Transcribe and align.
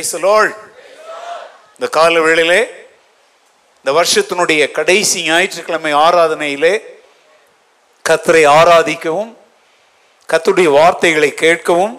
இந்த 1.76 1.86
கால 1.92 2.20
வேளையிலே 2.20 2.60
இந்த 3.78 3.92
வருஷத்தினுடைய 3.92 4.62
கடைசி 4.72 5.18
ஞாயிற்றுக்கிழமை 5.22 5.92
ஆராதனையிலே 5.96 6.74
கத்தரை 8.04 8.42
ஆராதிக்கவும் 8.50 9.32
கத்துடைய 10.28 10.68
வார்த்தைகளை 10.70 11.30
கேட்கவும் 11.36 11.94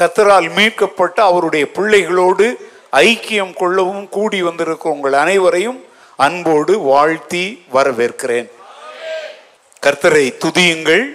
கத்தரால் 0.00 0.48
மீட்கப்பட்ட 0.50 1.18
அவருடைய 1.24 1.64
பிள்ளைகளோடு 1.72 2.46
ஐக்கியம் 3.02 3.54
கொள்ளவும் 3.54 4.06
கூடி 4.08 4.38
வந்திருக்கும் 4.42 4.94
உங்கள் 4.94 5.12
அனைவரையும் 5.14 5.80
அன்போடு 6.18 6.74
வாழ்த்தி 6.82 7.44
வரவேற்கிறேன் 7.72 8.48
கர்த்தரை 9.82 10.26
துதியுங்கள் 10.38 11.04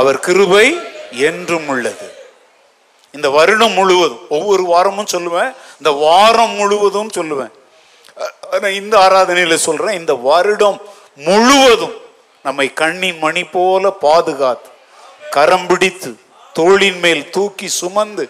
அவர் 0.00 0.20
கிருபை 0.20 0.66
என்றும் 1.22 1.68
உள்ளது 1.68 2.08
இந்த 3.14 3.28
வருடம் 3.30 3.74
முழுவதும் 3.74 4.22
ஒவ்வொரு 4.28 4.64
வாரமும் 4.64 5.12
சொல்லுவேன் 5.12 5.50
இந்த 5.78 5.90
வாரம் 6.00 6.54
முழுவதும் 6.54 7.12
சொல்லுவேன் 7.16 7.52
இந்த 8.74 8.94
ஆராதனையில் 8.98 9.64
சொல்கிறேன் 9.64 9.98
இந்த 10.00 10.14
வருடம் 10.24 10.78
முழுவதும் 11.20 11.96
நம்மை 12.44 12.66
கண்ணின் 12.72 13.18
மணி 13.18 13.42
போல 13.46 13.90
பாதுகாத்து 14.02 14.70
கரம் 15.30 15.66
பிடித்து 15.66 16.10
தோளின் 16.54 17.00
மேல் 17.00 17.22
தூக்கி 17.30 17.68
சுமந்து 17.74 18.24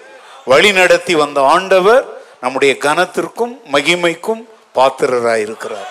வழி 0.46 0.70
நடத்தி 0.72 1.14
வந்த 1.14 1.40
ஆண்டவர் 1.46 2.04
நம்முடைய 2.40 2.72
கனத்திற்கும் 2.80 3.54
மகிமைக்கும் 3.72 4.42
பாத்திரராயிருக்கிறார் 4.76 5.90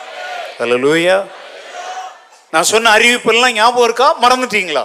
அல்ல 0.60 0.76
லூயா 0.78 1.18
நான் 2.54 2.70
சொன்ன 2.72 2.92
அறிவிப்பெல்லாம் 2.96 3.56
ஞாபகம் 3.56 3.86
இருக்கா 3.86 4.08
மறந்துட்டீங்களா 4.24 4.84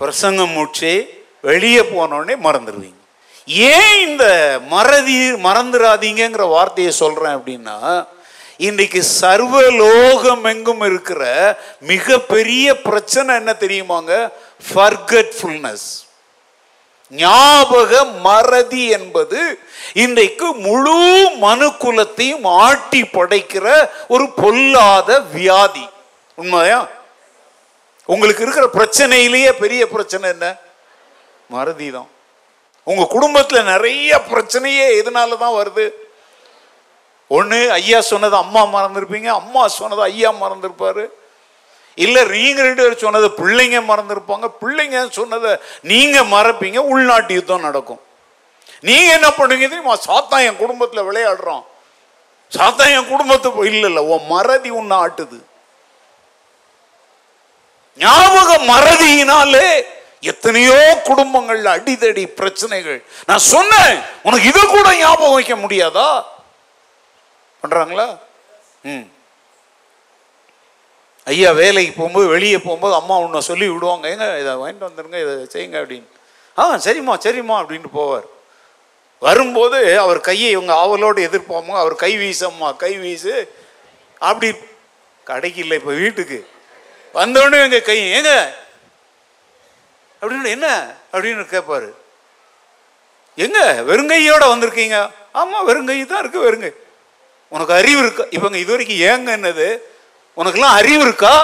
பிரசங்கம் 0.00 0.54
மூச்சே 0.54 0.94
வெளியே 1.46 1.82
போனோடனே 1.86 2.36
மறந்துடுவீங்க 2.42 3.00
ஏன் 3.68 3.96
இந்த 4.00 4.24
மறதி 4.68 5.16
மறந்துடாதீங்கிற 5.42 6.44
வார்த்தையை 6.48 6.92
சொல்கிறேன் 6.94 7.36
அப்படின்னா 7.36 7.76
இன்றைக்கு 8.60 9.00
சர்வ 9.12 9.54
லோகம் 9.76 10.44
எங்கும் 10.44 10.82
இருக்கிற 10.82 11.22
மிகப்பெரிய 11.84 12.66
பிரச்சனை 12.80 13.30
என்ன 13.34 13.52
தெரியுமாங்க 13.54 14.12
ஃபர்கட்ஃபுல்னஸ் 14.68 15.88
ஞாபக 17.12 17.90
மறதி 18.22 18.84
என்பது 18.90 19.40
இன்றைக்கு 19.94 20.46
முழு 20.60 20.96
மனு 21.38 21.68
குலத்தையும் 21.82 22.46
ஆட்டி 22.60 23.02
படைக்கிற 23.08 23.66
ஒரு 24.08 24.24
பொல்லாத 24.36 25.18
வியாதி 25.34 25.84
உண்மையா 26.38 26.80
உங்களுக்கு 28.08 28.42
இருக்கிற 28.42 28.66
பிரச்சனையிலேயே 28.74 29.52
பெரிய 29.56 29.82
பிரச்சனை 29.86 30.26
என்ன 30.30 30.48
மறதி 31.50 31.88
தான் 31.90 32.10
உங்கள் 32.86 33.12
குடும்பத்தில் 33.14 33.68
நிறைய 33.72 34.18
பிரச்சனையே 34.28 34.86
எதனால 34.98 35.38
தான் 35.38 35.56
வருது 35.56 35.86
ஒன்று 37.30 37.58
ஐயா 37.76 38.00
சொன்னது 38.04 38.36
அம்மா 38.36 38.62
மறந்துருப்பீங்க 38.74 39.30
அம்மா 39.34 39.62
சொன்னது 39.76 40.02
ஐயா 40.04 40.30
மறந்துருப்பாரு 40.34 41.04
இல்லை 41.98 42.22
நீங்க 42.32 42.60
ரெண்டு 42.62 42.82
பேர் 42.82 43.04
சொன்னது 43.04 43.28
பிள்ளைங்க 43.38 43.78
மறந்துருப்பாங்க 43.82 44.48
பிள்ளைங்க 44.60 44.98
சொன்னதை 45.12 45.52
நீங்கள் 45.84 46.30
மறப்பீங்க 46.34 46.80
உள்நாட்டு 46.90 47.38
யுத்தம் 47.38 47.66
நடக்கும் 47.68 48.02
நீங்கள் 48.84 49.16
என்ன 49.16 49.28
பண்ணுங்க 49.32 49.64
தெரியுமா 49.64 49.96
சாத்தா 50.06 50.38
என் 50.40 50.62
குடும்பத்தில் 50.62 51.06
விளையாடுறோம் 51.08 51.64
சாத்தா 52.52 52.84
என் 52.96 53.10
குடும்பத்தை 53.10 53.50
இல்லை 53.68 53.86
இல்லை 53.90 54.02
உன் 54.12 54.26
மறதி 54.26 54.70
உன்னை 54.70 54.96
ஆட்டுது 54.98 55.38
ஞாபக 57.98 58.50
மறதியினாலே 58.70 59.68
எத்தனையோ 60.22 60.78
குடும்பங்கள்ல 61.08 61.72
அடிதடி 61.76 62.24
பிரச்சனைகள் 62.38 62.98
நான் 63.28 63.48
சொன்னேன் 63.52 63.96
உனக்கு 64.22 64.48
இதை 64.48 64.62
கூட 64.66 64.88
ஞாபகம் 64.96 65.36
வைக்க 65.36 65.54
முடியாதா 65.56 66.08
பண்றாங்களா 67.64 68.06
ம் 68.84 69.06
ஐயா 71.26 71.50
வேலைக்கு 71.52 71.92
போகும்போது 71.92 72.26
வெளியே 72.28 72.58
போகும்போது 72.58 72.94
அம்மா 72.94 73.14
உன்னை 73.18 73.40
சொல்லி 73.42 73.66
விடுவாங்க 73.68 74.06
ஏங்க 74.08 74.26
இதை 74.42 74.52
வாங்கிட்டு 74.54 74.88
வந்துடுங்க 74.88 75.18
இதை 75.24 75.34
செய்யுங்க 75.54 75.78
அப்படின்னு 75.80 76.10
ஆ 76.58 76.66
சரிம்மா 76.86 77.14
சரிம்மா 77.24 77.56
அப்படின்னு 77.62 77.88
போவார் 77.90 78.26
வரும்போது 79.22 79.78
அவர் 79.96 80.20
கையை 80.20 80.48
இவங்க 80.50 80.72
ஆவலோடு 80.74 81.20
எதிர்ப்பாம 81.28 81.76
அவர் 81.82 81.94
கை 81.96 82.12
வீசம்மா 82.16 82.68
கை 82.82 82.92
வீசு 82.96 83.34
அப்படி 84.20 84.48
கடைக்கு 85.26 85.60
இல்லை 85.64 85.76
இப்போ 85.80 85.92
வீட்டுக்கு 85.94 86.38
வந்தோடனே 87.14 87.58
எங்கள் 87.66 87.86
கை 87.88 87.98
ஏங்க 88.12 88.32
அப்படின்னு 90.26 90.54
என்ன 90.56 90.68
அப்படின்னு 91.12 91.44
கேட்பார் 91.46 91.88
எங்க 93.38 93.58
வெறுங்கையோட 93.82 94.44
வந்திருக்கீங்க 94.48 94.98
ஆமாம் 95.34 95.66
வெறுங்கை 95.66 95.96
தான் 96.04 96.22
இருக்குது 96.22 96.46
வெறுங்கை 96.46 96.72
உனக்கு 97.52 97.72
அறிவு 97.72 98.00
இருக்கா 98.00 98.24
இவங்க 98.30 98.56
இது 98.58 98.72
வரைக்கும் 98.72 99.02
ஏங்க 99.08 99.30
என்னது 99.32 99.68
உனக்குலாம் 100.36 100.76
அறிவு 100.76 101.02
இருக்கா 101.04 101.34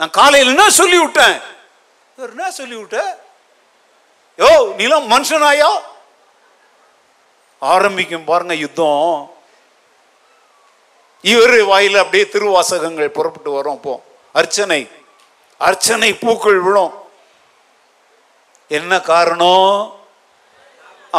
நான் 0.00 0.16
காலையில் 0.18 0.52
என்ன 0.52 0.66
சொல்லி 0.72 0.98
விட்டேன் 1.00 1.36
என்ன 2.18 2.50
சொல்லி 2.50 2.76
விட்ட 2.76 2.98
யோ 4.38 4.50
நீலாம் 4.76 5.06
மனுஷனாயோ 5.08 5.70
ஆரம்பிக்கும் 7.62 8.28
பாருங்க 8.28 8.54
யுத்தம் 8.56 9.16
இவர் 11.24 11.56
வாயில் 11.64 12.02
அப்படியே 12.02 12.24
திருவாசகங்கள் 12.24 13.16
புறப்பட்டு 13.16 13.50
வரும் 13.50 13.76
இப்போ 13.76 13.94
அர்ச்சனை 14.34 14.80
அர்ச்சனை 15.60 16.10
பூக்கள் 16.14 16.60
விழும் 16.60 16.92
என்ன 18.70 18.92
காரணம் 19.04 19.72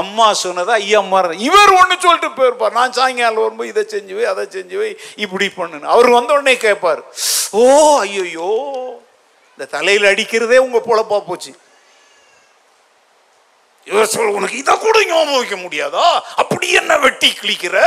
அம்மா 0.00 0.28
சொன்னதா 0.42 0.76
ஐயம்மா 0.82 1.20
இவர் 1.48 1.74
ஒன்று 1.80 1.96
சொல்லிட்டு 1.98 2.30
போயிருப்பார் 2.32 2.78
நான் 2.78 2.96
சாயங்காலம் 2.98 3.44
வரும்போது 3.44 3.72
இதை 3.72 3.84
செஞ்சு 3.88 4.14
போய் 4.14 4.32
அதை 4.34 4.44
செஞ்சு 4.50 4.76
போய் 4.78 4.94
இப்படி 5.18 5.48
பண்ணுன்னு 5.58 5.92
அவர் 5.94 6.10
வந்த 6.10 6.32
உடனே 6.34 6.54
கேட்பார் 6.58 7.02
ஓ 7.56 7.66
ஐயோ 8.04 8.52
இந்த 9.52 9.66
தலையில் 9.74 10.12
அடிக்கிறதே 10.12 10.60
உங்கள் 10.60 10.88
பொழப்பா 10.88 11.20
போச்சு 11.24 11.52
இவர் 13.88 14.12
சொல்ல 14.12 14.38
உனக்கு 14.38 14.58
இதை 14.58 14.74
கூட 14.78 14.98
ஞாபகம் 15.06 15.38
வைக்க 15.38 15.56
முடியாதா 15.58 16.08
அப்படி 16.42 16.68
என்ன 16.74 16.94
வெட்டி 16.98 17.30
கிழிக்கிற 17.32 17.78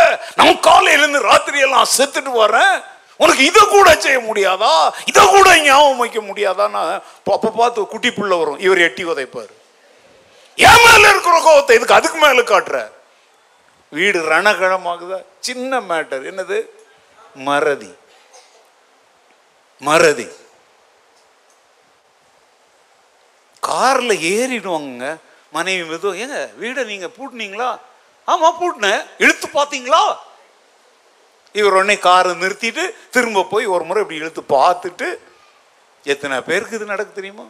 நான் 0.37 0.65
காலையிலேருந்து 0.67 1.21
ராத்திரியெல்லாம் 1.27 1.93
செத்துட்டு 1.95 2.33
வரேன் 2.37 2.75
உனக்கு 3.21 3.43
இதை 3.45 3.63
கூட 3.67 3.89
செய்ய 3.97 4.19
முடியாதா 4.21 4.73
இதை 5.11 5.25
கூட 5.27 5.49
ஞாபகம் 5.61 6.01
வைக்க 6.03 6.21
முடியாதான்னு 6.21 6.83
அப்போ 7.29 7.51
பார்த்து 7.53 7.91
குட்டி 7.93 8.11
புள்ள 8.11 8.33
வரும் 8.39 8.63
இவர் 8.65 8.81
எட்டி 8.81 9.05
உதைப்பார் 9.05 9.53
என் 10.59 10.83
மேலே 10.85 11.07
இருக்கிற 11.11 11.37
கோவத்தை 11.41 11.77
இதுக்கு 11.77 11.99
அதுக்கு 11.99 12.19
மேலே 12.19 12.45
காட்டுற 12.45 12.79
வீடு 13.93 14.19
ரணகழமாகுதா 14.29 15.19
சின்ன 15.41 15.81
மேட்டர் 15.83 16.25
என்னது 16.31 16.59
மறதி 17.41 17.93
மறதி 19.83 20.27
காரில் 23.63 24.15
ஏறிடுவாங்க 24.31 25.05
மனைவி 25.53 25.83
மெதுவாக 25.85 26.21
ஏங்க 26.23 26.39
வீடை 26.57 26.83
நீங்கள் 26.85 27.15
பூட்டினீங்களா 27.17 27.71
ஆமாம் 28.29 28.59
பூட்டினேன் 28.61 29.03
இழுத்து 29.19 29.47
பார்த்தீங்களா 29.49 30.03
இவர் 31.55 31.77
உடனே 31.77 31.97
காரை 32.01 32.33
நிறுத்திட்டு 32.35 32.85
திரும்ப 33.11 33.45
போய் 33.45 33.67
ஒரு 33.67 33.85
முறை 33.85 34.01
இப்படி 34.03 34.21
இழுத்து 34.21 34.43
பார்த்துட்டு 34.51 35.09
எத்தனை 36.05 36.39
பேருக்கு 36.43 36.79
இது 36.79 36.87
நடக்கு 36.87 37.13
தெரியுமா 37.13 37.47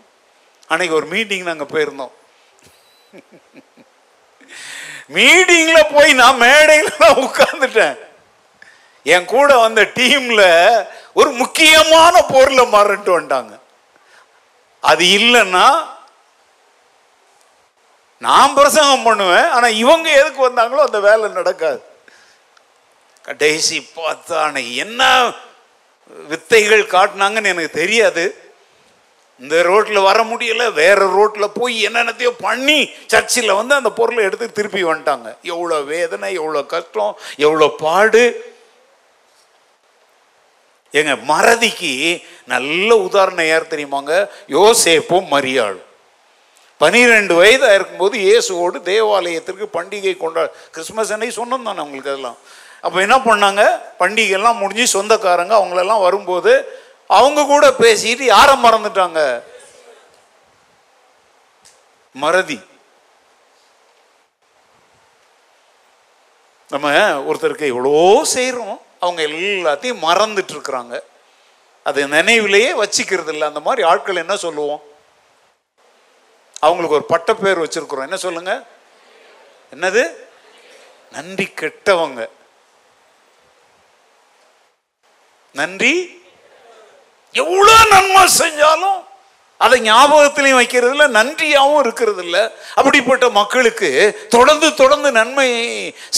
அன்னைக்கு 0.69 0.97
ஒரு 0.97 1.07
மீட்டிங் 1.07 1.49
நாங்கள் 1.49 1.73
போயிருந்தோம் 1.73 2.13
மீட்டிங்கில் 5.11 5.91
போய் 5.93 6.11
நான் 6.15 6.43
மேடையில் 6.43 6.93
உட்காந்துட்டேன் 7.25 7.97
என் 9.07 9.27
கூட 9.27 9.51
வந்த 9.57 9.83
டீமில் 9.97 10.47
ஒரு 11.13 11.31
முக்கியமான 11.33 12.15
பொருளை 12.31 12.65
மாறிட்டு 12.67 13.11
வந்துட்டாங்க 13.15 13.55
அது 14.83 15.05
இல்லைன்னா 15.19 15.67
நான் 18.23 18.55
பிரசங்கம் 18.55 19.07
பண்ணுவேன் 19.07 19.49
ஆனால் 19.51 19.79
இவங்க 19.79 20.09
எதுக்கு 20.13 20.41
வந்தாங்களோ 20.43 20.87
அந்த 20.87 20.99
வேலை 21.01 21.29
நடக்காது 21.33 21.81
கடைசி 23.25 23.79
பார்த்தான 23.91 24.63
என்ன 24.77 25.03
வித்தைகள் 26.29 26.83
காட்டினாங்கன்னு 26.89 27.53
எனக்கு 27.53 27.79
தெரியாது 27.79 28.25
இந்த 29.41 29.57
ரோட்டில் 29.63 30.01
வர 30.01 30.19
முடியல 30.25 30.65
வேறு 30.73 31.07
ரோட்டில் 31.15 31.55
போய் 31.55 31.77
என்னென்னத்தையோ 31.83 32.33
பண்ணி 32.43 32.79
சர்ச்சில் 33.07 33.57
வந்து 33.57 33.73
அந்த 33.75 33.91
பொருளை 33.93 34.21
எடுத்து 34.25 34.47
திருப்பி 34.51 34.83
வந்துட்டாங்க 34.85 35.31
எவ்வளோ 35.45 35.79
வேதனை 35.89 36.29
எவ்வளோ 36.35 36.61
கஷ்டம் 36.67 37.15
எவ்வளோ 37.39 37.69
பாடு 37.81 38.25
எங்க 40.95 41.15
மறதிக்கு 41.25 41.93
நல்ல 42.49 42.89
உதாரணம் 42.99 43.49
யார் 43.49 43.73
தெரியுமாங்க 43.73 44.15
யோசேப்பும் 44.49 45.27
மரியாளும் 45.33 45.89
பனிரெண்டு 46.81 47.35
வயதாக 47.35 47.77
இருக்கும்போது 47.77 48.17
இயேசுவோடு 48.21 48.79
தேவாலயத்திற்கு 48.85 49.67
பண்டிகை 49.77 50.15
கொண்டாடு 50.17 50.51
கிறிஸ்மஸ் 50.71 51.13
அன்னைக்கு 51.13 51.39
சொன்னோம் 51.41 51.69
தானே 51.69 51.83
அவங்களுக்கு 51.83 52.13
அதெல்லாம் 52.13 52.39
அப்போ 52.85 52.99
என்ன 53.01 53.17
பண்ணாங்க 53.21 53.63
பண்டிகைலாம் 54.01 54.61
முடிஞ்சு 54.63 54.87
சொந்தக்காரங்க 54.95 55.55
அவங்களெல்லாம் 55.57 56.05
வரும்போது 56.05 56.53
அவங்க 57.11 57.41
கூட 57.45 57.65
பேசிட்டு 57.79 58.25
யாரை 58.27 58.55
மறந்துட்டாங்க 58.59 59.21
மறதி 62.15 62.59
நம்ம 66.71 66.89
ஒருத்தருக்கு 67.29 67.73
எவ்வளோ 67.73 67.97
செய்கிறோம் 68.35 68.77
அவங்க 69.01 69.21
எல்லாத்தையும் 69.23 70.05
மறந்துட்டு 70.05 70.55
இருக்கிறாங்க 70.55 70.95
அது 71.87 72.03
நினைவிலேயே 72.09 72.71
வச்சுக்கிறது 72.75 73.33
இல்லை 73.35 73.47
அந்த 73.49 73.61
மாதிரி 73.61 73.83
ஆட்கள் 73.89 74.23
என்ன 74.23 74.35
சொல்லுவோம் 74.37 74.83
அவங்களுக்கு 76.63 76.99
ஒரு 76.99 77.07
பட்டப்பேர் 77.09 77.65
வச்சிருக்கிறோம் 77.65 78.07
என்ன 78.07 78.19
சொல்லுங்க 78.19 78.53
என்னது 79.73 80.03
நன்றி 81.13 81.47
கெட்டவங்க 81.55 82.23
நன்றி 85.55 85.95
எவ்வளோ 87.35 87.75
நன்மை 87.93 88.23
செஞ்சாலும் 88.35 89.01
அதை 89.61 89.77
ஞாபகத்திலையும் 89.83 90.59
வைக்கிறது 90.59 90.95
இல்லை 90.95 91.07
நன்றியாகவும் 91.17 91.83
இருக்கிறது 91.85 92.23
இல்லை 92.25 92.43
அப்படிப்பட்ட 92.77 93.27
மக்களுக்கு 93.31 93.91
தொடர்ந்து 94.29 94.69
தொடர்ந்து 94.75 95.11
நன்மை 95.13 95.49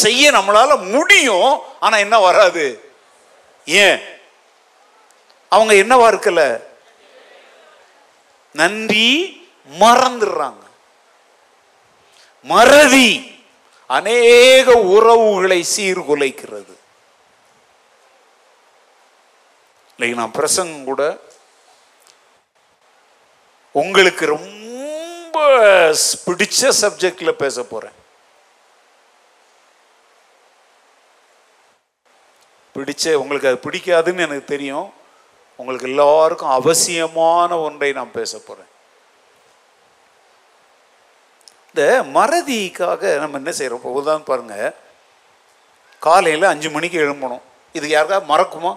செய்ய 0.00 0.31
நம்மளால 0.31 0.77
முடியும் 0.93 1.50
ஆனால் 1.81 2.00
என்ன 2.00 2.19
வராது 2.21 2.65
ஏன் 3.67 4.00
அவங்க 5.53 5.73
என்னவா 5.75 6.06
இருக்கல 6.09 6.43
நன்றி 8.55 9.09
மறந்துடுறாங்க 9.75 10.62
மறதி 12.47 13.11
அநேக 13.91 14.69
உறவுகளை 14.88 15.61
சீர்குலைக்கிறது 15.75 16.75
இன்னைக்கு 19.99 20.17
நான் 20.17 20.31
பிரசங்கம் 20.31 20.88
கூட 20.88 21.03
உங்களுக்கு 23.75 24.25
ரொம்ப 24.27 25.38
பிடிச்ச 26.27 26.69
சப்ஜெக்ட்ல 26.81 27.33
பேச 27.37 27.62
போறேன் 27.62 27.97
பிடிச்ச 32.75 33.15
உங்களுக்கு 33.15 33.50
அது 33.50 33.59
பிடிக்காதுன்னு 33.65 34.25
எனக்கு 34.25 34.47
தெரியும் 34.47 34.88
உங்களுக்கு 35.59 35.88
எல்லாருக்கும் 35.88 36.56
அவசியமான 36.59 37.61
ஒன்றை 37.61 37.91
நான் 37.93 38.17
பேச 38.21 38.38
போறேன் 38.38 38.71
இந்த 41.69 41.85
மறதிக்காக 42.12 43.19
நம்ம 43.19 43.38
என்ன 43.38 43.53
செய்கிறோம் 43.53 43.81
இப்போ 43.81 44.19
பாருங்கள் 44.27 44.75
காலையில் 46.03 46.53
அஞ்சு 46.53 46.71
மணிக்கு 46.71 46.99
எழும்பணும் 46.99 47.47
இது 47.75 47.87
யாருக்கா 47.88 48.19
மறக்குமா 48.29 48.73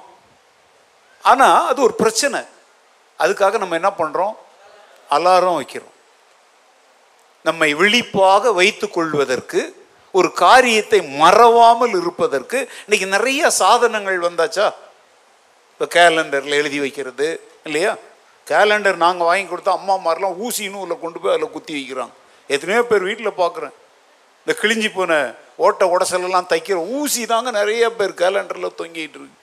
ஆனால் 1.24 1.68
அது 1.68 1.80
ஒரு 1.82 1.94
பிரச்சனை 1.94 2.40
அதுக்காக 3.20 3.58
நம்ம 3.58 3.76
என்ன 3.76 3.92
பண்ணுறோம் 3.94 4.36
அலாரம் 5.10 5.58
வைக்கிறோம் 5.60 5.96
நம்மை 7.46 7.70
விழிப்பாக 7.74 8.52
வைத்து 8.52 8.88
கொள்வதற்கு 8.90 9.62
ஒரு 10.16 10.30
காரியத்தை 10.36 11.00
மறவாமல் 11.16 11.96
இருப்பதற்கு 12.02 12.60
இன்னைக்கு 12.86 13.08
நிறைய 13.08 13.50
சாதனங்கள் 13.60 14.28
வந்தாச்சா 14.28 14.68
இப்போ 15.72 15.86
கேலண்டரில் 15.92 16.56
எழுதி 16.56 16.80
வைக்கிறது 16.80 17.28
இல்லையா 17.66 17.92
கேலண்டர் 18.48 18.98
நாங்கள் 18.98 19.30
வாங்கி 19.30 19.46
கொடுத்தா 19.46 19.76
அம்மா 19.78 19.96
மாதிரிலாம் 20.06 20.40
ஊசின்னு 20.40 20.82
உள்ள 20.82 20.96
கொண்டு 20.96 21.20
போய் 21.20 21.34
அதில் 21.34 21.54
குத்தி 21.54 21.74
வைக்கிறாங்க 21.74 22.16
எத்தனையோ 22.50 22.84
பேர் 22.84 23.08
வீட்டில் 23.10 23.40
பார்க்குறேன் 23.40 23.76
இந்த 24.48 24.54
கிழிஞ்சி 24.62 24.90
போன 24.92 25.14
ஓட்ட 25.60 25.86
உடசலெல்லாம் 25.88 26.50
தைக்கிற 26.52 26.80
ஊசி 26.96 27.22
தாங்க 27.26 27.50
நிறைய 27.52 27.84
பேர் 27.92 28.14
கேலண்டரில் 28.14 28.78
தொங்கிட்டு 28.78 29.20
இருக்கு 29.20 29.38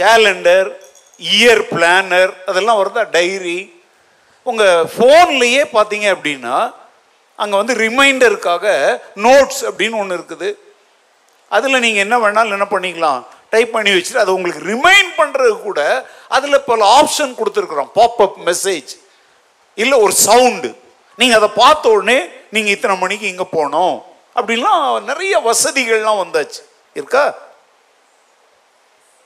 கேலண்டர் 0.00 0.68
இயர் 1.20 1.64
பிளானர் 1.72 2.32
அதெல்லாம் 2.46 2.80
வருதா 2.80 3.02
டைரி 3.10 3.58
உங்கள் 4.46 4.86
ஃபோன்லேயே 4.92 5.64
பார்த்தீங்க 5.74 6.06
அப்படின்னா 6.14 6.56
அங்கே 7.38 7.56
வந்து 7.56 7.74
ரிமைண்டருக்காக 7.76 8.66
நோட்ஸ் 9.26 9.62
அப்படின்னு 9.68 10.00
ஒன்று 10.00 10.18
இருக்குது 10.18 10.48
அதில் 11.50 11.82
நீங்கள் 11.84 12.04
என்ன 12.06 12.16
வேணாலும் 12.18 12.56
என்ன 12.56 12.68
பண்ணிக்கலாம் 12.70 13.20
டைப் 13.52 13.72
பண்ணி 13.72 13.90
வச்சுட்டு 13.92 14.22
அதை 14.22 14.32
உங்களுக்கு 14.34 14.62
ரிமைண்ட் 14.66 15.10
பண்ணுறது 15.16 15.54
கூட 15.58 15.80
அதில் 16.28 16.64
பல 16.64 16.84
ஆப்ஷன் 16.98 17.32
கொடுத்துருக்குறோம் 17.38 17.90
பாப்பப் 17.96 18.38
மெசேஜ் 18.46 18.92
இல்லை 19.78 19.96
ஒரு 20.00 20.14
சவுண்டு 20.22 20.70
நீங்கள் 21.18 21.38
அதை 21.38 21.48
பார்த்த 21.54 21.90
உடனே 21.90 22.18
நீங்கள் 22.52 22.74
இத்தனை 22.74 22.94
மணிக்கு 22.98 23.26
இங்கே 23.26 23.46
போனோம் 23.52 23.96
அப்படின்லாம் 24.36 24.84
நிறைய 25.04 25.34
வசதிகள்லாம் 25.44 26.22
வந்தாச்சு 26.22 26.60
இருக்கா 26.96 27.24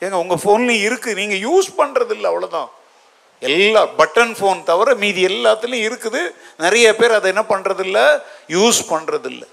ஏங்க 0.02 0.16
உங்கள் 0.16 0.43
ஃபோன்லேயும் 0.43 0.87
இருக்குது 0.88 1.19
நீங்கள் 1.20 1.44
யூஸ் 1.46 1.69
பண்ணுறது 1.76 2.14
இல்லை 2.16 2.28
அவ்வளோதான் 2.31 2.70
எல்லா 3.43 3.82
பட்டன் 3.98 4.34
ஃபோன் 4.38 4.60
தவிர 4.64 4.88
மீதி 4.94 5.22
எல்லாத்துலேயும் 5.26 5.87
இருக்குது 5.88 6.20
நிறைய 6.60 6.87
பேர் 6.94 7.16
அதை 7.19 7.28
என்ன 7.31 7.44
பண்ணுறதில்ல 7.48 8.00
யூஸ் 8.50 8.81
பண்ணுறதில்ல 8.90 9.44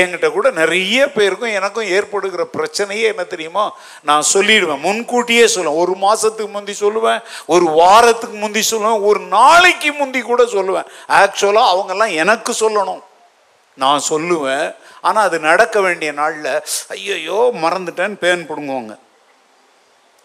என்கிட்ட 0.00 0.26
கூட 0.30 0.48
நிறைய 0.52 0.96
பேருக்கும் 1.08 1.54
எனக்கும் 1.54 1.88
ஏற்படுகிற 1.90 2.42
பிரச்சனையே 2.56 3.06
என்ன 3.08 3.22
தெரியுமா 3.24 3.64
நான் 4.04 4.24
சொல்லிடுவேன் 4.32 4.82
முன்கூட்டியே 4.82 5.46
சொல்லுவேன் 5.48 5.80
ஒரு 5.82 5.94
மாதத்துக்கு 5.96 6.52
முந்தி 6.52 6.74
சொல்லுவேன் 6.82 7.20
ஒரு 7.46 7.66
வாரத்துக்கு 7.72 8.36
முந்தி 8.36 8.62
சொல்லுவேன் 8.64 9.00
ஒரு 9.02 9.20
நாளைக்கு 9.28 9.90
முந்தி 9.92 10.20
கூட 10.22 10.44
சொல்லுவேன் 10.52 10.90
ஆக்சுவலாக 11.18 11.72
அவங்கெல்லாம் 11.72 12.14
எனக்கு 12.16 12.54
சொல்லணும் 12.60 13.02
நான் 13.80 14.08
சொல்லுவேன் 14.08 14.66
ஆனால் 15.00 15.26
அது 15.28 15.36
நடக்க 15.42 15.76
வேண்டிய 15.80 16.10
நாளில் 16.12 16.50
ஐயையோ 16.96 17.38
மறந்துட்டேன்னு 17.62 18.20
பேன் 18.22 18.48
பிடுங்குவாங்க 18.48 18.94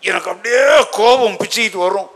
எனக்கு 0.03 0.29
அப்படியே 0.31 0.61
கோபம் 0.97 1.39
பிச்சுக்கிட்டு 1.39 1.79
வரும் 1.79 2.09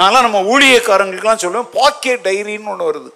நான்லாம் 0.00 0.26
நம்ம 0.26 0.40
ஊழியக்காரங்களுக்கெல்லாம் 0.50 1.42
சொல்லுவேன் 1.42 1.72
பாக்கெட் 1.74 2.26
டைரின்னு 2.26 2.72
ஒன்று 2.72 2.90
வருது 2.90 3.10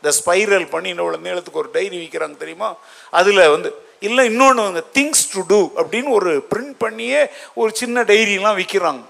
இந்த 0.04 0.10
ஸ்பைரல் 0.18 0.66
பண்ணி 0.68 0.88
இன்னொரு 0.88 1.16
நீளத்துக்கு 1.18 1.62
ஒரு 1.62 1.70
டைரி 1.72 1.96
விற்கிறாங்க 1.96 2.36
தெரியுமா 2.36 2.68
அதில் 3.12 3.50
வந்து 3.54 3.70
இல்லை 4.02 4.22
இன்னொன்று 4.24 4.62
வந்து 4.62 4.82
திங்ஸ் 4.94 5.24
டு 5.32 5.40
டூ 5.48 5.58
அப்படின்னு 5.76 6.10
ஒரு 6.10 6.30
பிரிண்ட் 6.50 6.76
பண்ணியே 6.78 7.22
ஒரு 7.54 7.70
சின்ன 7.74 8.02
டைரிலாம் 8.02 8.58
விற்கிறாங்க 8.60 9.02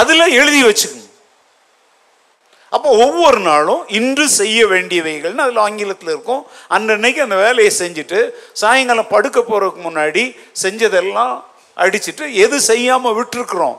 அதில் 0.00 0.34
எழுதி 0.34 0.60
வச்சுக்கோங்க 0.64 1.07
அப்போ 2.72 2.88
ஒவ்வொரு 2.96 3.38
நாளும் 3.40 3.82
இன்று 3.88 4.24
செய்ய 4.30 4.58
வேண்டியவைகள்னு 4.66 5.44
அதில் 5.44 5.62
ஆங்கிலத்தில் 5.62 6.10
இருக்கும் 6.10 6.42
அன்னன்னைக்கு 6.70 7.20
அந்த 7.20 7.36
வேலையை 7.36 7.70
செஞ்சுட்டு 7.78 8.18
சாயங்காலம் 8.52 9.12
படுக்க 9.12 9.38
போகிறதுக்கு 9.42 9.82
முன்னாடி 9.84 10.24
செஞ்சதெல்லாம் 10.54 11.34
அடிச்சுட்டு 11.76 12.24
எது 12.36 12.56
செய்யாமல் 12.62 13.16
விட்டுருக்குறோம் 13.18 13.78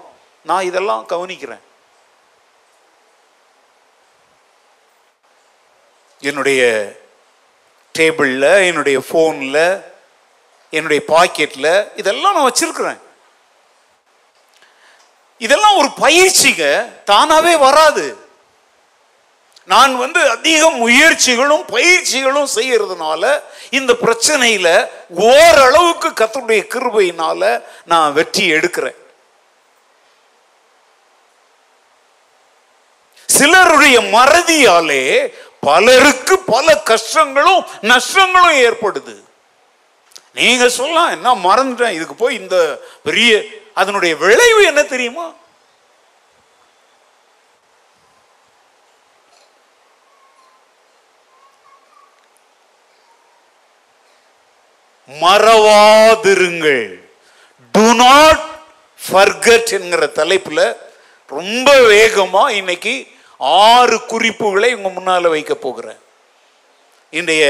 நான் 0.45 0.67
இதெல்லாம் 0.67 1.03
கவனிக்கிறேன் 1.05 1.63
என்னுடைய 6.21 6.61
டேபிளில் 7.95 8.49
என்னுடைய 8.65 8.97
ஃபோனில் 8.99 9.61
என்னுடைய 10.73 11.01
பாக்கெட்டில் 11.09 11.71
இதெல்லாம் 11.95 12.35
நான் 12.35 12.47
வச்சுருக்குறேன் 12.47 12.99
இதெல்லாம் 15.41 15.77
ஒரு 15.77 15.89
பயிற்சிங்க 15.99 16.65
தானாகவே 17.05 17.53
வராது 17.57 18.05
நான் 19.69 19.93
வந்து 19.95 20.21
அதிக 20.29 20.63
முயற்சிகளும் 20.77 21.65
பயிற்சிகளும் 21.71 22.49
செய்யறதுனால 22.55 23.23
இந்த 23.71 23.91
பிரச்சனையில் 24.03 24.71
ஓரளவுக்கு 25.27 26.09
கத்தனுடைய 26.13 26.61
கிருபையினால 26.67 27.41
நான் 27.85 28.09
வெற்றி 28.13 28.45
எடுக்கிறேன் 28.57 28.97
சிலருடைய 33.29 33.97
மறதியாலே 34.13 35.03
பலருக்கு 35.63 36.35
பல 36.45 36.67
கஷ்டங்களும் 36.89 37.61
நஷ்டங்களும் 37.83 38.59
ஏற்படுது 38.59 39.15
நீங்க 40.33 40.65
சொல்லலாம் 40.69 41.13
என்ன 41.15 41.29
மறந்துட்டேன் 41.45 41.95
இதுக்கு 41.97 42.15
போய் 42.15 42.39
இந்த 42.41 42.57
பெரிய 43.03 43.29
அதனுடைய 43.73 44.13
விளைவு 44.15 44.61
என்ன 44.65 44.81
தெரியுமா 44.85 45.25
மறவாதிருங்கள் 55.21 56.85
டு 57.73 57.85
நாட் 57.99 58.43
ஃபர்கட் 58.99 59.71
என்கிற 59.77 60.07
தலைப்பில் 60.15 60.65
ரொம்ப 61.31 61.69
வேகமாக 61.87 62.55
இன்னைக்கு 62.55 62.93
ஆறு 63.63 63.97
குறிப்புகளை 64.05 64.69
உங்கள் 64.73 64.93
முன்னால் 64.93 65.27
வைக்க 65.29 65.53
போகிறேன் 65.57 65.99
இன்றைய 67.13 67.45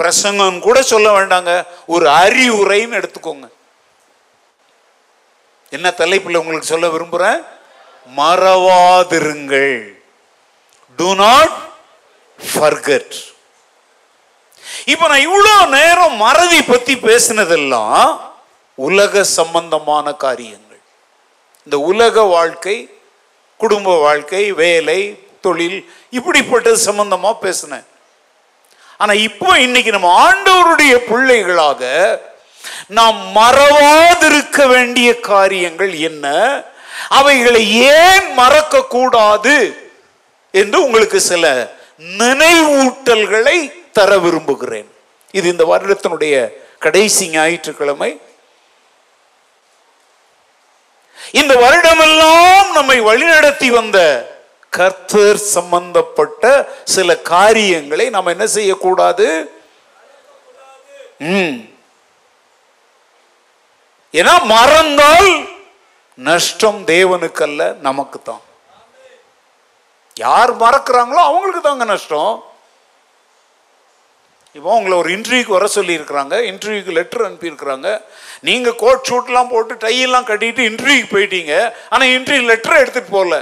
பிரசங்கம் 0.00 0.58
கூட 0.60 0.78
சொல்ல 0.84 1.08
வேண்டாங்க 1.12 1.52
ஒரு 1.86 2.06
அறிவுரைன்னு 2.20 2.98
எடுத்துக்கோங்க 3.00 3.48
என்ன 5.72 5.88
தலைப்பில் 5.92 6.40
உங்களுக்கு 6.40 6.72
சொல்ல 6.72 6.86
விரும்புகிறேன் 6.88 7.40
மறவாதிருங்கள் 8.10 9.74
டு 10.98 11.08
நாட் 11.16 11.56
ஃபர்கட் 12.38 13.16
இப்ப 14.84 15.08
நான் 15.08 15.26
இவ்வளோ 15.26 15.54
நேரம் 15.70 16.16
மறதி 16.16 16.60
பத்தி 16.62 16.94
பேசினதெல்லாம் 17.02 18.08
உலக 18.78 19.22
சம்பந்தமான 19.38 20.06
காரியங்கள் 20.16 20.80
இந்த 21.66 21.76
உலக 21.84 22.22
வாழ்க்கை 22.28 22.76
குடும்ப 23.60 23.96
வாழ்க்கை 23.98 24.42
வேலை 24.54 25.00
தொழில் 25.40 25.78
இப்படிப்பட்டது 26.12 26.78
சம்பந்தமா 26.86 27.30
பேசினேன் 27.38 27.86
ஆனா 29.00 29.12
இப்போ 29.20 29.50
இன்னைக்கு 29.58 29.90
நம்ம 29.90 30.08
ஆண்டவருடைய 30.24 30.94
பிள்ளைகளாக 31.06 31.82
நாம் 32.90 33.20
மறவாதிருக்க 33.32 34.66
வேண்டிய 34.66 35.10
காரியங்கள் 35.28 35.92
என்ன 36.00 36.26
அவைகளை 37.10 37.62
ஏன் 37.94 38.26
மறக்க 38.34 38.82
கூடாது 38.86 39.56
என்று 40.54 40.78
உங்களுக்கு 40.82 41.20
சில 41.22 41.46
நினைவூட்டல்களை 42.20 43.58
தர 43.94 44.10
விரும்புகிறேன் 44.18 44.88
இது 45.34 45.46
இந்த 45.48 45.64
வருடத்தினுடைய 45.64 46.34
கடைசி 46.78 47.24
ஞாயிற்றுக்கிழமை 47.28 48.10
இந்த 51.34 51.52
வருடமெல்லாம் 51.56 52.68
நம்மை 52.72 52.98
வழிநடத்தி 53.00 53.68
வந்த 53.70 53.98
கர்த்தர் 54.72 55.40
சம்பந்தப்பட்ட 55.52 56.44
சில 56.86 57.16
காரியங்களை 57.30 58.06
நாம் 58.10 58.32
என்ன 58.34 58.46
செய்யக்கூடாது 58.48 59.28
ஏன்னா 64.14 64.34
மறந்தால் 64.46 65.30
நஷ்டம் 66.18 66.80
தேவனுக்கு 66.84 67.42
அல்ல 67.42 67.62
நமக்கு 67.80 68.18
தான் 68.20 68.42
யார் 70.16 70.52
மறக்கிறாங்களோ 70.56 71.20
அவங்களுக்கு 71.24 71.60
தாங்க 71.60 71.84
நஷ்டம் 71.84 72.32
இப்போ 74.54 74.70
உங்களை 74.76 74.94
ஒரு 74.96 75.10
இன்டர்வியூக்கு 75.14 75.56
வர 75.56 75.66
சொல்லியிருக்கிறாங்க 75.74 76.36
இன்டர்வியூக்கு 76.46 76.92
லெட்டர் 76.92 77.26
அனுப்பியிருக்கிறாங்க 77.26 77.88
நீங்கள் 78.42 78.78
கோட் 78.80 79.06
ஷூட்லாம் 79.08 79.50
போட்டு 79.50 79.74
டையெல்லாம் 79.84 80.28
கட்டிட்டு 80.30 80.62
இன்டர்வியூக்கு 80.70 81.10
போயிட்டீங்க 81.12 81.52
ஆனால் 81.90 82.12
இன்டர்வியூ 82.14 82.44
லெட்டரை 82.48 82.78
எடுத்துகிட்டு 82.82 83.16
போகல 83.16 83.36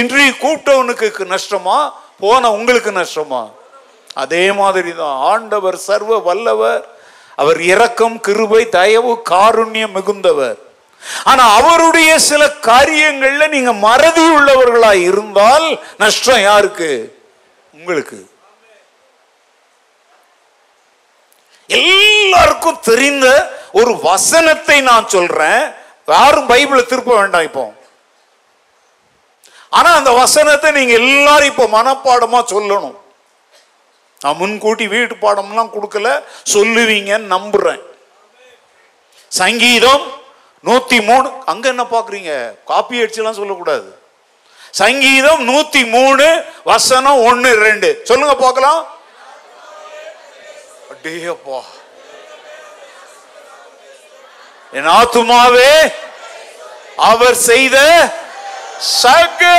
இன்டர்வியூ 0.00 0.32
கூப்பிட்டவனுக்கு 0.40 1.26
நஷ்டமா 1.34 1.76
போன 2.20 2.50
உங்களுக்கு 2.50 2.92
நஷ்டமா 2.98 3.42
அதே 4.16 4.44
மாதிரி 4.52 4.90
தான் 4.94 5.16
ஆண்டவர் 5.28 5.78
சர்வ 5.86 6.18
வல்லவர் 6.26 6.82
அவர் 7.38 7.60
இரக்கம் 7.68 8.18
கிருபை 8.20 8.62
தயவு 8.70 9.12
காருண்யம் 9.30 9.94
மிகுந்தவர் 9.96 10.58
ஆனா 11.26 11.44
அவருடைய 11.58 12.10
சில 12.26 12.42
காரியங்கள்ல 12.66 13.46
நீங்க 13.48 13.72
மறதி 13.86 14.26
உள்ளவர்களா 14.36 14.92
இருந்தால் 15.06 15.66
நஷ்டம் 15.98 16.42
யாருக்கு 16.42 16.90
உங்களுக்கு 17.74 18.18
எல்லாருக்கும் 21.74 22.82
தெரிந்த 22.84 23.26
ஒரு 23.80 23.92
வசனத்தை 24.00 24.78
நான் 24.90 25.06
சொல்றேன் 25.08 25.62
யாரும் 26.08 26.50
பைபிளை 26.50 26.82
திருப்ப 26.84 27.12
வேண்டாம் 27.14 27.46
இப்போ 27.48 27.64
ஆனா 29.72 29.90
அந்த 29.98 30.10
வசனத்தை 30.14 30.70
நீங்க 30.70 30.94
எல்லாரும் 31.02 31.50
இப்போ 31.52 31.66
மனப்பாடமா 31.74 32.40
சொல்லணும் 32.50 32.98
நான் 34.20 34.38
முன்கூட்டி 34.40 34.84
வீட்டு 34.86 35.14
பாடம்லாம் 35.16 35.72
கொடுக்கல 35.72 36.08
சொல்லுவீங்கன்னு 36.52 37.32
நம்புறேன் 37.34 37.82
சங்கீதம் 39.32 40.04
நூத்தி 40.64 40.98
மூணு 41.00 41.28
அங்க 41.44 41.66
என்ன 41.68 41.84
பாக்குறீங்க 41.86 42.32
காப்பி 42.64 43.00
அடிச்சுலாம் 43.02 43.38
சொல்லக்கூடாது 43.38 43.88
சங்கீதம் 44.74 45.40
நூத்தி 45.48 45.82
மூணு 45.94 46.26
வசனம் 46.64 47.22
ஒன்னு 47.28 47.50
ரெண்டு 47.64 47.88
சொல்லுங்க 48.04 48.34
பார்க்கலாம் 48.36 48.80
அப்படியேப்பா 51.04 51.60
என் 54.72 54.88
ஆத்துமாவே 54.90 55.72
அவர் 57.06 57.38
செய்த 57.46 57.76
சகல 59.00 59.58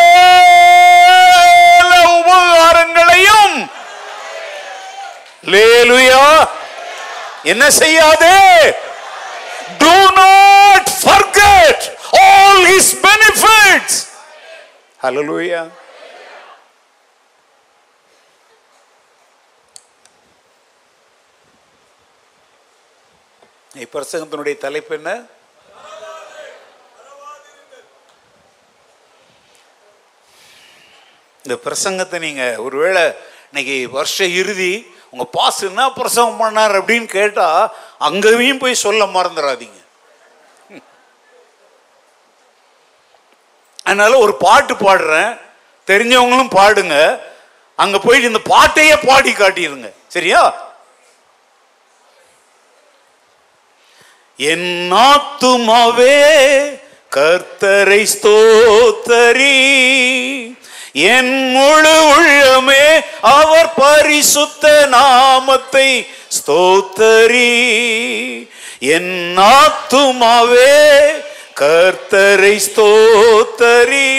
உபகாரங்களையும் 2.14 3.58
லேலுயா 5.48 6.24
என்ன 7.46 7.64
செய்யாதே 7.82 8.40
not 10.18 10.90
forget 11.04 11.86
all 12.24 12.42
all 12.42 12.66
his 12.66 12.90
hello 15.00 15.24
லூயா 15.30 15.64
இப்பிரசங்கத்தினுடைய 23.74 24.56
தலைப்பு 24.58 24.94
என்ன 24.96 25.12
இந்த 31.46 31.56
பிரசங்கத்தை 31.64 32.18
நீங்கள் 32.20 32.60
ஒருவேளை 32.60 33.04
இன்னைக்கு 33.48 33.78
வருஷ 33.92 34.28
இறுதி 34.34 34.74
உங்கள் 35.10 35.32
பாஸ் 35.34 35.60
என்ன 35.62 35.82
பிரசங்கம் 35.92 36.42
பண்ணார் 36.42 36.76
அப்படின்னு 36.80 37.08
கேட்டால் 37.12 37.72
அங்கேயும் 38.00 38.62
போய் 38.62 38.84
சொல்ல 38.84 39.06
மறந்துடாதீங்க 39.08 39.80
அதனால 43.86 44.14
ஒரு 44.18 44.34
பாட்டு 44.38 44.74
பாடுறேன் 44.76 45.32
தெரிஞ்சவங்களும் 45.88 46.56
பாடுங்க 46.56 46.96
அங்கே 47.80 48.00
போயிட்டு 48.00 48.32
இந்த 48.32 48.44
பாட்டையே 48.50 48.96
பாடி 49.06 49.32
காட்டிடுங்க 49.34 49.90
சரியா 50.08 50.42
என் 54.46 54.70
ஆத்துமாவே 55.06 56.16
கர்த்தரை 57.12 58.02
ஸ்தோத்தரி 58.14 59.58
என் 61.12 61.36
முழு 61.54 61.94
உள்ளமே 62.14 62.86
அவர் 63.34 63.70
பரிசுத்த 63.76 64.66
நாமத்தை 64.96 65.90
ஸ்தோத்தரி 66.38 67.52
என் 68.90 69.14
ஆத்துமாவே 69.54 70.74
கர்த்தரை 71.60 72.56
ஸ்தோத்தரி 72.66 74.12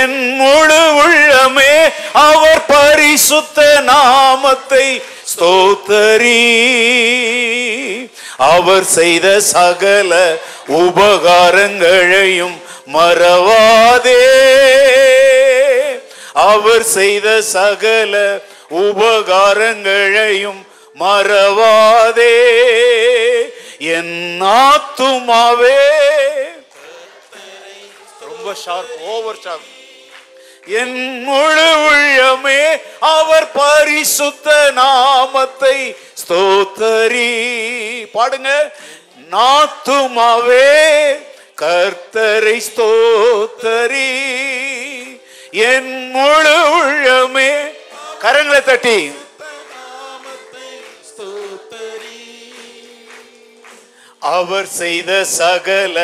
என் 0.00 0.18
முழு 0.38 0.80
உள்ளமே 1.00 1.72
அவர் 2.24 2.64
பரிசுத்த 2.68 3.60
நாமத்தை 3.86 4.86
ஸ்தோத்தரி 5.32 6.40
அவர் 8.38 8.86
செய்த 8.90 9.28
சகல 9.48 10.12
உபகாரங்களையும் 10.78 12.56
மறவாதே 12.88 14.22
அவர் 16.44 16.86
செய்த 16.90 17.28
சகல 17.52 18.14
உபகாரங்களையும் 18.82 20.60
மறவாதே 20.96 22.36
என் 23.94 24.14
ஆத்துமாவே 24.60 25.80
ரொம்ப 28.24 28.54
ஷார்ப் 28.64 28.94
ஓவர் 29.08 29.42
ஷார்ப் 29.44 29.66
என் 30.74 30.96
முழு 31.26 31.66
உள்ளமே 31.84 32.60
அவர் 33.10 33.46
பரிசுத்த 33.52 34.48
நாமத்தை 34.78 35.76
ஸ்தோத்தரி 36.22 37.30
பாடுங்க 38.14 38.50
நாத்துமாவே 39.32 40.66
கர்த்தரை 41.58 42.56
ஸ்தோத்தரி 42.68 44.10
என் 45.68 45.94
முழு 46.10 46.56
உள்ளமே 46.74 47.50
கரங்களை 48.22 48.60
தட்டி 48.62 48.98
அவர் 54.28 54.68
செய்த 54.74 55.10
சகல 55.38 55.98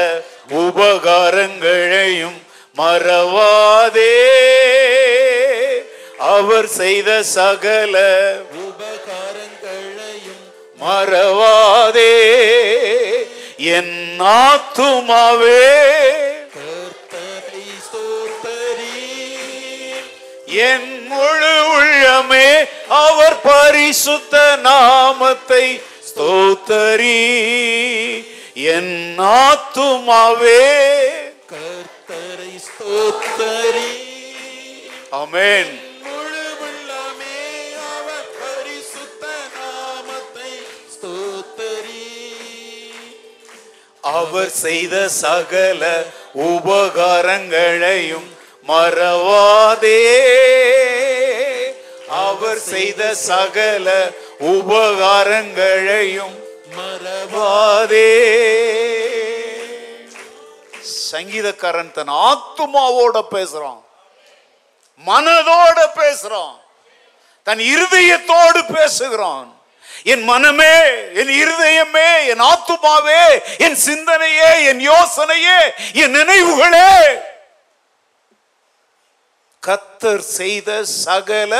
உபகாரங்களையும் 0.61 2.39
மறவாதே 2.77 4.15
அவர் 6.29 6.69
செய்த 6.77 7.11
சகல 7.35 7.97
உபகாரங்களையும் 8.65 10.43
மறவாதே 10.81 12.15
என் 13.75 13.95
ஆத்துமாவே 14.41 15.63
என் 20.65 20.91
முழு 21.09 21.55
உள்ளமே 21.71 22.49
அவர் 22.99 23.39
பரிசுத்த 23.43 24.35
நாமத்தை 24.63 25.65
ஸ்தோத்தரி 26.09 27.23
என் 28.73 28.95
ஆத்துமாவே 29.39 30.63
கர்த்த 31.53 31.94
அவர் 44.15 44.53
செய்த 44.57 44.97
சகல 45.17 45.83
உபகாரங்களையும் 46.47 48.29
மறவாதே 48.69 50.01
அவர் 52.21 52.63
செய்த 52.67 53.03
சகல 53.23 53.89
உபகாரங்களையும் 54.51 56.37
மறவாதே 56.77 58.09
சங்கீதக்காரன் 61.07 61.93
தன் 61.93 62.15
ஆத்துமாவோட 62.27 63.17
பேசுறான் 63.35 63.83
மனதோட 65.05 65.79
பேசுறான் 65.97 66.55
தன் 67.47 67.63
இருதயத்தோடு 67.67 68.61
பேசுகிறான் 68.69 69.51
என் 70.05 70.25
மனமே 70.25 70.77
என் 71.15 71.33
இருதயமே 71.41 72.09
என் 72.33 72.43
ஆத்துமாவே 72.45 73.23
என் 73.59 73.79
சிந்தனையே 73.81 74.51
என் 74.71 74.83
யோசனையே 74.85 75.59
என் 75.95 76.15
நினைவுகளே 76.17 76.91
கத்தர் 79.63 80.25
செய்த 80.31 80.71
சகல 80.97 81.53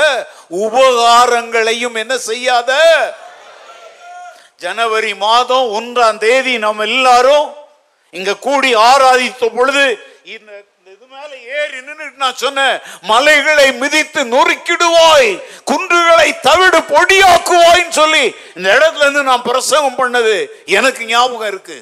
உபகாரங்களையும் 0.61 1.95
என்ன 1.95 2.15
செய்யாத 2.23 2.71
ஜனவரி 4.59 5.13
மாதம் 5.19 5.71
ஒன்றாம் 5.77 6.19
தேதி 6.19 6.53
நம்ம 6.57 6.85
எல்லாரும் 6.85 7.47
இங்க 8.15 8.33
கூடி 8.41 8.71
ஆராதித்த 8.83 9.49
பொழுது 9.49 9.85
இந்த 10.27 10.51
இது 10.93 11.37
ஏறி 11.55 11.77
நின்றுட்டு 11.79 12.23
நான் 12.23 12.41
சொன்னேன் 12.41 12.75
மலைகளை 13.05 13.65
மிதித்து 13.79 14.21
நொறுக்கிடுவாய் 14.31 15.31
குன்றுகளை 15.67 16.29
தவிடு 16.45 16.79
பொடியாக்குவாய்ன்னு 16.91 17.97
சொல்லி 17.97 18.23
இந்த 18.55 18.67
இடத்துல 18.77 19.05
இருந்து 19.05 19.23
நான் 19.23 19.47
பிரசங்கம் 19.47 19.99
பண்ணது 19.99 20.35
எனக்கு 20.75 21.03
ஞாபகம் 21.07 21.51
இருக்கு 21.51 21.77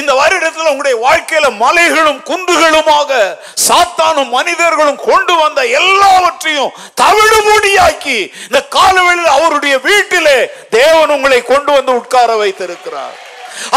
இந்த 0.00 0.12
வருடத்தில் 0.14 0.70
உங்களுடைய 0.70 0.96
வாழ்க்கையில 1.02 1.46
மலைகளும் 1.60 2.20
குன்றுகளுமாக 2.22 3.10
சாத்தானும் 3.66 4.32
மனிதர்களும் 4.34 5.02
கொண்டு 5.06 5.34
வந்த 5.34 5.60
எல்லாவற்றையும் 5.78 6.74
தவிடு 7.02 7.38
மொழியாக்கி 7.46 8.18
இந்த 8.46 8.60
காலவெளியில் 8.76 9.34
அவருடைய 9.36 9.76
வீட்டிலே 9.86 10.38
தேவன் 10.76 11.14
உங்களை 11.16 11.40
கொண்டு 11.44 11.70
வந்து 11.72 11.94
உட்கார 12.00 12.36
வைத்திருக்கிறார் 12.36 13.16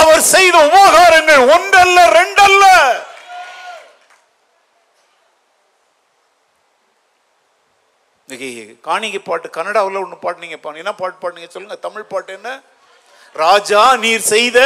அவர் 0.00 0.21
செய்த 0.27 0.57
உபகாரங்கள் 0.69 1.43
ஒன்றல்ல 1.49 1.99
ரெண்டல்ல 2.11 2.65
இன்னைக்கு 8.29 9.19
பாட்டு 9.21 9.47
கனடாவில் 9.49 9.97
ஒன்று 9.97 10.17
பாட்டு 10.17 10.43
நீங்கள் 10.43 10.81
என்ன 10.83 10.93
பாட்டு 10.93 11.17
பாடுங்க 11.17 11.49
சொல்லுங்க 11.49 11.79
தமிழ் 11.79 12.11
பாட்டு 12.13 12.31
என்ன 12.33 12.51
ராஜா 13.35 13.81
நீர் 13.95 14.23
செய்த 14.25 14.59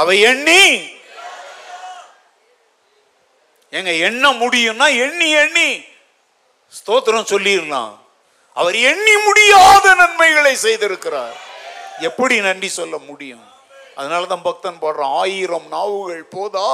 அவை 0.00 0.16
எண்ணி 0.22 0.62
எங்க 3.72 3.92
எண்ண 4.08 4.26
முடியும்னா 4.34 4.86
எண்ணி 5.04 5.28
எண்ணி 5.40 5.70
ஸ்தோத்திரம் 6.72 7.30
சொல்லிடலாம் 7.30 7.92
அவர் 8.56 8.76
எண்ணி 8.82 9.14
முடியாத 9.26 9.86
நன்மைகளை 9.94 10.54
செய்திருக்கிறார் 10.56 11.36
எப்படி 12.00 12.36
நன்றி 12.40 12.68
சொல்ல 12.70 12.94
முடியும் 13.04 13.44
அதனால 13.94 14.26
தான் 14.26 14.46
பக்தன் 14.46 14.80
போடுறான் 14.82 15.14
ஆயிரம் 15.20 15.68
நாவுகள் 15.68 16.24
போதா 16.34 16.70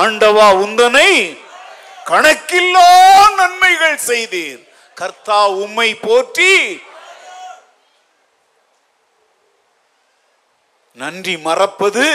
ஆண்டவா 0.00 0.48
உந்தனை 0.64 1.10
கணக்கில்லா 2.06 2.88
நன்மைகள் 3.34 3.98
செய்தீர் 4.06 4.62
கர்த்தா 4.96 5.38
உம்மை 5.62 5.90
போற்றி 6.02 6.52
நன்றி 10.96 11.34
மறப்பது 11.46 12.06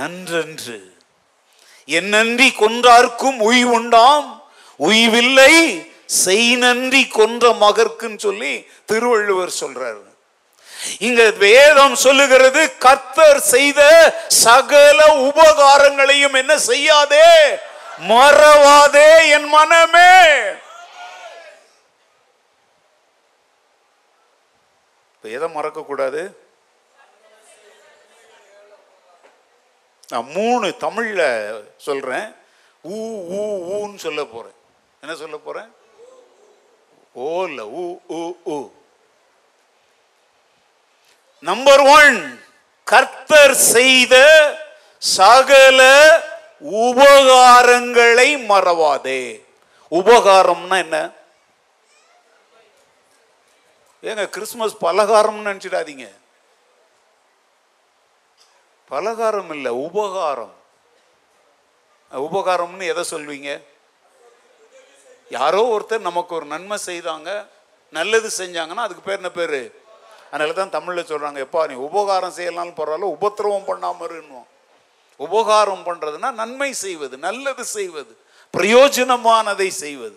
நன்றன்று 0.00 0.78
என் 1.88 2.08
நன்றி 2.08 2.48
கொன்றார்க்கும் 2.54 3.38
உய் 3.42 3.64
உண்டாம் 3.70 4.28
உய்வில்லை 4.80 5.54
செய் 6.16 6.50
நன்றி 6.56 7.02
கொன்ற 7.10 7.52
மகர்க்குன்னு 7.60 8.20
சொல்லி 8.20 8.52
திருவள்ளுவர் 8.86 9.58
சொல்றாரு 9.60 10.09
இங்க 11.00 11.22
வேதம் 11.40 11.96
சொல்லுகிறது 11.96 12.62
கர்த்தர் 12.84 13.40
செய்த 13.46 13.80
சகல 14.44 14.98
உபகாரங்களையும் 15.28 16.38
என்ன 16.42 16.54
செய்யாதே 16.68 17.28
மறவாதே 18.10 19.08
என் 19.36 19.48
மனமே 19.48 20.10
எதை 25.24 25.48
மறக்க 25.50 25.80
கூடாது 25.82 26.22
நான் 30.08 30.30
மூணு 30.36 30.68
தமிழ்ல 30.84 31.22
சொல்றேன் 31.78 32.28
ஊ 32.84 32.96
ஊ 33.32 33.40
ஊன்னு 33.74 33.98
சொல்ல 33.98 34.22
போறேன் 34.26 34.56
என்ன 35.02 35.14
சொல்ல 35.14 35.36
போறேன் 35.38 35.70
ஓ 37.14 37.26
இல்ல 37.46 37.62
ஊ 37.74 37.84
ஊ 38.10 38.20
ஊ 38.48 38.56
நம்பர் 41.42 41.82
ஒன் 41.92 42.18
கர்த்தர் 42.86 43.54
செய்த 43.72 44.14
சகல 45.02 45.80
உபகாரங்களை 46.84 48.28
மறவாதே 48.44 49.22
உபகாரம்னா 49.92 50.76
என்ன 50.78 50.98
ஏங்க 54.02 54.24
கிறிஸ்மஸ் 54.28 54.80
பலகாரம்னு 54.80 55.48
நினச்சிடாதீங்க 55.48 56.06
பலகாரம் 58.90 59.50
இல்லை 59.50 59.72
உபகாரம் 59.80 60.54
உபகாரம்னு 62.12 62.84
எதை 62.84 63.02
சொல்வீங்க 63.10 63.50
யாரோ 65.30 65.60
ஒருத்தர் 65.74 66.08
நமக்கு 66.08 66.32
ஒரு 66.34 66.46
நன்மை 66.46 66.76
செய்தாங்க 66.86 67.30
நல்லது 67.92 68.28
செஞ்சாங்கன்னா 68.38 68.86
அதுக்கு 68.86 69.04
பேர் 69.04 69.20
என்ன 69.20 69.30
பேர் 69.30 69.60
அதனால 70.30 70.52
தான் 70.52 70.74
தமிழில் 70.74 71.08
சொல்கிறாங்க 71.10 71.40
எப்பா 71.46 71.62
நீ 71.70 71.76
உபகாரம் 71.86 72.36
செய்யலாம்னு 72.38 72.74
போகிறாலும் 72.74 73.14
உபத்திரவம் 73.16 73.68
பண்ணாமல் 73.68 74.08
இருக்கணும் 74.08 74.48
உபகாரம் 75.20 75.86
பண்ணுறதுனா 75.86 76.28
நன்மை 76.36 76.70
செய்வது 76.80 77.14
நல்லது 77.24 77.64
செய்வது 77.76 78.12
பிரயோஜனமானதை 78.54 79.68
செய்வது 79.76 80.16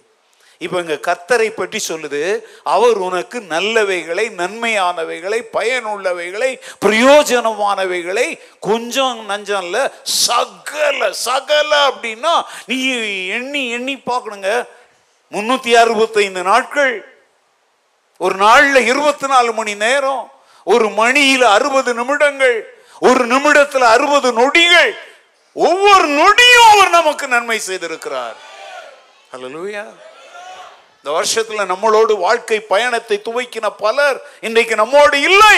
இப்போ 0.62 0.78
இங்கே 0.80 0.98
கர்த்தரை 1.08 1.48
பற்றி 1.52 1.80
சொல்லுது 1.82 2.22
அவர் 2.74 2.98
உனக்கு 2.98 3.38
நல்லவைகளை 3.54 4.26
நன்மையானவைகளை 4.39 5.39
பயனுள்ளவைகளை 5.56 6.52
பிரயோஜனமானவைகளை 6.86 8.28
கொஞ்சம் 8.60 9.19
நஞ்சம் 9.26 9.65
இல்லை 9.65 9.84
சகல 10.19 11.10
சகல 11.24 11.72
அப்படின்னா 11.89 12.34
நீ 12.67 12.78
எண்ணி 13.38 13.63
எண்ணி 13.69 13.96
பார்க்கணுங்க 14.10 14.52
முந்நூற்றி 15.32 15.74
அறுபத்தைந்து 15.76 16.43
நாட்கள் 16.43 16.93
ஒரு 18.24 18.36
நாளில் 18.38 18.80
இருபத்தி 18.86 19.28
நாலு 19.28 19.52
மணி 19.54 19.74
நேரம் 19.78 20.24
ஒரு 20.67 20.88
மணியில் 20.91 21.46
அறுபது 21.50 21.91
நிமிடங்கள் 21.93 22.58
ஒரு 23.02 23.24
நிமிடத்தில் 23.26 23.88
அறுபது 23.88 24.30
நொடிகள் 24.34 24.91
ஒவ்வொரு 25.56 26.08
நொடியும் 26.13 26.67
அவர் 26.67 26.91
நமக்கு 26.91 27.26
நன்மை 27.28 27.58
செய்திருக்கிறார் 27.62 28.38
இந்த 30.96 31.12
வருஷத்துல 31.12 31.63
நம்மளோடு 31.65 32.13
வாழ்க்கை 32.17 32.60
பயணத்தை 32.65 33.17
துவைக்கின 33.19 33.69
பலர் 33.78 34.19
இன்றைக்கு 34.39 34.76
நம்மோடு 34.76 35.17
இல்லை 35.22 35.58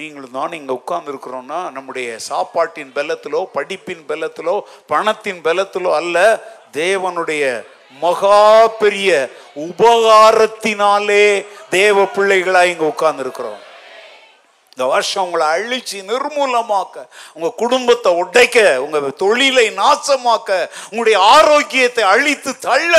நீங்களும் 0.00 0.36
தான் 0.36 0.52
இங்க 0.52 0.72
உட்கார்ந்து 0.72 1.10
இருக்கிறோம்னா 1.12 1.58
நம்முடைய 1.70 2.08
சாப்பாட்டின் 2.26 2.92
பலத்திலோ 2.96 3.40
படிப்பின் 3.54 4.04
பலத்திலோ 4.08 4.54
பணத்தின் 4.86 5.40
பலத்திலோ 5.42 5.90
அல்ல 5.94 6.16
தேவனுடைய 6.72 7.44
மகா 7.92 8.40
பெரிய 8.80 9.10
உபகாரத்தினாலே 9.64 11.24
தேவ 11.70 12.04
பிள்ளைகளா 12.16 12.62
இங்க 12.64 12.84
உட்கார்ந்து 12.84 13.24
இருக்கிறோம் 13.24 13.60
இந்த 14.72 14.86
வருஷம் 14.86 15.24
உங்களை 15.24 15.46
அழிச்சு 15.54 15.98
நிர்மூலமாக்க 16.10 16.96
உங்க 17.34 17.48
குடும்பத்தை 17.58 18.10
உடைக்க 18.20 18.58
உங்க 18.80 18.98
தொழிலை 19.18 19.66
நாசமாக்க 19.78 20.50
உங்களுடைய 20.88 21.18
ஆரோக்கியத்தை 21.32 22.04
அழித்து 22.06 22.52
தள்ள 22.60 22.94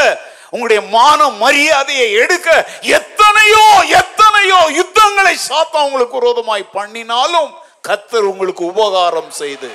உங்களுடைய 0.53 0.81
மான 0.91 1.29
மரியாதையை 1.39 2.09
எடுக்க 2.23 2.49
எத்தனையோ 2.97 3.65
எத்தனையோ 3.99 4.59
யுத்தங்களை 4.79 5.35
சாத்தா 5.45 5.79
உங்களுக்கு 5.87 6.19
விரோதமாய் 6.19 6.73
பண்ணினாலும் 6.73 7.49
கத்தர் 7.83 8.29
உங்களுக்கு 8.31 8.63
உபகாரம் 8.65 9.31
செய்து 9.37 9.71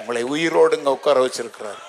உங்களை 0.00 0.22
உயிரோடுங்க 0.30 0.90
உட்கார 0.90 1.18
வச்சிருக்கிறார் 1.22 1.82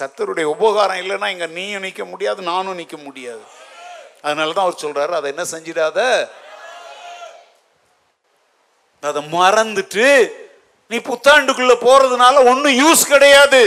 கத்தருடைய 0.00 0.46
உபகாரம் 0.54 1.00
இல்லைன்னா 1.02 1.28
இங்கே 1.34 1.48
நீயும் 1.52 1.84
நிற்க 1.84 2.04
முடியாது 2.04 2.40
நானும் 2.44 2.78
நிற்க 2.78 2.96
முடியாது 2.98 3.44
அதனால 4.22 4.52
தான் 4.52 4.66
அவர் 4.66 4.82
சொல்கிறாரு 4.82 5.12
அதை 5.16 5.28
என்ன 5.32 5.44
செஞ்சிடாத 5.52 6.00
அதை 9.02 9.20
மறந்துட்டு 9.34 10.06
நீ 10.90 10.96
புத்தாண்டுக்குள்ள 11.02 11.74
போறதுனால 11.78 12.42
ஒன்றும் 12.50 12.78
யூஸ் 12.78 13.02
கிடையாது 13.06 13.62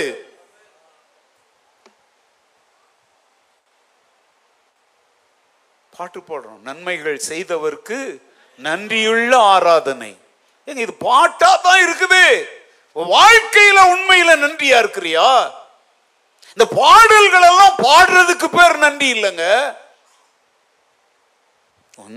பாட்டு 5.93 6.19
போடுறோம் 6.21 6.59
நன்மைகள் 6.61 7.17
செய்தவருக்கு 7.29 7.99
நன்றியுள்ள 8.59 9.33
ஆராதனை 9.53 10.11
இது 10.67 10.93
பாட்டா 11.03 11.49
தான் 11.61 11.81
இருக்குது 11.85 12.25
வாழ்க்கையில 12.95 13.79
உண்மையில 13.91 14.31
நன்றியா 14.37 14.77
இருக்கிறியா 14.83 15.29
இந்த 16.51 16.65
பாடல்கள் 16.79 17.47
எல்லாம் 17.49 17.75
பாடுறதுக்கு 17.83 18.47
பேர் 18.49 18.77
நன்றி 18.77 19.07
இல்லைங்க 19.15 19.45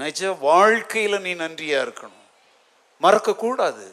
நிஜ 0.00 0.20
வாழ்க்கையில 0.42 1.18
நீ 1.20 1.32
நன்றியா 1.36 1.78
இருக்கணும் 1.86 2.18
மறக்க 3.00 3.30
கூடாது 3.36 3.86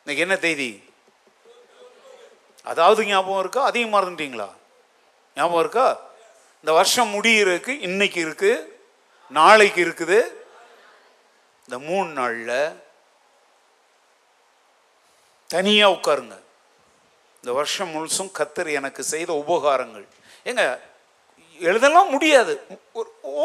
இன்னைக்கு 0.06 0.24
என்ன 0.24 0.36
தேதி 0.38 0.70
அதாவது 2.66 3.00
ஞாபகம் 3.06 3.40
இருக்கா 3.40 3.62
அதையும் 3.64 3.94
மறந்துட்டீங்களா 3.94 4.48
ஞாபகம் 5.36 5.62
இருக்கா 5.62 5.86
இந்த 6.64 6.72
வருஷம் 6.72 7.12
முடியிறதுக்கு 7.14 7.72
இன்னைக்கு 7.80 8.18
இருக்கு 8.20 8.52
நாளைக்கு 9.32 9.80
இருக்குது 9.84 10.18
இந்த 11.68 11.76
மூணு 11.86 12.08
நாள்ல 12.12 12.52
தனியா 15.50 15.86
உட்காருங்க 15.90 16.36
இந்த 17.44 17.54
வருஷம் 17.54 17.90
முழுசும் 17.94 18.28
கத்தர் 18.36 18.68
எனக்கு 18.70 19.02
செய்த 19.04 19.30
உபகாரங்கள் 19.40 20.04
எங்க 20.46 20.62
எழுதலாம் 21.60 22.12
முடியாது 22.12 22.52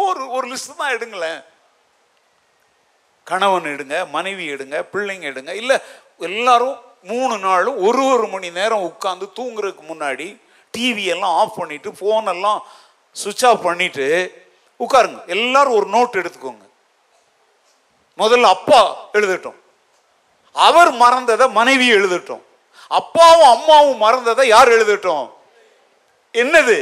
ஒரு 0.00 0.21
ஒரு 0.29 0.45
லிஸ்ட் 0.51 0.77
தான் 0.77 0.93
எடுங்களேன் 0.95 1.39
கணவன் 3.27 3.67
எடுங்க 3.73 3.97
மனைவி 4.13 4.45
எடுங்க 4.53 4.77
பிள்ளைங்க 4.93 5.27
எடுங்க 5.31 5.53
இல்லை 5.53 5.77
எல்லாரும் 6.21 6.77
மூணு 7.05 7.35
நாளும் 7.39 7.77
ஒரு 7.83 8.03
ஒரு 8.13 8.27
மணி 8.27 8.49
நேரம் 8.51 8.87
உட்காந்து 8.87 9.27
தூங்குறதுக்கு 9.35 9.85
முன்னாடி 9.91 10.27
டிவியெல்லாம் 10.73 11.35
ஆஃப் 11.35 11.59
பண்ணிவிட்டு 11.59 11.91
ஃபோனெல்லாம் 11.97 12.61
சுவிட்ச் 13.15 13.45
ஆஃப் 13.45 13.67
பண்ணிவிட்டு 13.67 14.07
உட்காருங்க 14.79 15.21
எல்லாரும் 15.29 15.77
ஒரு 15.77 15.89
நோட் 15.91 16.19
எடுத்துக்கோங்க 16.21 16.65
முதல்ல 18.19 18.49
அப்பா 18.49 18.83
எழுதட்டும் 19.13 19.59
அவர் 20.55 20.93
மறந்ததை 20.97 21.47
மனைவி 21.53 21.89
எழுதட்டும் 21.91 22.43
அப்பாவும் 22.91 23.49
அம்மாவும் 23.49 24.01
மறந்ததை 24.03 24.45
யார் 24.47 24.71
எழுதட்டும் 24.75 25.25
என்னது 26.33 26.77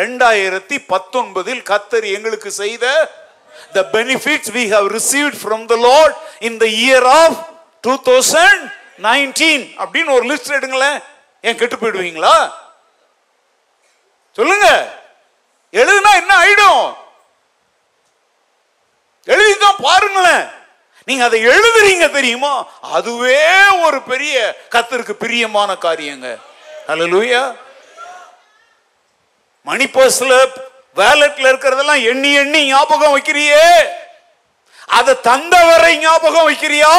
ரெண்டாயிரத்தி 0.00 0.76
பத்தொன்பதில் 0.88 1.62
கத்தர் 1.62 2.06
எங்களுக்கு 2.10 2.50
செய்த 2.54 2.84
the 3.74 3.82
benefits 3.94 4.52
we 4.56 4.64
have 4.74 4.86
received 4.92 5.38
from 5.40 5.64
the 5.66 5.76
Lord 5.86 6.16
in 6.48 6.58
the 6.58 6.66
year 6.78 7.06
of 7.14 7.38
two 7.84 7.94
thousand 8.08 8.62
nineteen 9.06 9.64
அப்படின்னு 9.82 10.14
ஒரு 10.16 10.24
லிஸ்ட் 10.30 10.56
எடுங்களேன் 10.58 10.98
ஏன் 11.44 11.58
கெட்டு 11.58 11.76
போயிடுவீங்களா 11.76 12.36
சொல்லுங்க 14.38 14.68
எழுதுனா 15.74 16.12
என்ன 16.20 16.32
ஆயிடும் 16.38 16.84
எழுதி 19.28 19.54
தான் 19.56 19.82
பாருங்களேன் 19.84 20.44
நீங்க 21.08 21.22
அதை 21.24 21.38
எழுதுறீங்க 21.50 22.06
தெரியுமா 22.10 22.52
அதுவே 22.90 23.44
ஒரு 23.84 23.98
பெரிய 24.02 24.36
கத்திற்கு 24.74 25.14
பிரியமான 25.16 25.70
காரியங்க 25.78 26.28
லூயா 27.06 27.42
மணி 29.66 29.86
பர்ஸ்ல 29.94 30.34
வேலட்ல 30.96 31.50
இருக்கிறதெல்லாம் 31.50 32.04
எண்ணி 32.10 32.30
எண்ணி 32.34 32.60
ஞாபகம் 32.66 33.14
வைக்கிறியே 33.14 33.64
அதை 34.90 35.14
தந்தவரை 35.26 35.92
ஞாபகம் 35.98 36.48
வைக்கிறியா 36.48 36.92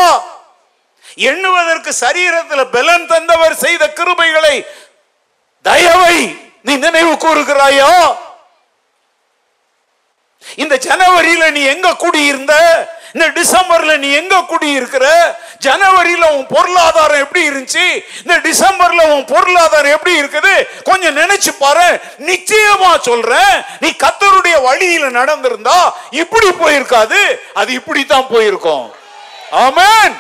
எண்ணுவதற்கு 1.24 1.92
சரீரத்தில் 2.04 2.72
பலன் 2.72 3.06
தந்தவர் 3.06 3.56
செய்த 3.58 3.84
கிருபைகளை 3.92 4.56
தயவை 5.66 6.18
நீ 6.62 6.74
நினைவு 6.78 7.14
கூறுகிறாயோ 7.18 7.92
இந்த 10.44 10.76
ஜனவரியில 10.84 11.44
நீ 11.52 11.62
எங்க 11.66 11.90
குடியிருந்த 11.96 12.54
இந்த 13.14 13.28
டிசம்பர்ல 13.38 13.92
நீ 13.98 14.10
எங்க 14.14 14.36
குடியிருக்கிற 14.44 15.06
ஜனவரியில 15.60 16.26
உன் 16.36 16.46
பொருளாதாரம் 16.48 17.22
எப்படி 17.22 17.42
இருந்துச்சு 17.46 17.86
இந்த 18.22 18.36
டிசம்பர்ல 18.44 19.02
உன் 19.14 19.26
பொருளாதாரம் 19.26 19.96
எப்படி 19.96 20.14
இருக்குது 20.20 20.54
கொஞ்சம் 20.84 21.18
நினைச்சு 21.22 21.52
பாரு 21.56 21.88
நிச்சயமா 22.26 22.92
சொல்றேன் 23.02 23.56
நீ 23.80 23.92
கத்தருடைய 23.98 24.58
வழியில 24.62 25.12
நடந்திருந்தா 25.12 25.80
இப்படி 26.20 26.50
போயிருக்காது 26.62 27.22
அது 27.54 27.72
இப்படித்தான் 27.74 28.32
போயிருக்கும் 28.32 28.88
ஆமேன் 29.66 30.16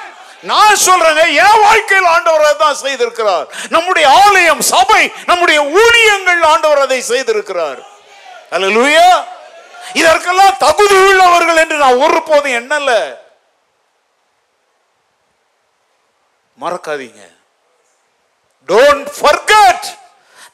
நான் 0.43 0.83
சொல்றேங்க 0.83 1.23
என் 1.39 1.61
வாழ்க்கையில் 1.63 2.11
ஆண்டவர் 2.11 2.75
செய்திருக்கிறார் 2.81 3.47
நம்முடைய 3.69 4.05
ஆலயம் 4.19 4.63
சபை 4.69 5.03
நம்முடைய 5.25 5.59
ஊழியங்கள் 5.75 6.43
ஆண்டவர் 6.43 6.85
அதை 6.85 6.99
செய்திருக்கிறார் 7.09 7.81
அல்ல 8.51 8.69
இதற்கெல்லாம் 9.93 10.59
தகுதி 10.59 10.97
உள்ளவர்கள் 11.05 11.61
என்று 11.63 11.77
நான் 11.77 12.01
ஒரு 12.05 12.19
போதும் 12.21 12.57
என்னல்ல 12.59 12.93
மறக்காதீங்க 16.57 17.23
don't 18.69 19.09
forgot 19.19 19.87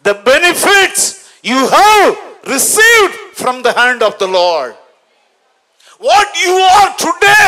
the 0.06 0.14
benefits 0.30 1.06
you 1.44 1.60
have 1.78 2.04
received 2.54 3.16
from 3.38 3.62
the 3.68 3.72
hand 3.80 4.04
of 4.08 4.18
the 4.18 4.28
Lord 4.38 4.76
what 6.02 6.36
you 6.44 6.54
are 6.74 6.92
today 7.04 7.40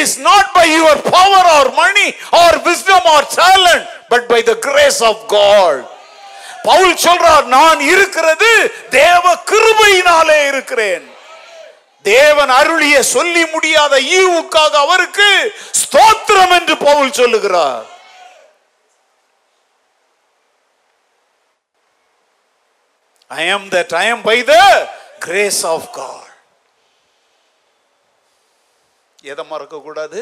is 0.00 0.16
not 0.28 0.50
by 0.56 0.66
your 0.72 1.00
power 1.10 1.48
or 1.58 1.70
money 1.78 2.06
or 2.40 2.58
wisdom 2.66 3.08
or 3.14 3.28
talent 3.38 3.86
but 4.12 4.26
by 4.32 4.40
the 4.50 4.54
grace 4.66 5.00
of 5.10 5.22
God 5.36 5.80
Paul 6.64 6.94
சொல்றார் 7.04 7.46
நான் 7.56 7.80
இருக்கிறது 7.92 8.50
தேவ 8.90 9.24
கிருபையினாலே 9.50 10.38
இருக்கிறேன் 10.48 11.06
தேவன் 12.04 12.50
அருளிய 12.50 12.96
சொல்லி 13.10 13.42
முடியாத 13.46 13.94
ஈவுக்காக 14.14 14.72
அவருக்கு 14.78 15.28
ஸ்தோத்திரம் 15.82 16.54
என்று 16.58 16.74
பவுல் 16.84 17.12
சொல்லுகிறார் 17.12 17.88
I 23.30 23.44
am 23.50 23.68
the 23.68 23.80
time 23.88 24.20
by 24.22 24.38
the 24.44 24.54
grace 25.18 25.62
of 25.66 25.88
God 25.92 26.26
எதை 29.24 29.44
மறக்கக்கூடாது 29.46 30.20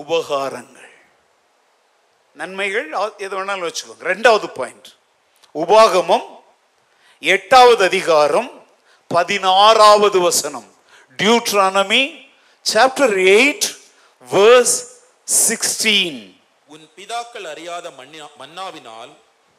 உபகாரங்கள் 0.00 0.86
நன்மைகள் 2.36 2.88
எது 3.18 3.32
வேணாலும் 3.36 3.66
வச்சுக்கோங்க 3.66 4.06
ரெண்டாவது 4.10 4.48
பாயிண்ட் 4.58 4.88
உபாகமும் 5.54 6.26
எட்டாவது 7.22 7.82
அதிகாரம் 7.84 8.50
பதினாறாவது 9.10 10.18
வசனம் 10.20 10.68
Deuteronomy 11.18 12.02
chapter 12.66 13.16
eight 13.32 13.66
verse 14.28 14.76
sixteen 15.28 16.20
உன் 16.68 16.86
பிதாக்கள் 16.96 17.46
அறியாத 17.46 17.90
மன்னாவினால் 18.38 19.12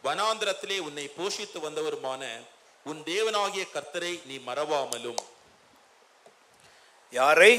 வனாந்திரத்திலே 0.03 0.77
உன்னை 0.79 1.05
போஷித்து 1.17 1.59
வந்தவருமான 1.59 2.21
உன் 2.85 3.01
தேவனாகிய 3.05 3.65
கர்த்தரை 3.73 4.13
நீ 4.25 4.37
மறவாமலும் 4.47 5.21
யாரை 7.13 7.53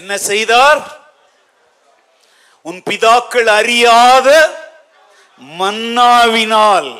என்ன 0.00 0.12
செய்தார் 0.24 0.82
உன் 2.64 2.82
பிதாக்கள் 2.82 3.50
அறியாத 3.52 4.28
மன்னாவினால் 5.40 6.92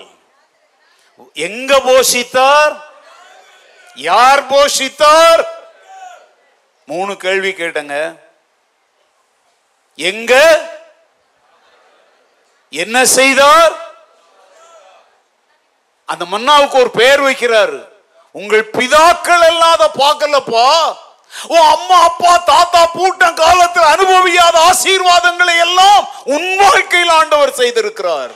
எங்க 1.37 1.73
போஷித்தார் 1.81 2.75
யார் 4.03 4.43
போஷித்தார் 4.47 5.43
மூணு 6.89 7.13
கேள்வி 7.17 7.53
கேட்டங்க 7.53 7.97
எங்க 9.99 10.33
என்ன 12.73 12.99
செய்தார் 13.13 13.73
அந்த 16.09 16.25
மன்னாவுக்கு 16.27 16.77
ஒரு 16.77 16.91
பெயர் 16.93 17.23
வைக்கிறாரு 17.23 17.79
உங்கள் 18.35 18.71
பிதாக்கள் 18.71 19.45
இல்லாத 19.49 19.85
பார்க்கலப்பா 19.97 20.69
ஓ 21.49 21.59
அம்மா 21.67 21.99
அப்பா 22.05 22.33
தாத்தா 22.45 22.81
பூட்ட 22.95 23.29
காலத்தில் 23.35 23.93
அனுபவியாத 23.93 24.57
ஆசீர்வாதங்களை 24.63 25.55
எல்லாம் 25.59 26.01
உன் 26.35 26.51
வாழ்க்கையில் 26.57 27.15
ஆண்டவர் 27.15 27.59
செய்திருக்கிறார் 27.61 28.33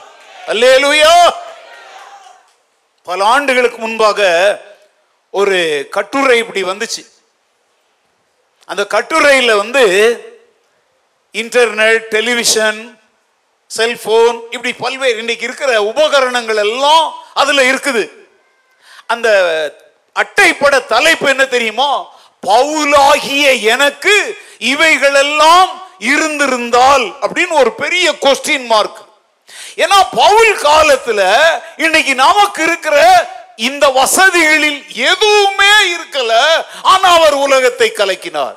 அல்லேலுயா 0.48 1.14
பல 3.06 3.20
ஆண்டுகளுக்கு 3.26 3.78
முன்பாக 3.78 4.20
ஒரு 5.34 5.56
கட்டுரை 5.90 6.36
இப்படி 6.38 6.62
வந்துச்சு 6.62 7.02
அந்த 8.68 8.82
கட்டுரையில் 8.86 9.52
வந்து 9.56 9.84
இன்டர்நெட் 11.34 12.04
டெலிவிஷன் 12.10 12.80
செல்போன் 13.70 14.36
இப்படி 14.50 14.72
பல்வேறு 14.74 15.18
இன்னைக்கு 15.18 15.46
இருக்கிற 15.46 15.70
உபகரணங்கள் 15.82 16.60
எல்லாம் 16.64 17.06
அதில் 17.34 17.62
இருக்குது 17.62 18.04
அந்த 19.06 19.28
அட்டைப்பட 20.16 20.76
தலைப்பு 20.86 21.26
என்ன 21.28 21.44
தெரியுமோ 21.46 21.90
பவுலாகிய 22.42 23.46
எனக்கு 23.66 24.14
இவைகளெல்லாம் 24.64 25.70
இருந்திருந்தால் 26.06 27.04
அப்படின்னு 27.22 27.54
ஒரு 27.54 27.72
பெரிய 27.74 28.06
கொஸ்டின் 28.22 28.66
மார்க் 28.66 29.00
ஏன்னா 29.78 29.98
பவுல் 30.16 30.52
காலத்துல 30.62 31.22
இன்னைக்கு 31.76 32.12
நமக்கு 32.16 32.62
இருக்கிற 32.62 32.98
இந்த 33.60 33.84
வசதிகளில் 33.92 34.80
எதுவுமே 35.10 35.74
இருக்கல 35.94 36.32
ஆனா 36.84 37.08
அவர் 37.12 37.36
உலகத்தை 37.38 37.88
கலக்கினார் 37.92 38.56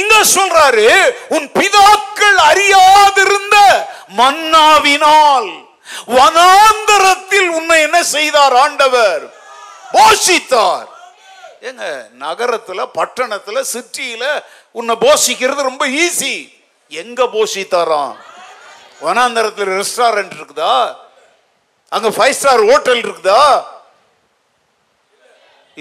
இங்க 0.00 0.14
சொல்றாரு 0.30 0.88
உன் 1.28 1.46
பிதாக்கள் 1.52 2.38
அறியாதிருந்த 2.46 3.56
மன்னாவினால் 4.20 5.50
வனாந்தரத்தில் 6.16 7.48
உன்னை 7.50 7.78
என்ன 7.82 7.98
செய்தார் 8.10 8.56
ஆண்டவர் 8.56 9.24
போஷித்தார் 9.92 10.88
ஏங்க 11.62 11.84
நகரத்துல 12.20 12.80
பட்டணத்துல 12.96 13.60
சிட்டியில 13.72 14.24
உன்னை 14.74 14.94
போஷிக்கிறது 15.04 15.62
ரொம்ப 15.62 15.84
ஈஸி 15.98 16.34
எங்க 16.92 17.22
போஷித்தாராம் 17.34 18.16
வனாந்தரத்தில் 19.00 19.72
ரெஸ்டாரண்ட் 19.78 20.34
இருக்குதா 20.38 20.74
அங்கே 21.92 22.10
ஃபைவ் 22.16 22.36
ஸ்டார் 22.38 22.62
ஹோட்டல் 22.70 23.02
இருக்குதா 23.04 23.42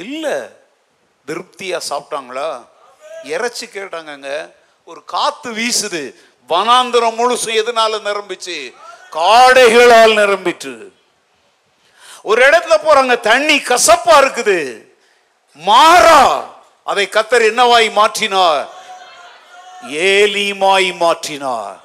இல்லை 0.00 0.38
திருப்தியாக 1.28 1.88
சாப்பிட்டாங்களா 1.90 2.50
இறைச்சி 3.28 3.66
கேட்டாங்கங்க 3.68 4.32
ஒரு 4.88 5.00
காற்று 5.06 5.52
வீசுது 5.54 6.02
வனாந்திரம் 6.50 7.18
முழுசும் 7.20 7.60
எதனால 7.62 8.00
நிரம்பிச்சு 8.00 8.58
காடைகளால் 9.14 10.20
நிரம்பிட்டு 10.22 10.74
ஒரு 12.26 12.40
இடத்துல 12.48 12.76
போறாங்க 12.80 13.16
தண்ணி 13.22 13.58
கசப்பா 13.62 14.16
இருக்குது 14.22 14.60
மாறா 15.60 16.22
அதை 16.88 17.06
கத்தர் 17.08 17.48
என்னவாய் 17.50 17.90
மாற்றினார் 17.92 18.64
ஏலிமாய் 20.10 20.90
மாற்றினார் 21.02 21.80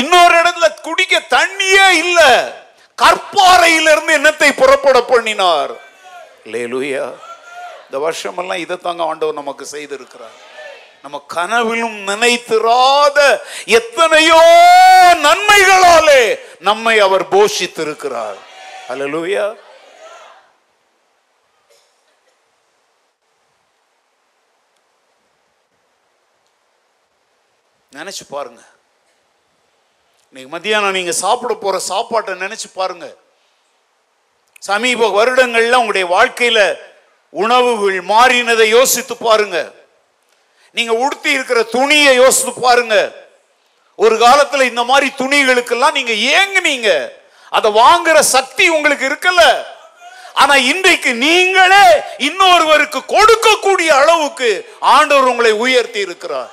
இன்னொரு 0.00 0.34
இடத்துல 0.34 0.68
குடிக்க 0.80 1.16
தண்ணியே 1.30 1.86
இல்ல 2.02 2.20
கற்பாறையிலிருந்து 2.98 4.12
என்னத்தை 4.12 4.50
புறப்பட 4.54 4.98
பண்ணினார் 5.04 5.72
லேலுயா 6.52 7.06
இந்த 7.86 7.98
வருஷம் 7.98 8.38
இதை 8.56 8.76
தாங்க 8.78 9.02
ஆண்டவர் 9.04 9.40
நமக்கு 9.40 9.64
செய்திருக்கிறார் 9.66 10.36
நம்ம 11.02 11.18
கனவிலும் 11.34 11.98
நினைத்திராத 12.04 13.18
எத்தனையோ 13.78 14.40
நன்மைகளாலே 15.26 16.22
நம்மை 16.60 16.94
அவர் 17.00 17.24
போஷித்திருக்கிறார் 17.28 18.40
அலலூயா 18.88 19.44
நினைச்சு 27.92 28.24
பாருங்க 28.30 28.62
இன்னைக்கு 30.36 30.54
மத்தியானம் 30.54 30.96
நீங்கள் 30.96 31.16
சாப்பிட 31.16 31.52
போகிற 31.54 31.76
சாப்பாட்டை 31.84 32.32
நினச்சி 32.40 32.68
பாருங்க 32.70 33.06
சமீப 34.62 35.08
வருடங்கள்ல 35.14 35.78
உங்களுடைய 35.80 36.06
வாழ்க்கையில 36.10 36.58
உணவுகள் 37.32 37.96
மாறினதை 38.10 38.66
யோசித்து 38.68 39.14
பாருங்க 39.18 39.58
நீங்க 40.74 40.92
உடுத்தி 41.04 41.30
இருக்கிற 41.36 41.62
துணியை 41.72 42.12
யோசித்து 42.16 42.52
பாருங்க 42.58 42.96
ஒரு 43.98 44.18
காலத்துல 44.24 44.68
இந்த 44.68 44.84
மாதிரி 44.84 45.08
துணிகளுக்கெல்லாம் 45.22 45.96
நீங்க 45.98 46.16
ஏங்குனீங்க 46.34 46.90
அதை 47.52 47.70
வாங்குற 47.80 48.18
சக்தி 48.34 48.66
உங்களுக்கு 48.68 49.08
இருக்கல 49.08 49.40
ஆனா 50.36 50.56
இன்றைக்கு 50.70 51.12
நீங்களே 51.26 51.84
இன்னொருவருக்கு 52.28 53.02
கொடுக்கக்கூடிய 53.08 53.92
அளவுக்கு 54.00 54.50
ஆண்டவர் 54.92 55.32
உங்களை 55.32 55.54
உயர்த்தி 55.58 56.00
இருக்கிறார் 56.06 56.52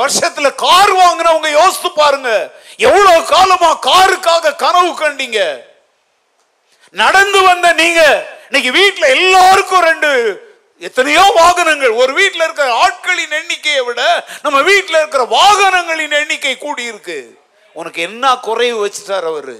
வருஷத்துல 0.00 0.48
கார் 0.56 0.92
வாங்கினவங்க 0.94 1.50
யோசித்து 1.52 1.90
பாருங்க 1.92 2.30
எவ்வளவு 2.78 3.20
காலமா 3.26 3.70
காருக்காக 3.88 4.56
கனவு 4.56 4.90
கண்டீங்க 4.94 5.40
நடந்து 6.94 7.40
வந்த 7.42 7.68
நீங்க 7.74 8.00
இன்னைக்கு 8.46 8.70
வீட்டுல 8.72 9.06
எல்லாருக்கும் 9.16 9.86
ரெண்டு 9.86 10.10
எத்தனையோ 10.82 11.24
வாகனங்கள் 11.36 11.92
ஒரு 11.94 12.12
வீட்டில் 12.12 12.44
இருக்கிற 12.44 12.68
ஆட்களின் 12.80 13.36
எண்ணிக்கையை 13.38 13.82
விட 13.84 14.00
நம்ம 14.42 14.58
வீட்டில் 14.62 15.00
இருக்கிற 15.00 15.24
வாகனங்களின் 15.32 16.16
எண்ணிக்கை 16.20 16.54
கூடி 16.56 16.84
இருக்கு 16.84 17.18
உனக்கு 17.76 18.00
என்ன 18.02 18.34
குறைவு 18.38 18.78
வச்சுட்டார் 18.82 19.28
அவரு 19.30 19.56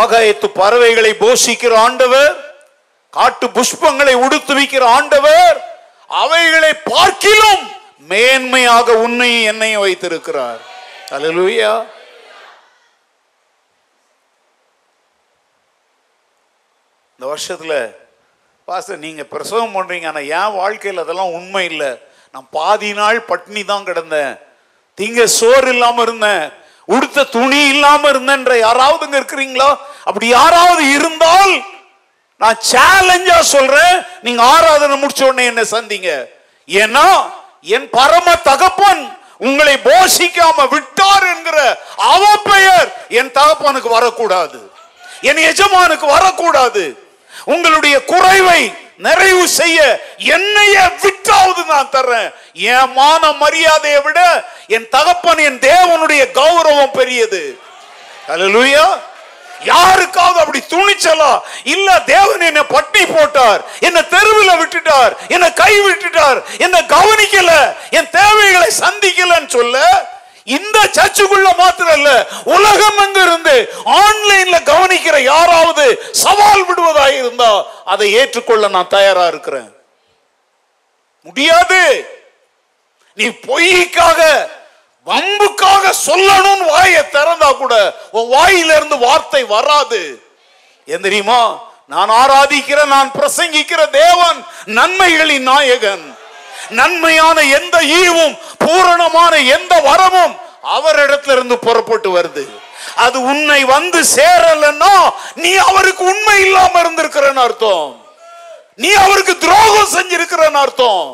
ஆகாயத்து 0.00 0.48
பறவைகளை 0.52 1.12
போஷிக்கிற 1.14 1.74
ஆண்டவர் 1.78 2.32
காட்டு 3.14 3.46
புஷ்பங்களை 3.48 4.14
உடுத்துவிக்கிற 4.24 4.84
ஆண்டவர் 4.96 5.58
அவைகளை 6.10 6.72
பார்க்கிலும் 6.86 7.64
மேன்மையாக 8.10 8.96
உன்னையும் 8.98 9.46
என்னையும் 9.46 9.84
வைத்திருக்கிறார் 9.84 10.60
அலலுவியா 11.10 11.72
இந்த 17.20 17.26
வருஷத்தில் 17.26 17.78
பாச 18.68 18.96
நீங்கள் 18.98 19.30
பிரசவம் 19.30 19.74
பண்ணுறீங்க 19.76 20.06
ஆனால் 20.06 20.28
என் 20.32 20.56
வாழ்க்கையில் 20.56 21.02
அதெல்லாம் 21.02 21.34
உண்மை 21.34 21.62
இல்லை 21.64 21.90
நான் 22.34 22.48
பாதி 22.50 22.90
நாள் 22.92 23.18
பட்டினி 23.22 23.62
தான் 23.64 23.86
கிடந்தேன் 23.86 24.32
தீங்க 24.98 25.22
சோறு 25.34 25.68
இல்லாமல் 25.68 26.04
இருந்தேன் 26.06 26.44
உடுத்த 26.88 27.24
துணி 27.30 27.60
இல்லாமல் 27.68 28.10
இருந்தேன்ற 28.12 28.54
யாராவதுங்க 28.58 29.16
இருக்கிறீங்களா 29.18 29.68
அப்படி 30.04 30.26
யாராவது 30.30 30.82
இருந்தால் 30.90 31.54
நான் 32.40 32.58
சேலஞ்சா 32.70 33.36
சொல்றேன் 33.50 33.96
நீங்க 34.22 34.42
ஆராதனை 34.52 34.96
முடிச்ச 34.96 35.22
உடனே 35.22 35.44
என்ன 35.46 35.62
சந்திங்க 35.70 36.10
ஏன்னா 36.68 37.06
என் 37.74 37.88
பரம 37.92 38.34
தகப்பன் 38.44 39.02
உங்களை 39.40 39.74
போஷிக்காம 39.86 40.66
விட்டார் 40.68 41.26
என்கிற 41.32 41.58
அவ 42.08 42.24
பெயர் 42.44 42.88
என் 43.18 43.32
தகப்பனுக்கு 43.32 43.90
வரக்கூடாது 43.90 44.60
என் 45.22 45.42
எஜமானுக்கு 45.50 46.06
வரக்கூடாது 46.08 46.84
உங்களுடைய 47.46 47.96
குறைவை 48.04 48.60
நிறைவு 49.06 49.44
செய்ய 49.56 49.78
என்னைய 50.34 50.76
விட்டாவது 50.96 51.62
நான் 51.64 51.90
தர்றேன் 51.90 52.28
என் 52.68 52.92
மான 52.92 53.32
மரியாதையை 53.40 54.00
விட 54.06 54.20
என் 54.68 54.88
தகப்பன் 54.88 55.42
என் 55.48 55.60
தேவனுடைய 55.62 56.22
கௌரவம் 56.38 56.96
பெரியது 56.96 57.42
அலலுயா 58.28 58.86
யாருக்காவது 59.64 60.38
அப்படி 60.42 60.60
துணிச்சலா 60.66 61.30
இல்ல 61.66 61.88
தேவன் 62.06 62.48
என்ன 62.48 62.62
பட்டி 62.66 63.02
போட்டார் 63.06 63.62
என்ன 63.80 64.02
தெருவில் 64.08 64.58
விட்டுட்டார் 64.58 65.14
என்ன 65.28 65.46
கை 65.54 65.72
விட்டுட்டார் 65.78 66.40
என்ன 66.58 66.82
கவனிக்கல 66.88 67.52
என் 67.98 68.12
தேவைகளை 68.12 68.70
சந்திக்கலன்னு 68.80 69.50
சொல்ல 69.50 69.78
இந்த 70.48 70.78
சர்ச்சுக்குள்ள 70.96 71.48
மாத்திரம் 71.58 71.96
இல்ல 71.96 72.10
உலகம் 72.54 73.00
அங்க 73.04 73.18
இருந்து 73.22 73.54
ஆன்லைன்ல 74.00 74.58
கவனிக்கிற 74.64 75.16
யாராவது 75.24 75.86
சவால் 76.22 76.66
விடுவதாக 76.68 77.16
இருந்தா 77.16 77.50
அதை 77.84 78.08
ஏற்றுக்கொள்ள 78.20 78.68
நான் 78.68 78.94
தயாரா 78.94 79.24
இருக்கிறேன் 79.26 79.72
முடியாது 81.26 81.80
நீ 83.18 83.26
பொய்க்காக 83.46 84.20
வம்புக்காக 85.06 85.92
சொல்லணும்னு 86.00 86.66
வாயை 86.70 87.02
திறந்தா 87.08 87.50
கூட 87.54 87.74
உன் 88.12 88.30
வாயிலிருந்து 88.30 88.96
வார்த்தை 88.98 89.42
வராது 89.48 90.02
என் 90.88 91.04
தெரியுமா 91.06 91.40
நான் 91.90 92.10
ஆராதிக்கிற 92.16 92.78
நான் 92.86 93.10
பிரசங்கிக்கிற 93.10 93.80
தேவன் 93.94 94.38
நன்மைகளின் 94.78 95.46
நாயகன் 95.48 96.06
நன்மையான 96.72 97.38
எந்த 97.58 97.76
ஈவும் 97.98 98.34
பூரணமான 98.64 99.34
எந்த 99.56 99.74
வரமும் 99.80 100.34
அவரிடத்துல 100.70 101.34
இருந்து 101.36 101.56
புறப்பட்டு 101.58 102.10
வருது 102.14 102.44
அது 102.96 103.18
உன்னை 103.30 103.60
வந்து 103.66 104.00
சேரலன்னா 104.16 104.94
நீ 105.36 105.52
அவருக்கு 105.66 106.02
உண்மை 106.04 106.36
இல்லாம 106.40 106.74
இருந்திருக்கிறன்னு 106.82 107.44
அர்த்தம் 107.44 107.86
நீ 108.78 108.90
அவருக்கு 108.96 109.34
துரோகம் 109.38 109.94
செஞ்சிருக்கிறன்னு 109.94 110.60
அர்த்தம் 110.62 111.06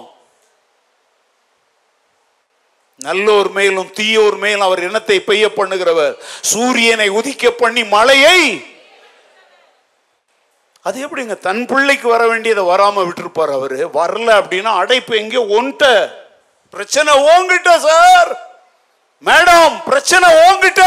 நல்லோர் 3.03 3.49
மேலும் 3.51 3.88
தீயோர் 3.95 4.37
மேலும் 4.37 4.66
அவர் 4.66 4.83
இனத்தை 4.83 5.16
பெய்ய 5.23 5.47
பண்ணுகிறவர் 5.51 6.14
சூரியனை 6.51 7.09
உதிக்க 7.12 7.51
பண்ணி 7.55 7.83
மழையை 7.88 8.38
அது 10.85 10.97
எப்படிங்க 11.05 11.35
தன் 11.40 11.64
பிள்ளைக்கு 11.66 12.07
வர 12.09 12.23
வேண்டியதை 12.27 12.62
வராம 12.64 13.03
விட்டுருப்பார் 13.05 13.53
அவரு 13.53 13.79
வரல 13.95 14.29
அப்படின்னா 14.40 14.71
அடைப்பு 14.79 15.12
எங்கேயோ 15.18 15.45
ஒன்ட்ட 15.59 15.90
பிரச்சனை 16.75 17.12
ஓங்கிட்ட 17.29 17.71
சார் 17.81 18.31
மேடம் 19.23 19.77
பிரச்சனை 19.87 20.29
ஓங்கிட்ட 20.45 20.83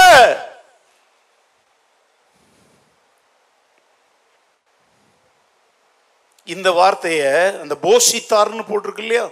இந்த 6.47 6.69
வார்த்தையை 6.71 7.31
அந்த 7.62 7.75
போஷித்தார்னு 7.84 8.63
போட்டிருக்கு 8.63 9.03
இல்லையா 9.03 9.25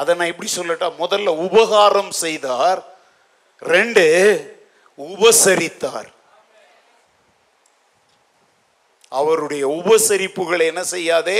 அதை 0.00 0.12
நான் 0.14 0.32
இப்படி 0.32 0.50
சொல்லட்டா 0.50 0.88
முதல்ல 0.98 1.32
உபகாரம் 1.44 2.12
செய்தார் 2.20 2.80
ரெண்டு 3.62 4.04
உபசரித்தார் 4.98 6.10
அவருடைய 9.12 9.64
உபசரிப்புகளை 9.78 10.64
என்ன 10.66 10.82
செய்யாதே 10.86 11.40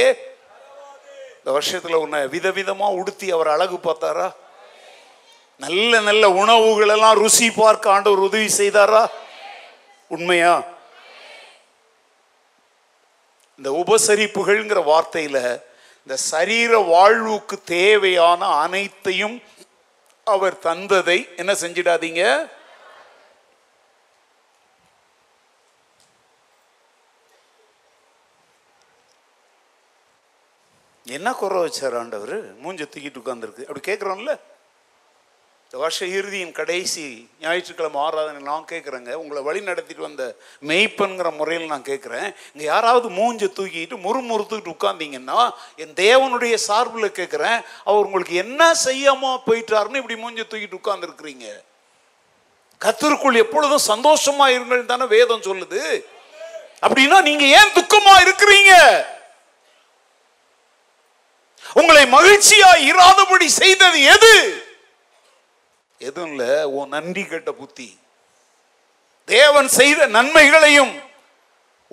இந்த 1.36 1.52
வருஷத்துல 1.52 1.98
உன்னை 2.00 2.20
விதவிதமா 2.28 2.88
உடுத்தி 2.98 3.26
அவர் 3.30 3.48
அழகு 3.48 3.78
பார்த்தாரா 3.78 4.28
நல்ல 5.60 6.00
நல்ல 6.00 6.24
உணவுகளெல்லாம் 6.34 7.18
ருசி 7.18 7.48
பார்க்க 7.52 7.94
ஆண்டவர் 7.94 8.26
உதவி 8.28 8.48
செய்தாரா 8.52 9.02
உண்மையா 10.10 10.54
இந்த 13.60 13.68
உபசரிப்புகள்ங்கிற 13.80 14.80
வார்த்தையில 14.86 15.38
இந்த 16.06 16.16
சரீர 16.30 16.70
வாழ்வுக்கு 16.86 17.56
தேவையான 17.70 18.40
அனைத்தையும் 18.58 19.36
அவர் 20.26 20.56
தந்ததை 20.62 21.18
என்ன 21.36 21.52
செஞ்சிடாதீங்க 21.62 22.22
என்ன 31.06 31.28
குறை 31.34 31.58
வச்சார் 31.62 31.96
ஆண்டவர் 31.98 32.36
மூஞ்ச 32.62 32.82
தூக்கிட்டு 32.84 33.20
உட்காந்துருக்கு 33.22 33.66
அப்படி 33.66 33.82
கேட்குறோம்ல 33.86 34.32
இந்த 35.74 35.82
வருஷ 35.82 36.06
இறுதியின் 36.10 36.52
கடைசி 36.52 37.04
ஞாயிற்றுக்கிழமை 37.40 37.98
ஆராதனை 38.00 38.40
நான் 38.42 38.66
கேட்குறேங்க 38.68 39.12
உங்களை 39.12 39.40
வழி 39.42 39.60
நடத்திட்டு 39.60 40.02
வந்த 40.02 40.24
மெய்ப்பன்கிற 40.62 41.30
முறையில் 41.32 41.64
நான் 41.66 41.86
கேட்குறேன் 41.88 42.28
இங்கே 42.50 42.66
யாராவது 42.66 43.08
மூஞ்சை 43.16 43.48
தூக்கிட்டு 43.50 43.96
முறுமுறுத்துக்கிட்டு 44.04 44.72
உட்காந்திங்கன்னா 44.72 45.38
என் 45.82 45.96
தேவனுடைய 45.96 46.54
சார்பில் 46.64 47.06
கேட்குறேன் 47.16 47.58
அவர் 47.86 48.04
உங்களுக்கு 48.04 48.34
என்ன 48.36 48.68
செய்யாமல் 48.82 49.40
போயிட்டாருன்னு 49.46 50.00
இப்படி 50.02 50.18
மூஞ்சை 50.18 50.44
தூக்கிட்டு 50.44 50.78
உட்காந்துருக்குறீங்க 50.78 51.46
கத்திற்குள் 52.80 53.40
எப்பொழுதும் 53.42 53.84
சந்தோஷமா 53.86 54.46
இருங்கள் 54.54 54.84
தானே 54.86 55.08
வேதம் 55.14 55.46
சொல்லுது 55.48 55.82
அப்படின்னா 56.82 57.18
நீங்க 57.26 57.48
ஏன் 57.58 57.74
துக்கமா 57.74 58.14
இருக்கிறீங்க 58.18 58.74
உங்களை 61.76 62.04
மகிழ்ச்சியா 62.10 62.70
இராதபடி 62.86 63.48
செய்தது 63.56 64.00
எது 64.10 64.32
எதுவும் 66.04 66.30
இல்லை 66.30 66.50
உன் 66.76 66.92
நன்றி 66.94 67.22
கேட்ட 67.24 67.50
புத்தி 67.52 67.88
தேவன் 69.28 69.68
செய்த 69.76 70.06
நன்மைகளையும் 70.16 70.92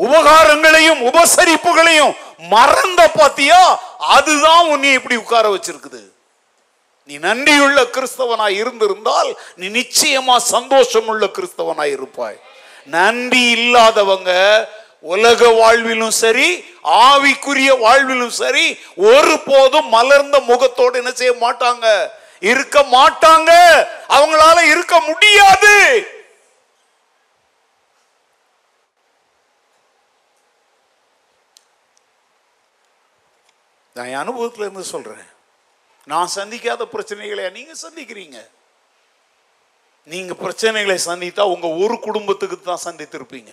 உபகாரங்களையும் 0.00 1.02
உபசரிப்புகளையும் 1.08 2.14
மறந்த 2.52 3.02
பாத்தியா 3.18 3.62
அதுதான் 4.16 4.66
உன்னை 4.68 4.92
இப்படி 4.94 5.16
உட்கார 5.16 5.46
வச்சிருக்குது 5.52 6.02
நீ 7.10 7.16
நன்றியுள்ள 7.20 7.80
கிறிஸ்தவனாய் 7.96 8.58
இருந்திருந்தால் 8.62 9.30
நீ 9.60 9.68
நிச்சயமா 9.72 10.36
சந்தோஷம் 10.52 11.08
உள்ள 11.08 11.26
கிறிஸ்தவனாய் 11.38 11.94
இருப்பாய் 11.98 12.38
நன்றி 12.88 13.44
இல்லாதவங்க 13.58 14.32
உலக 15.06 15.42
வாழ்விலும் 15.54 16.16
சரி 16.16 16.48
ஆவிக்குரிய 17.02 17.72
வாழ்விலும் 17.84 18.36
சரி 18.36 18.66
ஒரு 19.08 19.36
போதும் 19.48 19.88
மலர்ந்த 19.90 20.38
முகத்தோடு 20.50 21.00
என்ன 21.02 21.12
செய்ய 21.14 21.34
மாட்டாங்க 21.42 21.88
இருக்க 22.42 22.78
மாட்டாங்க 22.94 23.52
அவங்களால 24.10 24.58
இருக்க 24.72 24.96
முடியாது 25.02 25.76
நான் 33.96 34.10
என் 34.10 34.24
அனுபவத்தில் 34.24 34.66
இருந்து 34.66 34.94
சொல்றேன் 34.94 35.28
நான் 36.08 36.36
சந்திக்காத 36.36 36.84
பிரச்சனைகளை 36.94 37.44
நீங்க 37.52 37.74
சந்திக்கிறீங்க 37.78 38.38
நீங்க 40.08 40.34
பிரச்சனைகளை 40.36 40.96
சந்தித்தா 41.02 41.44
உங்க 41.46 41.68
ஒரு 41.84 41.96
குடும்பத்துக்கு 42.00 42.58
தான் 42.60 42.86
சந்தித்திருப்பீங்க 42.86 43.52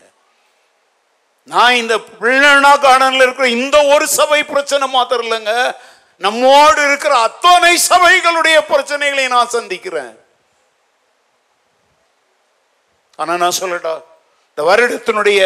நான் 1.48 1.78
இந்த 1.78 1.94
பிள்ளைனா 2.14 2.72
கார்டனில் 2.78 3.24
இருக்கிற 3.24 3.46
இந்த 3.58 3.76
ஒரு 3.94 4.06
சபை 4.14 4.40
பிரச்சனை 4.44 4.86
மாத்திரம் 4.88 5.26
இல்லைங்க 5.26 5.52
நம்மோடு 6.20 6.80
இருக்கிற 6.86 7.14
அத்தனை 7.26 7.72
சபைகளுடைய 7.88 8.56
பிரச்சனைகளை 8.70 9.26
நான் 9.28 9.54
சந்திக்கிறேன் 9.54 10.14
ஆனா 13.18 13.32
நான் 13.36 13.58
சொல்லட்டா 13.58 13.94
இந்த 14.48 14.62
வருடத்தினுடைய 14.68 15.40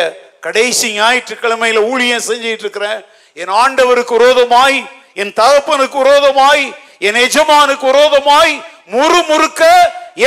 கடைசி 0.43 0.87
ஞாயிற்றுக்கிழமையில 0.95 1.81
ஊழியம் 1.91 2.27
செஞ்சிட்டு 2.29 2.65
இருக்கிறேன் 2.65 3.01
என் 3.37 3.53
ஆண்டவருக்கு 3.57 4.17
விரோதமாய் 4.19 4.79
என் 5.17 5.35
தகப்பனுக்கு 5.39 5.99
விரோதமாய் 6.03 6.65
என் 7.01 7.21
எஜமானுக்கு 7.27 7.87
விரோதமாய் 7.89 8.55
முறுமுறுக்க 8.91 9.63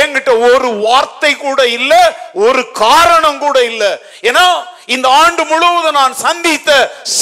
என்கிட்ட 0.00 0.30
ஒரு 0.46 0.68
வார்த்தை 0.84 1.32
கூட 1.36 1.60
இல்ல 1.76 1.92
ஒரு 2.44 2.62
காரணம் 2.80 3.38
கூட 3.38 3.58
இல்ல 3.64 3.84
ஏன்னா 4.22 4.46
இந்த 4.88 5.06
ஆண்டு 5.20 5.42
முழுவதும் 5.44 5.98
நான் 6.00 6.16
சந்தித்த 6.24 6.70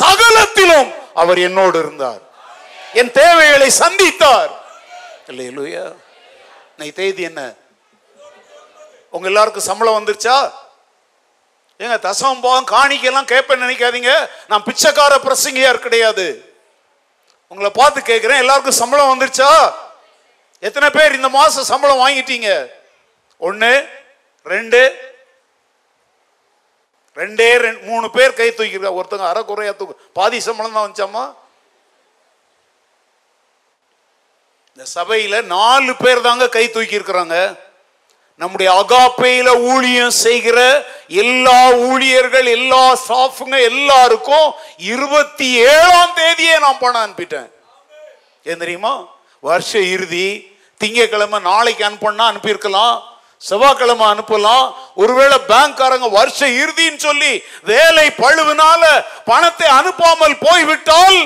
சகலத்திலும் 0.00 0.88
அவர் 1.14 1.38
என்னோடு 1.38 1.76
இருந்தார் 1.84 2.22
என் 2.94 3.14
தேவைகளை 3.14 3.68
சந்தித்தார் 3.76 4.52
தேதி 6.92 7.22
என்ன 7.22 7.42
உங்க 9.10 9.26
எல்லாருக்கும் 9.28 9.68
சம்பளம் 9.68 9.96
வந்துருச்சா 9.98 10.36
ஏங்க 11.80 11.96
தசவம் 11.98 12.42
போகும் 12.42 12.68
காணிக்கெல்லாம் 12.68 13.30
கேட்பேன்னு 13.32 13.64
நினைக்காதீங்க 13.64 14.12
நான் 14.46 14.66
பிச்சைக்கார 14.66 15.14
பிரசங்கியார் 15.18 15.84
கிடையாது 15.84 16.26
உங்களை 17.52 17.70
பார்த்து 17.70 18.00
கேட்குறேன் 18.02 18.42
எல்லாருக்கும் 18.42 18.80
சம்பளம் 18.80 19.12
வந்துருச்சா 19.12 19.50
எத்தனை 20.62 20.88
பேர் 20.90 21.16
இந்த 21.16 21.28
மாதம் 21.28 21.70
சம்பளம் 21.72 22.02
வாங்கிட்டீங்க 22.04 22.50
ஒன்று 23.40 23.72
ரெண்டு 24.46 24.80
ரெண்டே 27.16 27.48
ரெண்டு 27.58 27.80
மூணு 27.86 28.06
பேர் 28.10 28.38
கை 28.38 28.48
தூக்கிருக்கா 28.50 28.96
ஒருத்தங்க 28.98 29.26
அரை 29.28 29.42
குறையா 29.42 29.72
தூக்கு 29.72 29.96
பாதி 30.12 30.38
சம்பளம் 30.40 30.76
தான் 30.76 30.86
வந்துச்சாமா 30.86 31.24
இந்த 34.78 34.86
சபையில் 34.92 35.36
நாலு 35.48 35.92
பேர் 35.94 36.22
தாங்க 36.22 36.46
கை 36.48 36.62
தூக்கி 36.66 36.96
இருக்கிறாங்க 36.96 37.36
நம்முடைய 38.40 38.68
அகாப்பையில் 38.74 39.50
ஊழியம் 39.68 40.14
செய்கிற 40.16 40.58
எல்லா 41.22 41.60
ஊழியர்கள் 41.84 42.48
எல்லா 42.50 42.80
ஸ்டாஃபுங்க 43.02 43.58
எல்லாருக்கும் 43.68 44.48
இருபத்தி 44.88 45.48
ஏழாம் 45.68 46.16
தேதியே 46.16 46.56
நான் 46.58 46.80
பணம் 46.80 47.02
அனுப்பிட்டேன் 47.02 47.48
ஏன் 48.46 48.60
தெரியுமா 48.60 48.92
வருஷ 49.42 49.72
இறுதி 49.92 50.26
திங்கக்கிழமை 50.80 51.40
நாளைக்கு 51.44 51.84
அனுப்பணும்னா 51.84 52.26
அனுப்பியிருக்கலாம் 52.28 52.96
செவ்வாய்க்கிழமை 53.42 54.08
அனுப்பலாம் 54.10 54.66
ஒருவேளை 54.96 55.38
பேங்க்காரங்க 55.48 56.10
வருஷ 56.10 56.40
இறுதின்னு 56.58 57.00
சொல்லி 57.00 57.32
வேலை 57.64 58.06
பழுவினால 58.18 58.82
பணத்தை 59.24 59.68
அனுப்பாமல் 59.78 60.36
போய்விட்டால் 60.44 61.18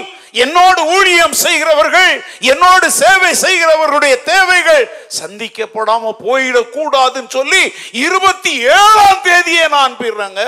என்னோடு 0.39 0.81
ஊழியம் 0.95 1.37
செய்கிறவர்கள் 1.43 2.13
என்னோடு 2.49 2.87
சேவை 2.97 3.31
செய்கிறவர்களுடைய 3.43 4.15
தேவைகள் 4.25 4.83
சந்திக்கப்படாம 5.19 6.13
போயிடக்கூடாதுன்னு 6.25 7.31
சொல்லி 7.31 7.63
இருபத்தி 8.03 8.53
ஏழாம் 8.75 9.23
தேதியை 9.23 9.69
நான் 9.69 9.97
போயிடுறாங்க 9.97 10.43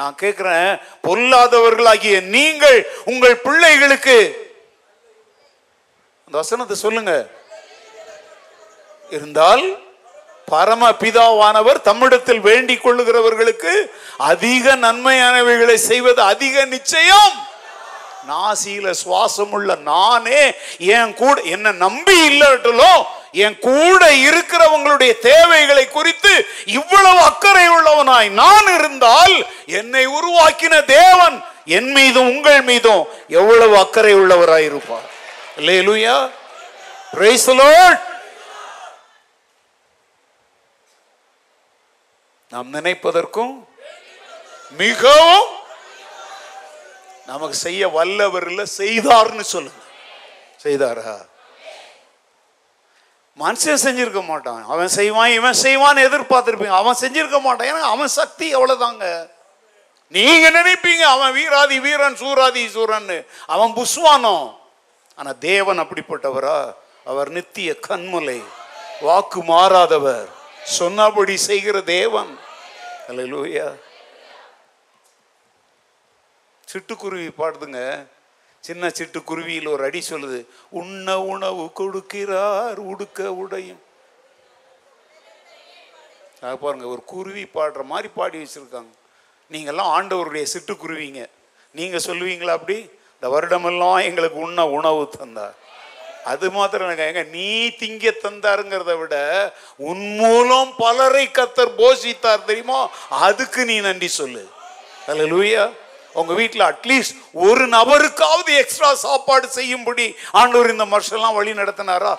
நான் 0.00 0.14
கேட்கிறேன் 0.14 0.70
பொல்லாதவர்களாகிய 1.06 2.16
நீங்கள் 2.30 2.78
உங்கள் 3.04 3.36
பிள்ளைகளுக்கு 3.38 4.18
அந்த 6.28 6.36
வசனத்தை 6.38 6.76
சொல்லுங்க 6.76 7.12
இருந்தால் 9.10 9.64
பரம 10.48 10.90
பிதாவானவர் 11.00 11.78
தம்மிடத்தில் 11.80 12.40
வேண்டிக் 12.40 12.84
கொள்ளுகிறவர்களுக்கு 12.84 13.72
அதிக 14.26 14.76
நன்மையானவைகளை 14.76 15.76
செய்வது 15.82 16.20
அதிக 16.24 16.64
நிச்சயம் 16.66 17.34
நாசியில 18.28 18.90
சுவாசம் 19.02 19.52
உள்ள 19.52 19.74
நானே 19.84 20.42
என் 20.94 21.14
கூட 21.14 21.36
என்ன 21.42 21.72
நம்பி 21.78 22.16
இல்லட்டலோ 22.30 22.92
என் 23.32 23.58
கூட 23.58 24.02
இருக்கிறவங்களுடைய 24.22 25.12
தேவைகளை 25.18 25.84
குறித்து 25.88 26.32
இவ்வளவு 26.70 27.20
அக்கறை 27.20 27.66
உள்ளவனாய் 27.68 28.30
நான் 28.34 28.68
இருந்தால் 28.74 29.36
என்னை 29.66 30.04
உருவாக்கின 30.18 30.84
தேவன் 30.90 31.36
என் 31.66 31.90
மீதும் 31.92 32.28
உங்கள் 32.28 32.62
மீதும் 32.62 33.02
எவ்வளவு 33.28 33.74
அக்கறை 33.78 34.14
உள்ளவராய் 34.14 34.68
இருப்பார் 34.68 35.08
நாம் 42.52 42.68
நினைப்பதற்கும் 42.72 43.54
மிகவும் 44.78 45.48
நமக்கு 47.28 47.56
செய்ய 47.56 47.82
வல்லவர் 47.88 48.46
இல்லை 48.50 48.66
செய்தார்னு 48.74 49.44
சொல்லுங்க 49.46 49.82
செய்தாரா 50.62 51.16
மனுஷன் 53.38 53.82
செஞ்சிருக்க 53.82 54.20
மாட்டான் 54.22 54.62
அவன் 54.64 54.90
செய்வான் 54.90 55.32
இவன் 55.32 55.58
செய்வான்னு 55.62 56.06
எதிர்பார்த்துருப்பீங்க 56.08 56.78
அவன் 56.78 57.00
செஞ்சிருக்க 57.00 57.38
மாட்டான் 57.40 57.68
ஏன்னா 57.68 57.82
அவன் 57.88 58.10
சக்தி 58.10 58.46
அவ்வளோதாங்க 58.54 59.06
நீங்க 60.14 60.46
நினைப்பீங்க 60.50 61.04
அவன் 61.06 61.34
வீராதி 61.34 61.76
வீரன் 61.78 62.18
சூராதி 62.18 62.62
சூரன் 62.68 63.10
அவன் 63.46 63.74
புஷ்வானம் 63.74 64.46
ஆனா 65.18 65.30
தேவன் 65.42 65.82
அப்படிப்பட்டவரா 65.82 66.58
அவர் 67.06 67.30
நித்திய 67.30 67.70
கண்முலை 67.88 68.38
வாக்கு 69.02 69.40
மாறாதவர் 69.42 70.28
சொன்னபடி 70.72 71.34
செய்கிற 71.40 71.76
தேவன் 71.90 72.32
அல்ல 73.08 73.22
சிட்டுக்குருவி 76.68 77.28
பாடுதுங்க 77.32 77.80
சின்ன 78.64 78.88
சிட்டுக்குருவியில் 78.90 79.68
ஒரு 79.68 79.82
அடி 79.84 80.00
சொல்லுது 80.04 80.40
உண்ண 80.72 81.06
உணவு 81.26 81.64
கொடுக்கிறார் 81.74 82.80
உடுக்க 82.86 83.28
உடையும் 83.34 83.82
பாருங்க 86.60 86.86
ஒரு 86.86 87.02
குருவி 87.06 87.44
பாடுற 87.54 87.82
மாதிரி 87.84 88.08
பாடி 88.16 88.38
வச்சுருக்காங்க 88.38 88.92
நீங்கள்லாம் 89.50 89.92
ஆண்டவருடைய 89.94 90.44
சிட்டுக்குருவிங்க 90.46 91.22
நீங்கள் 91.74 92.06
சொல்லுவீங்களா 92.06 92.52
அப்படி 92.56 92.76
இந்த 93.14 93.28
வருடமெல்லாம் 93.28 93.98
எங்களுக்கு 94.00 94.38
உண்ண 94.38 94.60
உணவு 94.70 95.02
தந்தார் 95.14 95.56
அது 96.24 96.46
மாத்திரம் 96.50 97.02
எங்க 97.06 97.22
நீ 97.32 97.50
திங்க 97.78 98.10
தந்தாருங்கிறத 98.16 98.94
விட 98.98 99.16
உன் 99.80 100.06
மூலம் 100.16 100.72
பலரை 100.76 101.26
கத்தர் 101.30 101.76
போஷித்தார் 101.78 102.48
தெரியுமோ 102.48 102.80
அதுக்கு 103.20 103.62
நீ 103.64 103.76
நன்றி 103.80 104.08
சொல்லு 104.12 104.42
அதில் 105.06 105.30
லூயா 105.30 105.64
உங்க 106.14 106.32
வீட்டில் 106.34 106.64
அட்லீஸ்ட் 106.66 107.16
ஒரு 107.44 107.64
நபருக்காவது 107.68 108.52
எக்ஸ்ட்ரா 108.60 108.90
சாப்பாடு 109.02 109.48
செய்யும்படி 109.50 110.06
ஆண்டவர் 110.32 110.70
இந்த 110.70 110.86
மர்ஷெல்லாம் 110.86 111.36
வழி 111.36 111.52
நடத்தினாரா 111.54 112.12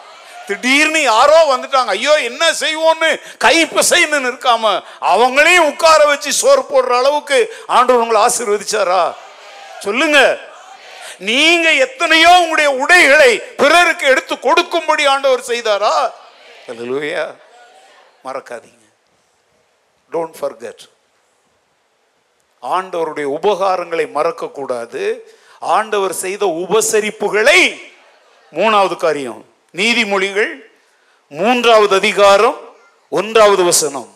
திடீர்னு 0.48 1.02
யாரோ 1.04 1.40
வந்துட்டாங்க 1.50 1.92
ஐயோ 1.92 2.14
என்ன 2.22 2.44
செய்வோன்னு 2.62 3.10
கை 3.38 3.56
பிசைன்னு 3.74 4.20
நிற்காம 4.20 4.72
அவங்களையும் 5.10 5.70
உட்கார 5.70 6.00
வச்சு 6.06 6.32
சோறு 6.34 6.64
போடுற 6.64 6.94
அளவுக்கு 6.98 7.40
ஆண்டவர் 7.70 8.04
உங்களை 8.04 8.22
ஆசீர்வதிச்சாரா 8.22 9.04
சொல்லுங்க 9.80 10.20
நீங்க 11.22 11.68
எத்தனையோ 11.86 12.32
உங்களுடைய 12.42 12.70
உடைகளை 12.82 13.32
பிறருக்கு 13.58 14.06
எடுத்து 14.08 14.36
கொடுக்கும்படி 14.40 15.06
ஆண்டவர் 15.06 15.50
செய்தாரா 15.50 15.96
மறக்காதீங்க 18.26 18.86
டோன்ட் 20.12 20.38
ஃபர்கெட் 20.40 20.84
ஆண்டவருடைய 22.64 23.28
உபகாரங்களை 23.36 24.06
மறக்கக்கூடாது 24.12 25.04
ஆண்டவர் 25.70 26.16
செய்த 26.16 26.44
உபசரிப்புகளை 26.60 27.60
மூணாவது 28.54 28.96
காரியம் 28.96 29.42
நீதிமொழிகள் 29.74 30.52
மூன்றாவது 31.32 31.94
அதிகாரம் 31.96 32.58
ஒன்றாவது 33.12 33.64
வசனம் 33.64 34.10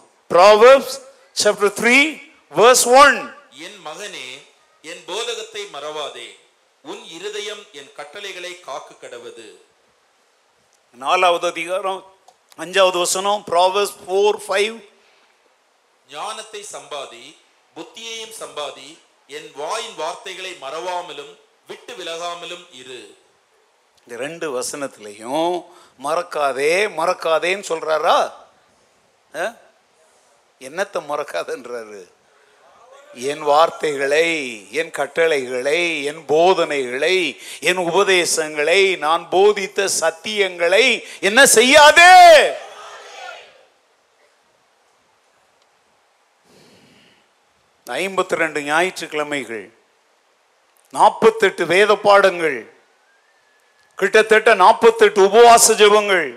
த்ரீ 1.77 1.97
வர்ஸ் 2.53 2.87
ஒன் 2.95 3.17
என் 3.65 3.77
மகனே 3.83 4.27
என் 4.83 5.03
போதகத்தை 5.07 5.63
மறவாதே 5.73 6.29
உன் 6.85 7.03
இருதயம் 7.09 7.63
என் 7.73 7.91
கட்டளைகளை 7.95 8.53
காக்கு 8.65 8.93
கடவுது 8.95 9.47
நாலாவது 10.97 11.45
அதிகாரம் 11.47 12.01
அஞ்சாவது 12.59 12.97
வசனம் 12.97 13.43
ப்ராவர்ஸ் 13.43 13.93
ஃபோர் 13.99 14.39
ஃபைவ் 14.39 14.75
ஞானத்தை 16.09 16.61
சம்பாதி 16.73 17.25
புத்தியையும் 17.75 18.35
சம்பாதி 18.39 18.89
என் 19.29 19.49
வாயின் 19.55 19.97
வார்த்தைகளை 19.97 20.53
மறவாமலும் 20.61 21.33
விட்டு 21.69 21.93
விலகாமலும் 21.99 22.65
இரு 22.73 23.01
இந்த 23.97 24.15
ரெண்டு 24.17 24.47
வசனத்திலையும் 24.51 25.53
மறக்காதே 25.99 26.73
மறக்காதேன்னு 26.97 27.69
சொல்றாரா 27.69 28.17
என்னத்தை 30.61 30.99
மறக்காதன்றாரு 31.03 32.01
என் 33.23 33.43
வார்த்தைகளை 33.43 34.27
என் 34.73 34.91
கட்டளைகளை 34.91 35.79
என் 36.03 36.21
போதனைகளை 36.25 37.17
என் 37.61 37.81
உபதேசங்களை 37.83 38.81
நான் 38.97 39.23
போதித்த 39.29 39.87
சத்தியங்களை 39.99 40.85
என்ன 41.21 41.41
செய்யாதே 41.49 42.13
ஐம்பத்தி 47.87 48.35
ரெண்டு 48.35 48.59
ஞாயிற்றுக்கிழமைகள் 48.63 49.65
நாற்பத்தெட்டு 50.93 51.63
வேத 51.65 51.91
பாடங்கள் 51.97 52.59
கிட்டத்தட்ட 53.99 54.51
நாற்பத்தெட்டு 54.55 55.19
உபவாச 55.21 55.75
ஜபங்கள் 55.81 56.27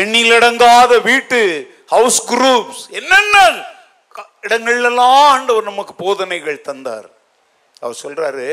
எண்ணிலடங்காத 0.00 0.92
வீட்டு 1.00 1.40
ஹவுஸ் 1.86 2.20
குரூப்ஸ் 2.26 2.82
என்னென்ன 2.90 3.36
இடங்கள்லாம் 4.42 5.16
ஆண்டவர் 5.28 5.68
நமக்கு 5.70 5.94
போதனைகள் 5.94 6.58
தந்தார் 6.60 7.08
அவர் 7.82 8.00
சொல்றாரு 8.02 8.46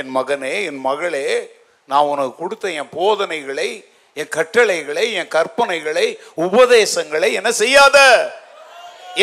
என் 0.00 0.10
மகனே 0.10 0.54
என் 0.64 0.80
மகளே 0.80 1.26
நான் 1.88 2.08
உனக்கு 2.08 2.34
கொடுத்த 2.34 2.70
என் 2.72 2.94
போதனைகளை 2.94 3.68
என் 4.16 4.32
கட்டளைகளை 4.36 5.04
என் 5.12 5.32
கற்பனைகளை 5.34 6.06
உபதேசங்களை 6.38 7.30
என்ன 7.32 7.50
செய்யாத 7.54 7.98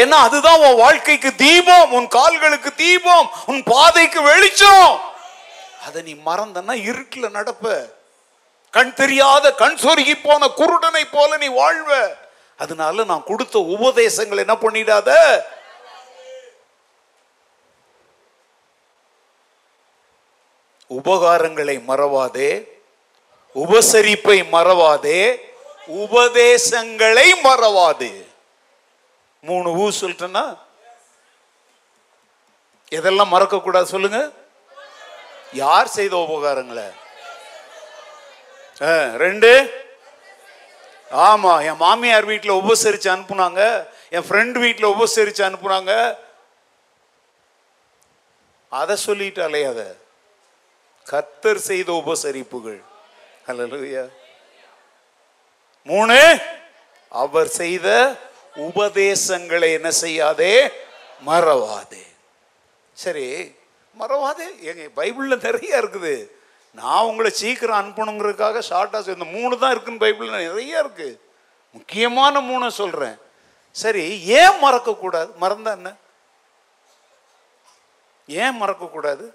ஏன்னா 0.00 0.18
அதுதான் 0.26 0.62
உன் 0.66 0.78
வாழ்க்கைக்கு 0.78 1.32
தீபம் 1.42 1.92
உன் 1.98 2.08
கால்களுக்கு 2.10 2.72
தீபம் 2.78 3.28
உன் 3.52 3.62
பாதைக்கு 3.68 4.20
வெளிச்சம் 4.24 4.88
அதை 5.86 6.02
நீ 6.02 6.14
மறந்தன்னா 6.26 6.76
இருட்டில் 6.90 7.36
நடப்ப 7.36 7.74
கண் 8.74 8.94
தெரியாத 8.94 9.46
கண் 9.54 9.80
சொருகி 9.84 10.16
போன 10.18 10.48
குருடனை 10.60 11.04
போல 11.08 11.38
நீ 11.38 11.50
வாழ்வ 11.56 11.92
அதனால 12.60 13.04
நான் 13.04 13.28
கொடுத்த 13.28 13.58
உபதேசங்கள் 13.76 14.44
என்ன 14.44 14.56
பண்ணிடாத 14.58 15.10
உபகாரங்களை 20.92 21.76
மறவாதே 21.90 22.52
உபசரிப்பை 23.56 24.38
மறவாதே 24.52 25.22
உபதேசங்களை 26.02 27.28
மறவாதே 27.46 28.14
மூணு 29.44 29.70
ஊ 29.78 29.86
சொல்லிட்டேன்னா 29.94 30.46
எதெல்லாம் 32.92 33.34
மறக்கக்கூடாது 33.34 33.88
சொல்லுங்க 33.88 34.20
யார் 35.54 35.90
செய்த 35.90 36.14
உபகாரங்களை 36.18 36.88
ரெண்டு 39.18 39.52
ஆமாம் 41.12 41.64
என் 41.64 41.82
மாமியார் 41.82 42.26
வீட்டில் 42.26 42.60
உபசரித்து 42.62 43.10
அனுப்புனாங்க 43.12 43.62
என் 44.10 44.26
ஃப்ரெண்ட் 44.28 44.58
வீட்டில் 44.58 44.94
உபசரித்து 44.94 45.44
அனுப்புனாங்க 45.46 45.94
அதை 48.72 48.96
சொல்லிட்டாலே 49.06 49.62
அதை 49.68 49.88
கத்தர் 51.08 51.62
செய்த 51.62 51.90
உபசரிப்புகள் 51.94 52.80
மூணு 55.88 56.20
அவர் 57.12 57.50
செய்த 57.54 57.88
உபதேசங்களை 58.56 59.70
என்ன 59.72 59.90
செய்யாதே 60.00 60.54
மறவாதே 61.24 62.06
சரி 62.98 63.28
மறவாதே 63.96 64.48
எங்க 64.62 64.86
பைபிளில் 64.98 65.44
நிறைய 65.44 65.82
இருக்குது 65.82 66.16
நான் 66.76 67.08
உங்களை 67.10 67.32
சீக்கிரம் 67.34 67.80
அனுப்பணுங்கிறதுக்காக 67.82 68.62
ஷார்ட்டாக 68.70 69.04
சொல்ல 69.04 69.28
மூணு 69.34 69.54
தான் 69.58 69.74
இருக்குன்னு 69.74 70.04
பைபிளில் 70.04 70.40
நிறைய 70.42 70.84
இருக்குது 70.84 71.20
முக்கியமான 71.76 72.42
மூணை 72.42 72.68
சொல்கிறேன் 72.72 73.18
சரி 73.76 74.06
ஏன் 74.40 74.58
மறக்கக்கூடாது 74.64 75.32
மறந்தா 75.40 75.72
என்ன 75.72 75.92
ஏன் 78.30 78.60
மறக்கக்கூடாது 78.62 79.26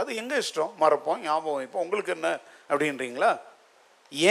அது 0.00 0.16
எங்கள் 0.16 0.40
இஷ்டம் 0.40 0.72
மறப்போம் 0.80 1.22
ஞாபகம் 1.22 1.66
இப்போ 1.66 1.78
உங்களுக்கு 1.78 2.12
என்ன 2.12 2.30
அப்படின்றீங்களா 2.70 3.30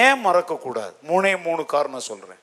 ஏன் 0.00 0.19
மறக்கக்கூடாது 0.25 0.93
மூணே 1.03 1.31
மூணு 1.41 1.61
காரணம் 1.65 2.07
சொல்கிறேன் 2.07 2.41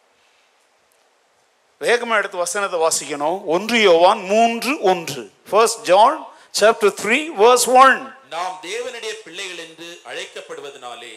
வேகமாக 1.83 2.21
எடுத்து 2.21 2.39
வசனத்தை 2.39 2.79
வாசிக்கணும் 2.81 3.39
ஒன்று 3.55 3.79
யோவான் 3.83 4.21
மூன்று 4.29 4.73
ஒன்று 4.91 5.23
first 5.51 5.83
John 5.89 6.19
chapter 6.55 6.95
three 7.01 7.19
verse 7.39 7.69
one 7.77 7.99
நாம் 8.33 8.55
தேவனுடைய 8.65 9.13
பிள்ளைகள் 9.25 9.63
என்று 9.65 9.89
அழைக்கப்படுவதனாலே 10.11 11.15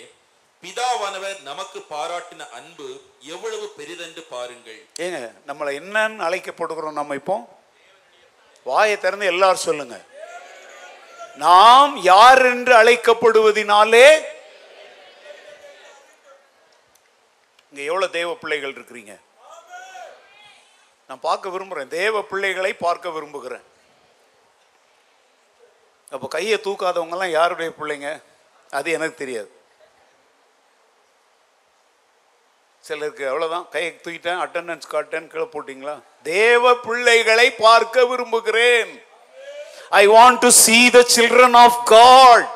பிதாவானவர் 0.64 1.38
நமக்கு 1.44 1.80
பாராட்டின 1.90 2.48
அன்பு 2.52 2.88
எவ்வளவு 3.28 3.66
பெரிதென்று 3.78 4.24
பாருங்கள் 4.30 4.80
ஏங்க 5.06 5.20
நம்மளை 5.50 5.72
என்னன்னு 5.76 6.26
அழைக்கப்படுகிறோம் 6.28 7.00
நம்ம 7.00 7.16
இப்போ 7.16 7.36
வாயை 8.66 8.96
திறந்து 8.98 9.26
எல்லாரும் 9.26 9.66
சொல்லுங்க 9.66 9.98
நாம் 11.44 11.94
யார் 12.04 12.44
என்று 12.46 12.74
அழைக்கப்படுவதினாலே 12.78 14.08
இங்க 17.70 17.82
எவ்வளவு 17.86 18.12
தேவ 18.12 18.30
பிள்ளைகள் 18.36 18.76
இருக்கிறீங்க 18.76 19.14
நான் 21.10 21.26
பார்க்க 21.26 21.54
விரும்புகிறேன் 21.54 21.92
தேவ 21.96 22.22
பிள்ளைகளை 22.24 22.72
பார்க்க 22.78 23.16
விரும்புகிறேன் 23.16 23.66
அப்போ 26.12 26.28
கையை 26.28 26.58
தூக்காதவங்கெல்லாம் 26.60 27.36
யாருடைய 27.36 27.70
பிள்ளைங்க 27.78 28.10
அது 28.70 28.90
எனக்கு 28.92 29.16
தெரியாது 29.16 29.52
சிலருக்கு 32.84 33.24
அவ்வளோதான் 33.30 33.68
கையை 33.70 33.92
தூக்கிட்டேன் 33.94 34.42
அட்டண்டன்ஸ் 34.42 34.92
காட்டேன் 34.92 35.30
கீழே 35.30 35.48
போட்டிங்களா 35.48 35.96
தேவ 36.26 36.74
பிள்ளைகளை 36.84 37.48
பார்க்க 37.60 38.06
விரும்புகிறேன் 38.06 38.92
I 39.94 40.04
want 40.08 40.40
to 40.40 40.50
see 40.60 40.78
the 40.90 41.02
children 41.16 41.58
of 41.64 41.80
God 41.90 42.52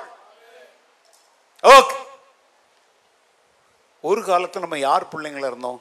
okay 1.64 1.98
ஒரு 4.04 4.22
காலத்தில் 4.24 4.66
நம்ம 4.66 4.78
யார் 4.80 5.12
பிள்ளைங்களா 5.12 5.50
இருந்தோம் 5.52 5.80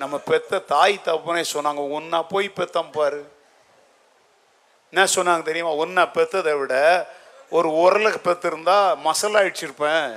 நம்ம 0.00 0.14
பெத்த 0.26 0.58
தாய் 0.68 0.96
தப்புனே 1.04 1.42
சொன்னாங்க 1.52 1.82
ஒன்றா 1.90 2.18
போய் 2.26 2.48
பெத்தம் 2.50 2.90
பாரு 2.90 3.20
என்ன 4.92 5.04
சொன்னாங்க 5.14 5.44
தெரியுமா 5.44 5.72
ஒன்றா 5.74 6.02
பெத்ததை 6.16 6.54
விட 6.58 6.74
ஒரு 7.52 7.68
உரலுக்கு 7.76 8.20
பெத்திருந்தா 8.20 8.76
மசல் 9.04 9.36
ஆயிடுச்சிருப்பேன் 9.36 10.08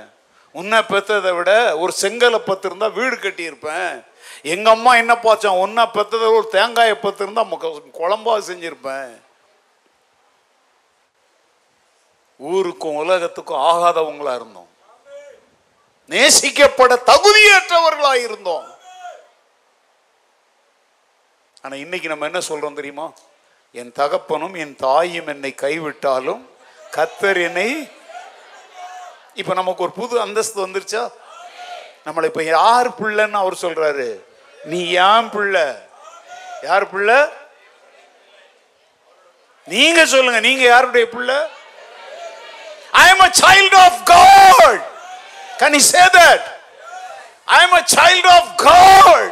உன்னை 0.54 0.78
பெத்ததை 0.84 1.32
விட 1.32 1.50
ஒரு 1.74 1.92
செங்கலை 2.00 2.38
பத்திருந்தா 2.42 2.86
வீடு 2.90 3.16
கட்டியிருப்பேன் 3.16 3.90
எங்கள் 4.44 4.72
அம்மா 4.72 4.92
என்ன 4.96 5.14
பார்த்தோம் 5.18 5.60
ஒன்றா 5.60 5.84
பெற்றதை 5.88 6.28
ஒரு 6.36 6.46
தேங்காயை 6.50 6.96
பத்திருந்தா 6.98 7.42
குழம்பா 7.94 8.34
செஞ்சுருப்பேன் 8.48 9.10
ஊருக்கும் 12.40 12.98
உலகத்துக்கும் 13.00 13.64
ஆகாதவங்களா 13.64 14.34
இருந்தோம் 14.34 14.68
நேசிக்கப்பட 16.10 16.94
தகுதியற்றவர்களாக 17.10 18.22
இருந்தோம் 18.22 18.68
ஆனால் 21.64 21.80
இன்னைக்கு 21.80 22.08
நம்ம 22.08 22.26
என்ன 22.26 22.40
சொல்கிறோம் 22.42 22.78
தெரியுமா 22.78 23.06
என் 23.74 23.92
தகப்பனும் 23.92 24.54
என் 24.62 24.76
தாயும் 24.78 25.28
என்னை 25.28 25.50
கைவிட்டாலும் 25.56 26.42
கத்தர் 26.92 27.40
என்னை 27.48 27.68
இப்போ 29.34 29.52
நமக்கு 29.54 29.84
ஒரு 29.86 29.92
புது 29.92 30.14
அந்தஸ்து 30.20 30.58
வந்துருச்சா 30.64 31.02
நம்மளை 32.06 32.28
இப்போ 32.30 32.44
யார் 32.46 32.88
பிள்ளைன்னு 33.00 33.42
அவர் 33.42 33.62
சொல்கிறாரு 33.64 34.08
நீ 34.64 34.80
ஏன் 35.04 35.28
பிள்ளை 35.28 35.66
யார் 36.62 36.90
பிள்ள 36.90 37.10
நீங்க 39.68 40.00
சொல்லுங்க 40.06 40.40
நீங்க 40.40 40.64
யாருடைய 40.66 41.06
பிள்ள 41.08 41.32
I 43.00 43.04
am 43.10 43.22
a 43.22 43.30
child 43.42 43.76
of 43.84 44.00
God 44.06 44.80
can 45.60 45.76
you 45.78 45.84
say 45.90 46.04
that 46.16 46.46
I 47.50 47.60
am 47.62 47.76
a 47.78 47.84
child 47.94 48.28
of 48.36 48.50
God 48.62 49.28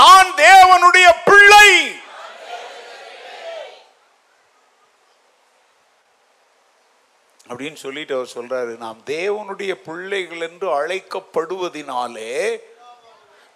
நான் 0.00 0.28
தேவனுடைய 0.38 1.08
பிள்ளை 1.24 1.68
அப்படின்னு 7.46 7.78
சொல்லிட்டு 7.78 8.14
அவர் 8.14 8.34
சொல்றாரு 8.34 8.72
நாம் 8.78 9.00
தேவனுடைய 9.08 9.72
பிள்ளைகள் 9.86 10.44
என்று 10.46 10.68
அழைக்கப்படுவதினாலே 10.74 12.36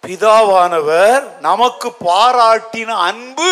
பிதாவானவர் 0.03 1.23
நமக்கு 1.39 1.89
பாராட்டின 2.03 2.97
அன்பு 3.05 3.51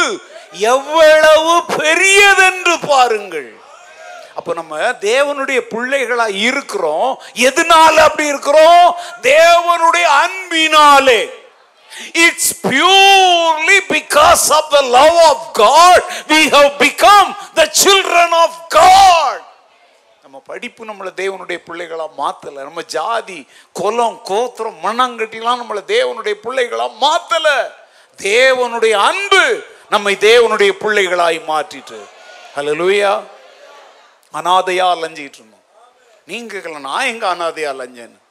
எவ்வளவு 0.70 1.54
பெரியதென்று 1.78 2.76
பாருங்கள் 2.84 3.50
அப்போ 4.36 4.52
நம்ம 4.54 4.76
தேவனுடைய 5.02 5.60
பிள்ளைகளா 5.72 6.28
இருக்கிறோம் 6.48 7.12
எதனால 7.42 7.96
அப்படி 8.00 8.26
இருக்கிறோம் 8.28 8.86
தேவனுடைய 9.28 10.06
அன்பினாலே 10.22 11.20
It's 12.16 12.48
purely 12.62 13.80
because 13.90 14.46
of 14.52 14.66
the 14.70 14.84
love 14.90 15.18
of 15.32 15.38
God 15.56 16.00
we 16.30 16.42
have 16.50 16.72
become 16.80 17.28
the 17.56 17.68
children 17.74 18.30
of 18.44 18.52
God. 18.72 19.38
நம்ம 20.26 20.42
படிப்பு 20.50 20.84
நம்மளை 20.86 21.12
தேவனுடைய 21.20 21.58
பிள்ளைகளா 21.68 22.06
மாத்தல 22.18 22.64
நம்ம 22.64 22.82
ஜாதி 22.96 23.40
குலம் 23.76 24.18
கோத்திரம் 24.30 24.80
மண்ணங்கட்டிலாம் 24.86 25.62
நம்மளை 25.62 25.84
தேவனுடைய 25.94 26.36
பிள்ளைகளா 26.46 26.88
மாத்தல 27.04 27.48
தேவனுடைய 28.20 28.96
அன்பு 29.10 29.44
நம்மை 29.92 30.14
தேவனுடைய 30.28 30.72
பிள்ளைகளாய் 30.84 31.40
மாற்றிட்டு 31.52 32.00
ஹலோ 32.56 32.74
லூயா 32.82 33.12
அனாதையா 34.34 34.86
அலைஞ்சிட்டு 34.96 35.40
இருந்தோம் 35.40 35.64
நீங்க 36.28 36.80
நான் 36.88 37.10
எங்க 37.12 37.26
அனாதையா 37.34 37.70
அலைஞ்சேன்னு 37.76 38.20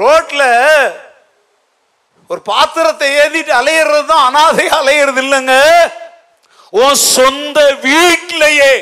ரோட்ல 0.00 0.42
ஒரு 2.30 2.40
பாத்திரத்தை 2.48 3.08
ஏந்திட்டு 3.20 3.52
அலையிறது 3.54 4.04
தான் 4.04 4.24
அனாதையா 4.28 4.76
அலையிறது 4.78 5.20
இல்லைங்க 5.24 5.54
உன் 6.72 6.98
சொந்த 7.08 7.58
வீட்டிலேயே 7.82 8.72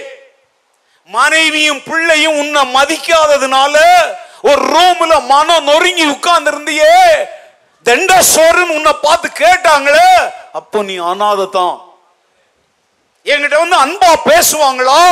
மனைவியும் 1.09 1.83
பிள்ளையும் 1.83 2.39
உன்னை 2.39 2.63
மதிக்காததுனால 2.73 3.77
ஒரு 4.43 4.61
ரூம்ல 4.73 5.15
மனம் 5.29 5.67
நொறுங்கி 5.69 6.05
உட்கார்ந்து 6.07 6.51
இருந்தியே 6.53 6.97
தண்ட 7.87 8.13
சோறுன்னு 8.29 8.77
உன்னை 8.77 8.93
பார்த்து 8.99 9.29
கேட்டாங்களே 9.35 10.09
அப்போ 10.53 10.79
நீ 10.83 10.95
அனாதை 11.11 11.47
தான் 11.51 11.77
என்கிட்ட 13.27 13.57
வந்து 13.59 13.79
அன்பா 13.79 14.11
பேசுவாங்களா 14.27 15.03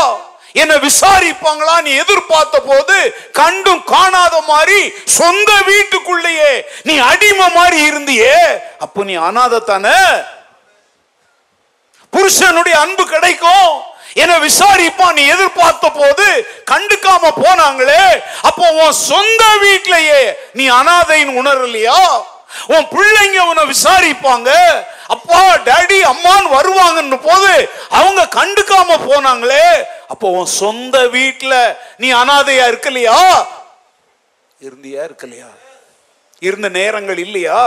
என்ன 0.54 0.74
விசாரிப்பாங்களா 0.80 1.76
நீ 1.84 1.92
எதிர்பார்த்த 2.02 2.56
போது 2.62 2.96
கண்டும் 3.38 3.82
காணாத 3.86 4.34
மாதிரி 4.48 4.80
சொந்த 5.14 5.50
வீட்டுக்குள்ளேயே 5.66 6.52
நீ 6.82 6.94
அடிமை 7.08 7.48
மாதிரி 7.54 7.78
இருந்தியே 7.86 8.36
அப்போ 8.78 9.02
நீ 9.04 9.16
அனாதத்தானே 9.22 9.98
புருஷனுடைய 12.12 12.76
அன்பு 12.80 13.04
கிடைக்கும் 13.06 13.72
என்ன 14.16 14.34
விசாரிப்பா 14.40 15.06
நீ 15.12 15.22
எதிர்பார்த்த 15.26 15.86
போது 15.92 16.26
கண்டுக்காம 16.70 17.32
போனாங்களே 17.38 18.04
அப்போ 18.42 18.66
உன் 18.76 19.00
சொந்த 19.04 19.42
வீட்டிலேயே 19.62 20.20
நீ 20.52 20.64
அனாதைன்னு 20.76 21.38
உணரலையா 21.40 22.00
உன் 22.72 22.86
பிள்ளைங்க 22.92 23.38
உன்னை 23.46 23.64
விசாரிப்பாங்க 23.70 24.50
அப்பா 25.14 25.40
டேடி 25.66 25.98
அம்மான்னு 26.04 26.54
வருவாங்கன்னு 26.54 27.18
போது 27.26 27.52
அவங்க 27.98 28.22
கண்டுக்காம 28.36 28.98
போனாங்களே 29.04 29.66
அப்போ 30.08 30.26
உன் 30.38 30.50
சொந்த 30.60 30.96
வீட்டில் 31.08 31.58
நீ 31.98 32.08
அனாதையா 32.20 32.66
இருக்கலையா 32.72 33.18
இருந்தியா 34.60 35.02
இருக்கலையா 35.04 35.50
இருந்த 36.42 36.68
நேரங்கள் 36.72 37.20
இல்லையா 37.26 37.60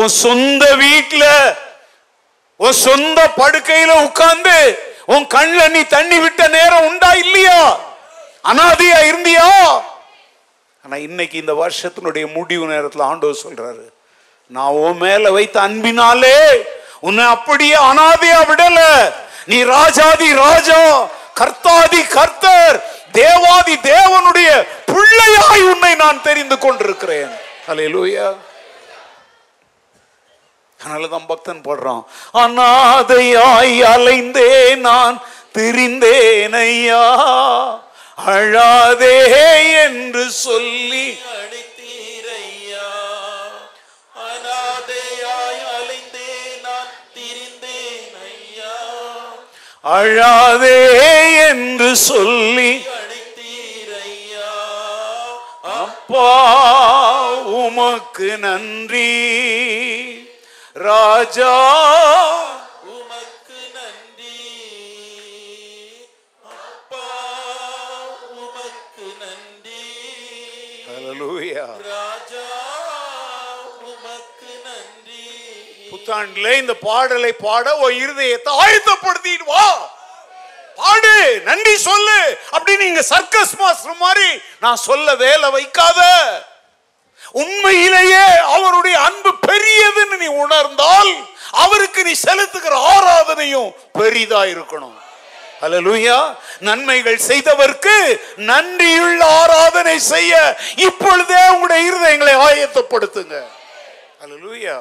உன் 0.00 0.12
சொந்த 0.24 0.64
வீட்டில் 0.76 1.30
உன் 2.60 2.78
சொந்த 2.80 3.20
படுக்கையில 3.38 3.94
உட்கார்ந்து 4.02 4.58
உன் 5.06 5.26
கண்ணில் 5.26 5.72
நீ 5.72 5.82
தண்ணி 5.88 6.18
விட்ட 6.20 6.42
நேரம் 6.48 6.86
உண்டா 6.86 7.10
இல்லையா 7.24 7.58
அனாதையா 8.44 8.98
இருந்தியா 9.10 9.48
ஆனா 10.84 10.96
இன்னைக்கு 11.06 11.36
இந்த 11.38 11.54
வருஷத்தினுடைய 11.54 12.24
முடிவு 12.34 12.64
நேரத்தில் 12.66 13.08
ஆண்டவர் 13.10 13.44
சொல்றாரு 13.44 13.84
நான் 14.50 14.76
உன் 14.80 14.98
மேல 14.98 15.30
வைத்த 15.30 15.56
அன்பினாலே 15.60 16.38
உன்னை 17.00 17.24
அப்படியே 17.26 17.76
அனாதையா 17.88 18.40
விடல 18.42 18.78
நீ 19.46 19.58
ராஜாதி 19.70 20.28
ராஜா 20.38 20.80
கர்த்தாதி 21.40 22.02
கர்த்தர் 22.08 22.76
தேவாதி 23.12 23.74
தேவனுடைய 23.84 24.50
பிள்ளையாய் 24.90 25.64
உன்னை 25.72 25.92
நான் 25.94 26.24
தெரிந்து 26.24 26.56
கொண்டிருக்கிறேன் 26.58 27.32
அலையலூயா 27.68 28.26
அதனாலதான் 30.80 31.28
பக்தன் 31.28 31.64
போடுறான் 31.64 32.02
அனாதையாய் 32.34 33.76
அலைந்தே 33.92 34.50
நான் 34.80 35.16
ஐயா 36.56 37.04
அழாதே 38.26 39.16
என்று 39.84 40.24
சொல்லி 40.38 41.06
அடி 41.32 41.62
அழாதே 49.86 50.78
என்று 51.48 51.90
சொல்லி 52.00 52.70
அப்பா 55.76 56.30
உமக்கு 57.58 58.30
நன்றி 58.38 59.12
ராஜா 60.80 61.54
நூற்றாண்டில் 76.08 76.58
இந்த 76.58 76.74
பாடலை 76.82 77.30
பாட 77.36 77.66
உன் 77.76 77.96
இருதயத்தை 78.02 78.50
ஆயத்தப்படுத்திட்டு 78.62 79.46
வா 79.48 79.68
பாடு 80.78 81.14
நன்றி 81.46 81.74
சொல்லு 81.82 82.18
அப்படின்னு 82.52 82.84
நீங்க 82.84 83.02
சர்க்கஸ் 83.08 83.54
மாஸ்டர் 83.60 84.02
மாதிரி 84.02 84.28
நான் 84.64 84.80
சொல்ல 84.82 85.14
வேலை 85.22 85.48
வைக்காத 85.50 86.00
உண்மையிலேயே 87.34 88.24
அவருடைய 88.54 88.96
அன்பு 89.06 89.30
பெரியதுன்னு 89.46 90.16
நீ 90.20 90.28
உணர்ந்தால் 90.42 91.12
அவருக்கு 91.62 92.00
நீ 92.08 92.14
செலுத்துகிற 92.20 92.74
ஆராதனையும் 92.90 93.70
பெரிதா 93.98 94.42
இருக்கணும் 94.54 94.96
அலலுயா 95.62 96.18
நன்மைகள் 96.62 97.20
செய்தவர்க்கு 97.28 97.96
நன்றியுள்ள 98.50 99.22
ஆராதனை 99.38 99.96
செய்ய 100.12 100.34
இப்பொழுதே 100.86 101.40
உங்களுடைய 101.52 101.88
இருதயங்களை 101.88 102.34
ஆயத்தப்படுத்துங்க 102.48 103.38
அலலுயா 104.22 104.76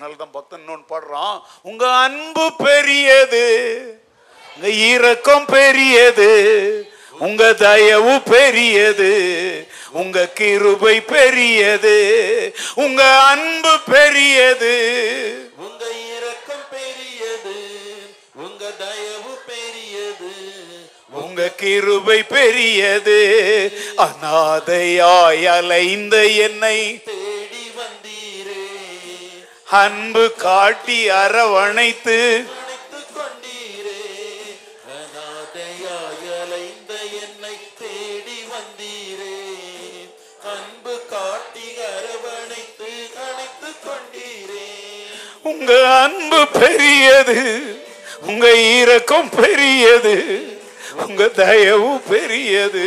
அதனால 0.00 0.16
தான் 0.16 0.34
பக்தன் 0.34 0.60
இன்னொன்று 0.60 0.86
பாடுறான் 0.90 1.38
உங்க 1.62 1.84
அன்பு 2.00 2.44
பெரியது 2.58 3.42
உங்க 4.38 4.68
ஈரக்கம் 4.84 5.44
பெரியது 5.48 6.28
உங்க 7.18 7.42
தயவு 7.60 8.14
பெரியது 8.28 9.10
உங்க 9.92 10.24
கிருபை 10.38 10.94
பெரியது 11.06 11.98
உங்க 12.76 13.02
அன்பு 13.26 13.74
பெரியது 13.90 14.72
உங்க 15.64 15.84
இரக்கம் 16.08 16.66
பெரியது 16.72 17.56
உங்க 18.40 18.64
தயவு 18.80 19.34
பெரியது 19.50 20.32
உங்க 21.20 21.52
கிருபை 21.58 22.20
பெரியது 22.28 23.20
அநாதையாய் 24.06 25.46
அலைந்த 25.50 26.16
என்னை 26.46 26.78
அன்பு 29.70 30.22
காட்டி 30.36 30.98
அரவணைத்து 31.16 32.16
உங்க 45.50 45.72
அன்பு 45.96 46.40
பெரியது 46.54 47.38
உங்க 48.22 48.46
ஈரக்கம் 48.70 49.30
பெரியது 49.36 50.16
உங்க 51.04 51.28
தயவு 51.36 51.92
பெரியது 52.08 52.86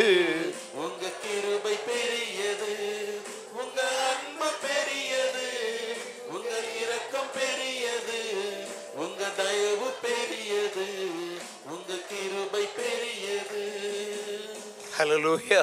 ஹலலூயா 14.93 15.63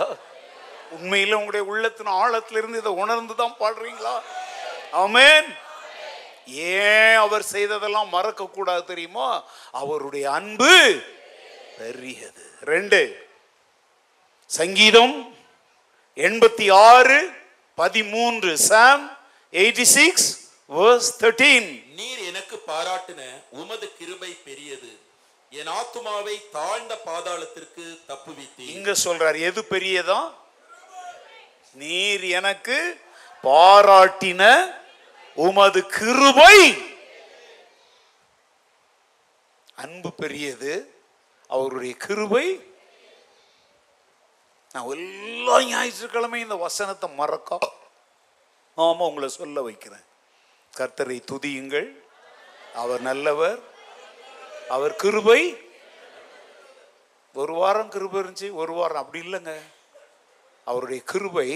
உண்மையில் 0.91 1.37
உங்களுடைய 1.37 1.65
உள்ளத்தின் 1.67 2.13
ஆழத்திலிருந்து 2.17 2.81
இதை 2.81 2.93
உணர்ந்து 2.97 3.35
தான் 3.35 3.59
பாடுறீங்களா 3.61 4.15
ஆமேன் 5.01 5.49
ஏன் 6.75 7.17
அவர் 7.17 7.45
செய்ததெல்லாம் 7.47 8.09
மறக்க 8.09 8.45
கூடாது 8.49 8.83
தெரியுமா 8.85 9.29
அவருடைய 9.73 10.25
அன்பு 10.31 10.73
பெரியது 11.79 12.45
ரெண்டு 12.65 13.01
சங்கீதம் 14.51 15.15
எண்பத்தி 16.19 16.67
ஆறு 16.87 17.19
பதிமூன்று 17.79 18.53
Psalm 18.65 19.05
eighty 19.53 19.87
six 19.91 20.29
verse 20.71 21.13
thirteen 21.21 21.71
நீர் 21.99 22.21
எனக்கு 22.31 22.57
பாராட்டின 22.67 23.23
உமது 23.53 23.87
கிருபை 23.99 24.33
பெரியது 24.45 24.91
என் 25.53 25.71
ஆத்துமாவை 25.71 26.35
தாழ்ந்த 26.53 26.95
பாதாளத்திற்கு 27.05 27.85
தப்புவித்து 28.09 28.67
இங்க 28.75 28.91
சொல்றார் 29.01 29.39
எது 29.41 29.61
பெரியதா 29.71 30.19
நீர் 31.77 32.25
எனக்கு 32.33 32.77
பாராட்டின 33.45 34.43
உமது 35.39 35.81
கிருபை 35.97 36.57
அன்பு 39.79 40.11
பெரியது 40.15 40.73
அவருடைய 41.51 41.95
கிருபை 41.99 42.47
நான் 44.75 44.91
எல்லா 44.95 45.57
ஞாயிற்றுக்கிழமை 45.67 46.41
இந்த 46.41 46.57
வசனத்தை 46.59 47.09
மறக்க 47.15 47.59
ஆமாம் 48.79 49.09
உங்களை 49.09 49.31
சொல்ல 49.33 49.63
வைக்கிறேன் 49.63 50.07
கர்த்தரை 50.73 51.19
துதியுங்கள் 51.25 51.89
அவர் 52.75 53.03
நல்லவர் 53.03 53.59
அவர் 54.71 54.95
கிருபை 54.97 55.41
ஒரு 57.35 57.53
வாரம் 57.53 57.91
கிருபை 57.91 58.19
இருந்துச்சு 58.21 58.49
ஒரு 58.55 58.73
வாரம் 58.73 59.03
அப்படி 59.03 59.21
இல்லைங்க 59.25 59.55
அவருடைய 60.67 61.01
கிருபை 61.07 61.49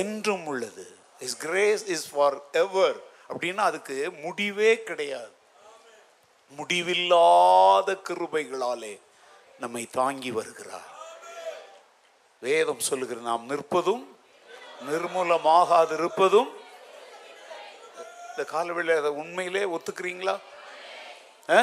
என்றும் 0.00 0.46
உள்ளது 0.46 0.86
is 1.20 1.38
grace 1.38 1.84
is 1.88 2.08
for 2.10 2.36
ever 2.54 2.98
அப்படின்னா 3.30 3.64
அதுக்கு 3.64 3.96
முடிவே 4.22 4.72
கிடையாது 4.82 5.32
முடிவில்லாத 6.52 7.94
கிருபைகளாலே 8.08 8.94
நம்மை 9.60 9.84
தாங்கி 9.90 10.30
வருகிறார் 10.30 10.90
வேதம் 12.42 12.86
சொல்லுகிற 12.86 13.18
நாம் 13.20 13.48
நிற்பதும் 13.50 14.04
நிர்மூலமாகாதிருப்பதும் 14.88 16.50
இந்த 18.28 18.44
காலவெளியில் 18.46 19.00
அதை 19.00 19.12
உண்மையிலே 19.20 19.62
ஒத்துக்கிறீங்களா 19.74 20.34
ஆ 21.48 21.58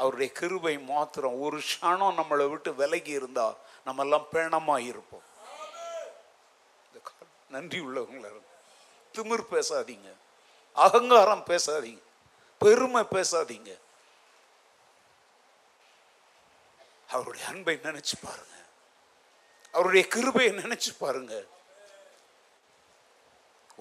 அவருடைய 0.00 0.28
கிருபை 0.34 0.74
மாத்திரம் 0.84 1.40
ஒரு 1.40 1.58
க்ஷணம் 1.62 2.18
நம்மளை 2.18 2.44
விட்டு 2.48 2.70
விலகி 2.74 3.12
இருந்தால் 3.12 3.56
நம்மெல்லாம் 3.86 4.26
பிணமாக 4.30 4.88
இருப்போம் 4.90 5.26
நன்றி 7.50 7.78
உள்ளவங்களா 7.80 8.30
இருக்கும் 8.30 8.46
திமிர் 9.14 9.50
பேசாதீங்க 9.52 10.10
அகங்காரம் 10.76 11.46
பேசாதீங்க 11.48 12.02
பெருமை 12.60 13.02
பேசாதீங்க 13.12 13.70
அவருடைய 17.08 17.44
அன்பை 17.44 17.74
நினைச்சு 17.84 18.16
பாருங்க 18.18 18.56
அவருடைய 19.74 20.04
கிருபையை 20.08 20.52
நினைச்சு 20.54 20.90
பாருங்க 20.94 21.34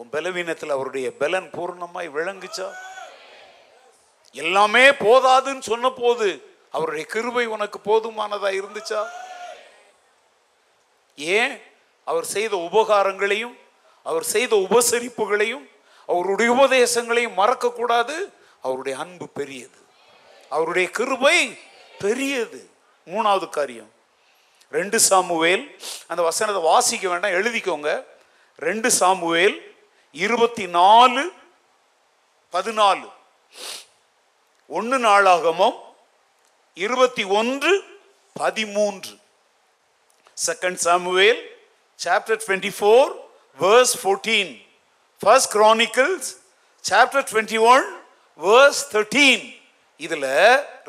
உன் 0.00 0.12
பலவீனத்தில் 0.14 0.76
அவருடைய 0.76 1.08
பலன் 1.18 1.50
பூர்ணமாய் 1.50 2.10
விளங்குச்சா 2.16 2.68
எல்லாமே 4.36 4.84
போதாதுன்னு 5.00 5.64
சொன்ன 5.64 5.88
போது 5.94 6.28
அவருடைய 6.70 7.06
கிருபை 7.06 7.46
உனக்கு 7.46 7.78
போதுமானதா 7.80 8.50
இருந்துச்சா 8.52 9.02
ஏன் 11.18 11.54
அவர் 12.08 12.28
செய்த 12.28 12.54
உபகாரங்களையும் 12.68 13.56
அவர் 14.06 14.26
செய்த 14.28 14.54
உபசரிப்புகளையும் 14.58 15.66
அவருடைய 16.10 16.50
உபதேசங்களையும் 16.52 17.38
மறக்கக்கூடாது 17.38 18.16
அவருடைய 18.64 18.96
அன்பு 18.98 19.26
பெரியது 19.30 19.80
அவருடைய 20.52 20.88
கிருபை 20.90 21.38
பெரியது 22.00 22.62
மூணாவது 23.08 23.48
காரியம் 23.50 23.92
ரெண்டு 24.74 24.98
சாமுவேல் 25.00 25.64
அந்த 26.08 26.22
வசனத்தை 26.22 26.62
வாசிக்க 26.64 27.06
வேண்டாம் 27.10 27.38
எழுதிக்கோங்க 27.38 27.92
ரெண்டு 28.60 28.90
சாமுவேல் 28.92 29.58
இருபத்தி 30.16 30.66
நாலு 30.72 31.24
பதினாலு 32.54 33.08
ஒன்று 34.70 34.98
நாளாகமோ 35.00 35.70
இருபத்தி 36.78 37.24
ஒன்று 37.32 37.72
பதிமூன்று 38.36 39.14
second 40.38 40.80
Samuel 40.84 41.40
chapter 42.00 42.40
twenty 42.44 42.72
four 42.76 43.10
verse 43.60 43.94
fourteen 44.02 44.52
first 45.22 45.52
Chronicles 45.52 46.30
chapter 46.86 47.26
twenty 47.32 47.60
one 47.66 47.86
verse 48.40 48.82
thirteen 48.92 49.46
இதில் 50.02 50.30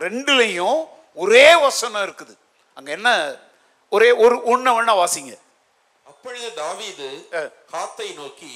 ரெண்டுலேயும் 0.00 0.81
ஒரே 1.17 1.47
வசனம் 1.63 2.05
இருக்குது 2.07 2.35
அங்கே 2.77 2.93
என்ன 2.93 3.11
ஒரே 3.93 4.11
ஒரு 4.17 4.37
ஒன்று 4.47 4.75
வேணா 4.77 4.95
வாசிங்க 4.97 5.33
அப்பொழுது 6.07 6.49
தாவீது 6.55 7.09
காத்தை 7.71 8.09
நோக்கி 8.15 8.53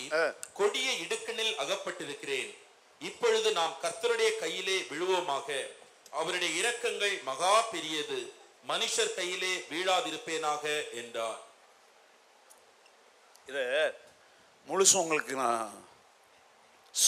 கொடிய 0.53 0.89
இடுக்கணில் 1.03 1.55
அகப்பட்டிருக்கிறேன் 1.63 2.53
இப்பொழுது 3.05 3.49
நாம் 3.53 3.75
கர்த்தருடைய 3.83 4.31
கையிலே 4.39 4.77
விழுவோமாக 4.91 5.49
அவருடைய 6.13 6.51
இரக்கங்கள் 6.61 7.15
மகா 7.25 7.55
பெரியது 7.71 8.21
மனுஷர் 8.69 9.17
கையிலே 9.17 9.53
வீழாதிருப்பேனாக 9.71 10.65
என்றார் 10.95 11.41
இத 13.49 13.59
முழுசும் 14.69 15.01
உங்களுக்கு 15.01 15.35
நான் 15.37 15.73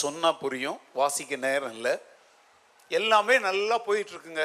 சொன்னால் 0.00 0.39
புரியும் 0.41 0.79
வாசிக்க 0.93 1.35
நேரம் 1.39 1.73
இல்லை 1.73 1.93
எல்லாமே 2.91 3.35
நல்லா 3.39 3.77
போயிட்டு 3.79 4.13
இருக்குங்க 4.13 4.43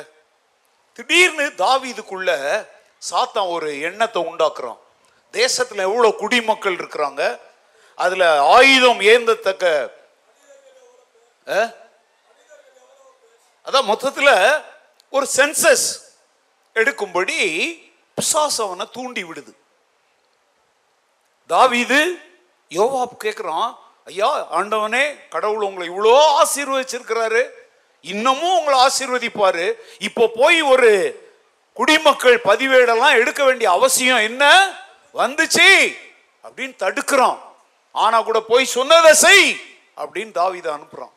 திடீர்னு 0.98 1.46
தாவிதுக்குள்ள 1.58 2.30
சாத்தா 3.02 3.42
ஒரு 3.48 3.68
எண்ணத்தை 3.80 4.20
உண்டாக்குறோம் 4.22 4.80
தேசத்தில் 5.34 5.86
எவ்வளோ 5.86 6.10
குடிமக்கள் 6.14 6.78
இருக்கிறாங்க 6.78 7.22
அதில் 7.98 8.26
ஆயுதம் 8.52 9.00
ஏந்தத்தக்க 9.08 9.66
அதான் 13.66 13.84
மொத்தத்தில் 13.84 14.34
ஒரு 15.12 15.26
சென்சஸ் 15.36 15.86
எடுக்கும்படி 16.76 17.38
பிசாசவனை 18.18 18.86
தூண்டி 18.92 19.22
விடுது 19.24 19.52
தாவிது 21.50 22.00
யோவா 22.70 23.02
கேட்குறான் 23.24 23.70
ஐயா 24.06 24.28
ஆண்டவனே 24.50 25.04
கடவுள் 25.28 25.66
உங்களை 25.66 25.86
இவ்வளோ 25.88 26.14
ஆசீர்வதிச்சிருக்கிறாரு 26.40 27.42
இன்னமும் 28.04 28.56
உங்களை 28.56 28.78
ஆசீர்வதிப்பாரு 28.80 29.66
இப்போ 30.00 30.24
போய் 30.36 30.60
ஒரு 30.62 30.92
குடிமக்கள் 31.76 32.38
பதிவேடெல்லாம் 32.40 33.18
எடுக்க 33.18 33.40
வேண்டிய 33.44 33.68
அவசியம் 33.70 34.22
என்ன 34.22 34.44
வந்துச்சு 35.14 35.68
அப்படின்னு 36.44 36.74
தடுக்கிறான் 36.76 37.38
ஆனா 37.94 38.18
கூட 38.22 38.38
போய் 38.42 38.74
சொன்னதை 38.74 39.12
செய் 39.14 39.46
அப்படின்னு 39.96 40.32
தாவிதை 40.32 40.70
அனுப்புறான் 40.72 41.14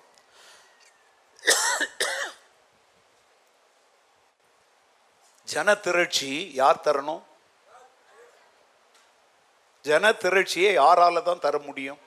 ஜன 5.47 5.73
திரட்சி 5.78 6.32
யார் 6.53 6.86
தரணும் 6.86 7.23
ஜன 9.86 10.11
திரட்சியை 10.13 10.71
யாரால 10.76 11.21
தான் 11.23 11.41
தர 11.41 11.55
முடியும் 11.59 12.01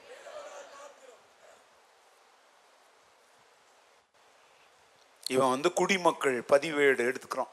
இவன் 5.26 5.52
வந்து 5.52 5.70
குடிமக்கள் 5.72 6.38
பதிவேடு 6.52 7.02
எடுத்துக்கிறோம் 7.08 7.52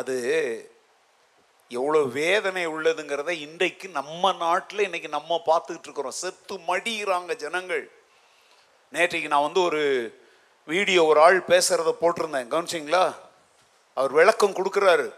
அது 0.00 0.14
எவ்வளோ 1.70 2.00
வேதனை 2.14 2.64
உள்ளதுங்கிறத 2.66 3.32
இன்றைக்கு 3.38 3.86
நம்ம 3.90 4.32
நாட்டில் 4.36 4.86
இன்னைக்கு 4.86 5.08
நம்ம 5.08 5.38
பார்த்துக்கிட்டு 5.46 5.88
இருக்கிறோம் 5.88 6.18
செத்து 6.18 6.54
மடிகிறாங்க 6.68 7.34
ஜனங்கள் 7.36 7.84
நேற்றைக்கு 8.92 9.28
நான் 9.28 9.46
வந்து 9.46 9.62
ஒரு 9.62 9.82
வீடியோ 10.68 11.00
ஒரு 11.04 11.20
ஆள் 11.20 11.38
பேசுகிறத 11.48 11.90
போட்டிருந்தேன் 12.00 12.50
கவனிச்சிங்களா 12.50 13.04
அவர் 13.96 14.12
விளக்கம் 14.12 14.56
கொடுக்குறாரு 14.56 15.06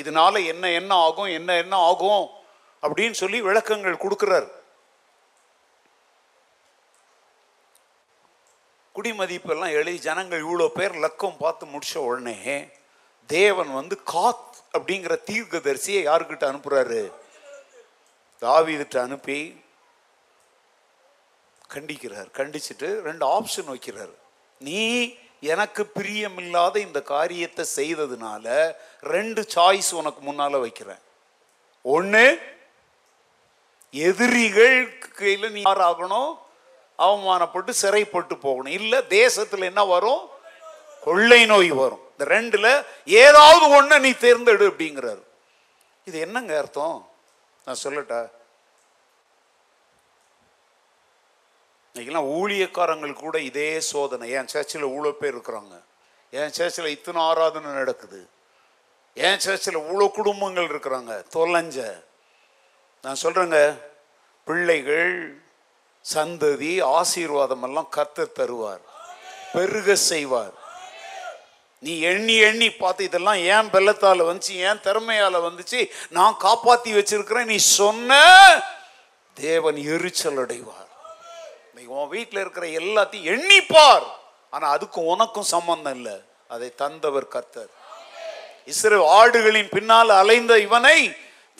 இதனால 0.00 0.34
என்ன 0.46 0.70
என்ன 0.70 0.92
ஆகும் 0.98 1.30
என்ன 1.30 1.50
என்ன 1.56 1.74
ஆகும் 1.84 2.24
அப்படின்னு 2.82 3.16
சொல்லி 3.16 3.38
விளக்கங்கள் 3.40 4.02
கொடுக்குறார் 4.02 4.48
குடிமதிப்பெல்லாம் 8.94 9.74
எழுதி 9.74 9.98
ஜனங்கள் 9.98 10.42
இவ்வளோ 10.42 10.66
பேர் 10.70 10.94
லக்கம் 10.96 11.40
பார்த்து 11.40 11.64
முடிச்ச 11.66 11.94
உடனே 12.04 12.36
தேவன் 13.28 13.70
வந்து 13.72 13.96
காத் 14.12 14.44
அப்படிங்கிற 14.74 15.14
தீர்க்க 15.24 15.58
தரிசியை 15.60 16.02
யாருக்கிட்ட 16.04 16.44
அனுப்புகிறாரு 16.50 17.00
தாவிதிட்ட 18.42 18.96
அனுப்பி 19.02 19.38
கண்டிக்கிறார் 21.70 22.28
கண்டிச்சுட்டு 22.34 22.88
ரெண்டு 23.02 23.24
ஆப்ஷன் 23.28 23.68
வைக்கிறாரு 23.68 24.14
நீ 24.60 24.82
எனக்கு 25.44 25.82
பிரியமில்லாத 25.96 26.76
இந்த 26.78 27.00
காரியத்தை 27.06 27.64
செய்ததுனால 27.76 28.46
ரெண்டு 29.06 29.40
சாய்ஸ் 29.48 29.90
உனக்கு 29.94 30.20
முன்னால் 30.22 30.58
வைக்கிறேன் 30.58 31.02
ஒன்று 31.84 32.24
எதிரிகள் 33.94 34.78
கையில் 35.18 35.52
நீ 35.52 35.62
ஆகணும் 35.84 36.32
அவமானப்பட்டு 36.98 37.72
சிறைப்பட்டு 37.74 38.34
போகணும் 38.38 38.76
இல்லை 38.78 38.98
தேசத்தில் 39.10 39.68
என்ன 39.70 39.82
வரும் 39.86 40.22
கொள்ளை 41.02 41.40
நோய் 41.46 41.72
வரும் 41.74 42.04
இந்த 42.12 42.24
ரெண்டில் 42.30 42.70
ஏதாவது 43.18 43.64
ஒன்று 43.70 43.96
நீ 43.98 44.10
தேர்ந்தெடு 44.18 44.64
அப்படிங்கிறாரு 44.70 45.22
இது 46.06 46.16
என்னங்க 46.18 46.52
அர்த்தம் 46.58 46.96
நான் 47.66 47.82
சொல்லட்டா 47.82 48.20
இன்றைக்கெல்லாம் 51.96 52.32
ஊழியக்காரங்கள் 52.32 53.12
கூட 53.16 53.36
இதே 53.40 53.68
சோதனை 53.84 54.26
என் 54.30 54.50
சேர்ச்சியில் 54.50 54.88
இவ்வளோ 54.88 55.10
பேர் 55.12 55.32
இருக்கிறாங்க 55.32 55.76
என் 56.32 56.52
சேர்ச்சியில் 56.56 56.90
இத்தனை 56.90 57.20
ஆராதனை 57.22 57.70
நடக்குது 57.72 58.20
என் 59.16 59.40
சேர்ச்சியில் 59.40 59.78
இவ்வளோ 59.80 60.06
குடும்பங்கள் 60.10 60.68
இருக்கிறாங்க 60.68 61.14
தொலைஞ்ச 61.34 61.78
நான் 63.04 63.20
சொல்கிறேங்க 63.22 63.60
பிள்ளைகள் 64.46 65.14
சந்ததி 66.04 66.72
ஆசீர்வாதமெல்லாம் 66.90 67.90
கத்து 67.90 68.26
தருவார் 68.32 68.82
பெருக 69.54 69.96
செய்வார் 70.04 70.54
நீ 71.82 71.94
எண்ணி 72.04 72.36
எண்ணி 72.44 72.68
பார்த்து 72.74 73.08
இதெல்லாம் 73.08 73.40
ஏன் 73.50 73.70
பெல்லத்தால் 73.70 74.28
வந்துச்சு 74.28 74.56
ஏன் 74.64 74.84
திறமையால் 74.84 75.46
வந்துச்சு 75.46 75.80
நான் 76.10 76.36
காப்பாற்றி 76.40 76.92
வச்சிருக்கிறேன் 76.92 77.50
நீ 77.52 77.60
சொன்ன 77.74 78.20
தேவன் 79.36 79.80
எரிச்சல் 79.88 80.42
அடைவார் 80.42 80.85
உன் 81.86 82.08
வீட்டில் 82.08 82.42
இருக்கிற 82.42 82.66
எல்லாத்தையும் 82.80 83.30
எண்ணிப்பார் 83.32 84.06
ஆனால் 84.52 84.72
அதுக்கும் 84.76 85.10
உனக்கும் 85.12 85.52
சம்பந்தம் 85.54 85.94
இல்லை 85.94 86.16
அதை 86.50 86.68
தந்தவர் 86.76 87.32
கத்தர் 87.34 87.70
இஸ்ரே 88.68 88.98
ஆடுகளின் 89.12 89.72
பின்னால் 89.74 90.12
அலைந்த 90.14 90.54
இவனை 90.58 90.98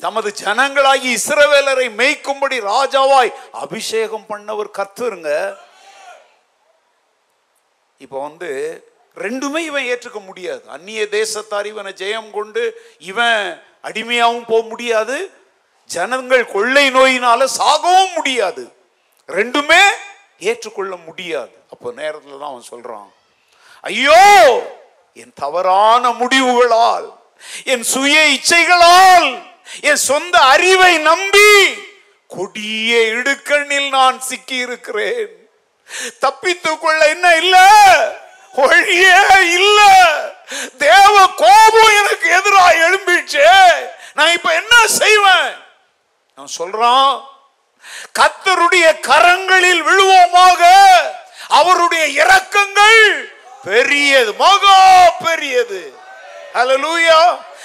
தமது 0.00 0.28
ஜனங்களாகி 0.40 1.08
இஸ்ரவேலரை 1.10 1.86
மேய்க்கும்படி 1.98 2.56
ராஜாவாய் 2.66 3.30
அபிஷேகம் 3.60 4.26
பண்ணவர் 4.26 4.76
கத்துருங்க 4.78 5.30
இப்போ 8.00 8.18
வந்து 8.20 8.50
ரெண்டுமே 9.16 9.60
இவன் 9.60 9.86
ஏற்றுக்க 9.86 10.18
முடியாது 10.20 10.64
அந்நிய 10.68 11.02
தேசத்தார் 11.10 11.66
இவனை 11.66 11.92
ஜெயம் 12.00 12.30
கொண்டு 12.30 12.62
இவன் 13.02 13.38
அடிமையாகவும் 13.84 14.48
போக 14.48 14.62
முடியாது 14.64 15.16
ஜனங்கள் 15.90 16.44
கொள்ளை 16.46 16.84
நோயினால 16.90 17.46
சாகவும் 17.56 18.12
முடியாது 18.14 18.64
ரெண்டுமே 19.28 19.82
ஏற்றுக்கொள்ள 20.40 20.94
முடியாது 21.06 21.54
அப்போ 21.70 21.88
நேரத்தில் 21.92 22.40
தான் 22.40 22.52
அவன் 22.52 22.70
சொல்கிறான் 22.70 23.10
ஐயோ 23.84 24.22
என் 25.16 25.34
தவறான 25.34 26.04
முடிவுகளால் 26.12 27.08
என் 27.64 27.84
சுய 27.84 28.16
இச்சைகளால் 28.28 29.28
என் 29.80 30.02
சொந்த 30.02 30.36
அறிவை 30.46 30.92
நம்பி 31.02 31.50
கொடிய 32.30 32.92
இடுக்கண்ணில் 33.12 33.88
நான் 33.88 34.18
சிக்கி 34.20 34.56
இருக்கிறேன் 34.56 35.32
தப்பித்துக் 36.18 36.82
கொள்ள 36.82 37.00
என்ன 37.08 37.26
இல்ல 37.36 37.56
ஒழியே 38.54 39.18
இல்ல 39.50 39.80
தேவ 40.78 41.14
கோபம் 41.36 41.94
எனக்கு 41.96 42.28
எதிராக 42.30 42.82
எழும்பிச்சு 42.86 43.46
நான் 44.14 44.34
இப்ப 44.34 44.50
என்ன 44.54 44.74
செய்வேன் 44.96 45.50
நான் 46.38 46.56
சொல்றான் 46.58 47.14
கத்தருடைய 48.18 48.86
கரங்களில் 49.08 49.82
விழுவோமாக 49.82 50.62
அவருடைய 51.52 52.04
இரக்கங்கள் 52.20 53.02
பெரியது 53.64 54.32
மகா 54.40 54.78
பெரியது 55.20 55.82
அலலூயா 56.56 57.18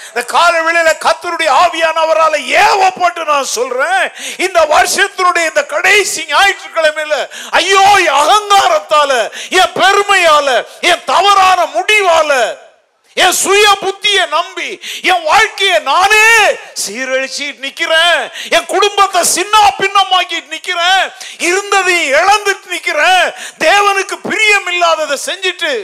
இந்த 0.08 0.22
கால 0.28 0.54
விளையில 0.62 0.90
கத்தருடைய 1.04 1.50
ஆவியானவரால் 1.58 2.36
ஏவப்பட்டு 2.60 3.22
நான் 3.24 3.52
சொல்றேன் 3.52 4.02
இந்த 4.38 4.60
வருஷத்தினுடைய 4.72 5.44
இந்த 5.50 5.62
கடைசி 5.66 6.22
ஞாயிற்றுக்கிழமையில 6.28 7.14
ஐயோ 7.58 7.84
அகங்காரத்தால 8.16 9.12
என் 9.60 9.74
பெருமையால 9.78 10.48
என் 10.90 11.06
தவறான 11.06 11.60
முடிவால 11.74 12.32
என் 13.16 13.36
சுய 13.38 13.66
புத்தியை 13.80 14.24
நம்பி 14.28 14.68
என் 15.04 15.24
வாழ்க்கையை 15.24 15.78
நானே 15.84 16.26
சீரழிச்சு 16.82 17.46
நிக்கிறேன் 17.64 18.20
என் 18.56 18.70
குடும்பத்தை 18.72 19.22
சின்ன 19.32 19.64
பின்னமாக்கி 19.80 20.38
நிக்கிறேன் 20.52 21.02
இருந்ததையும் 21.40 22.14
இழந்துட்டு 22.14 22.70
நிக்கிறேன் 22.72 23.26
தேவனுக்கு 23.62 24.16
பிரியம் 24.22 24.70
இல்லாததை 24.72 25.18
செஞ்சுட்டு 25.24 25.72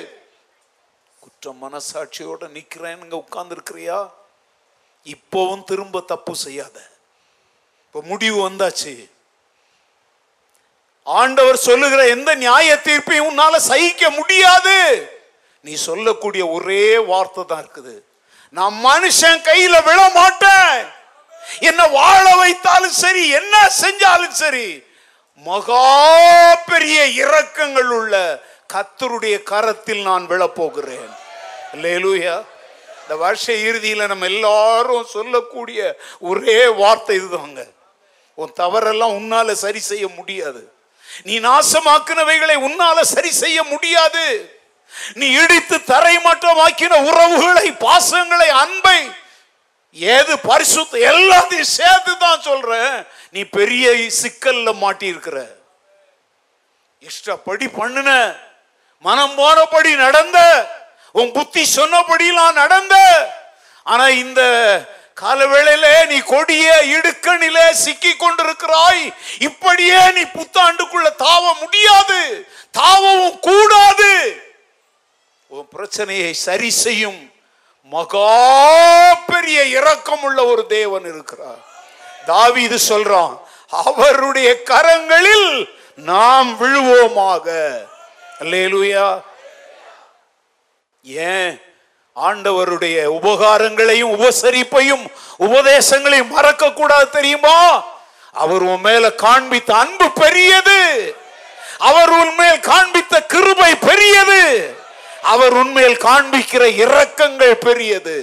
குற்ற 1.22 1.52
மனசாட்சியோட 1.58 2.48
நிக்கிறேன் 2.54 3.18
உட்கார்ந்து 3.18 3.56
இருக்கிறியா 3.56 3.98
இப்போவும் 5.06 5.62
திரும்ப 5.64 6.00
தப்பு 6.06 6.32
செய்யாத 6.36 6.78
இப்போ 7.84 8.00
முடிவு 8.04 8.38
வந்தாச்சு 8.40 8.94
ஆண்டவர் 11.06 11.58
சொல்லுகிற 11.58 12.00
எந்த 12.06 12.30
நியாய 12.36 12.74
தீர்ப்பையும் 12.80 13.28
உன்னால 13.28 13.60
சகிக்க 13.68 14.10
முடியாது 14.10 14.74
நீ 15.68 15.74
சொல்லக்கூடிய 15.80 16.42
ஒரே 16.48 16.84
வார்த்தை 17.06 17.42
தான் 17.44 17.62
இருக்குது 17.62 17.94
நான் 18.54 18.76
மனுஷன் 18.82 19.40
கையில 19.42 19.76
விழ 19.82 20.00
மாட்டேன் 20.14 20.76
என்ன 21.62 21.82
வாழ 21.92 22.24
வைத்தாலும் 22.36 22.96
சரி 22.96 23.24
என்ன 23.30 23.54
செஞ்சாலும் 23.76 24.36
சரி 24.36 24.68
மகா 25.46 25.82
பெரிய 26.68 26.98
இரக்கங்கள் 27.18 27.90
உள்ள 27.90 28.14
கத்தருடைய 28.72 29.36
கரத்தில் 29.42 30.02
நான் 30.02 30.24
விழப்போகிறேன் 30.26 31.12
இந்த 33.02 33.16
வருஷ 33.16 33.46
இறுதியில் 33.60 34.08
நம்ம 34.08 34.26
எல்லாரும் 34.26 35.06
சொல்லக்கூடிய 35.12 35.80
ஒரே 36.22 36.58
வார்த்தை 36.80 37.14
இதுதாங்க 37.20 37.62
உன் 38.38 38.52
தவறெல்லாம் 38.54 39.16
உன்னால 39.16 39.54
சரி 39.62 39.80
செய்ய 39.84 40.06
முடியாது 40.16 40.62
நீ 41.26 41.34
நாசமாக்குனவைகளை 41.40 42.56
உன்னால 42.60 42.98
சரி 43.08 43.30
செய்ய 43.36 43.58
முடியாது 43.64 44.26
நீ 45.16 45.26
இடித்து 45.42 45.76
தரை 45.84 46.16
மட்டும் 46.20 46.60
ஆக்கின 46.64 46.98
உறவுகளை 47.08 47.66
பாசங்களை 47.84 48.48
அன்பை 48.62 48.98
ஏது 49.96 50.34
பரிசுத்த 50.48 50.98
எல்லாத்தையும் 51.12 51.72
சேர்த்து 51.76 52.12
தான் 52.16 52.44
சொல்ற 52.48 52.72
நீ 53.34 53.40
பெரிய 53.56 53.84
சிக்கல்ல 54.18 54.72
மாட்டி 54.82 55.06
இருக்கிற 55.12 55.38
இஷ்டப்படி 57.02 57.66
பண்ணுன 57.72 58.10
மனம் 59.04 59.34
போனபடி 59.38 59.92
நடந்த 59.96 60.38
உன் 61.14 61.32
புத்தி 61.32 61.62
சொன்னபடியெல்லாம் 61.70 62.58
நடந்த 62.58 62.96
ஆனா 63.86 64.06
இந்த 64.22 64.40
காலவேளையில 65.16 65.86
நீ 66.10 66.18
கொடிய 66.26 66.66
இடுக்கணில 66.94 67.58
சிக்கி 67.84 68.12
கொண்டிருக்கிறாய் 68.14 69.04
இப்படியே 69.48 70.00
நீ 70.16 70.22
புத்தாண்டுக்குள்ள 70.34 71.08
தாவ 71.24 71.44
முடியாது 71.62 72.20
தாவவும் 72.74 73.38
கூடாது 73.48 74.12
உன் 75.50 75.68
பிரச்சனையை 75.72 76.32
சரி 76.38 76.70
செய்யும் 76.76 77.20
மகா 77.92 78.32
பெரிய 79.28 79.58
இரக்கம் 79.70 80.24
உள்ள 80.24 80.38
ஒரு 80.44 80.62
தேவன் 80.68 81.06
இருக்கிறார் 81.06 81.62
இது 82.58 82.78
சொல்றான் 82.88 83.34
அவருடைய 83.82 84.48
கரங்களில் 84.62 85.50
நாம் 86.04 86.50
விழுவோமாக 86.56 87.46
ஏன் 91.26 91.54
ஆண்டவருடைய 92.16 92.98
உபகாரங்களையும் 93.18 94.12
உபசரிப்பையும் 94.16 95.04
உபதேசங்களையும் 95.38 96.32
மறக்க 96.32 96.72
கூடாது 96.72 97.08
தெரியுமா 97.10 97.58
அவர் 98.34 98.64
உன் 98.64 98.80
மேல 98.80 99.08
காண்பித்த 99.18 99.70
அன்பு 99.76 100.08
பெரியது 100.12 100.80
அவர் 101.80 102.12
உன் 102.12 102.34
மேல் 102.34 102.60
காண்பித்த 102.62 103.20
கிருபை 103.26 103.72
பெரியது 103.80 104.42
அவர் 105.28 105.54
உண்மையில் 105.54 106.02
காண்பிக்கிற 106.02 106.64
இரக்கங்கள் 106.78 107.54
பெரியது 107.60 108.18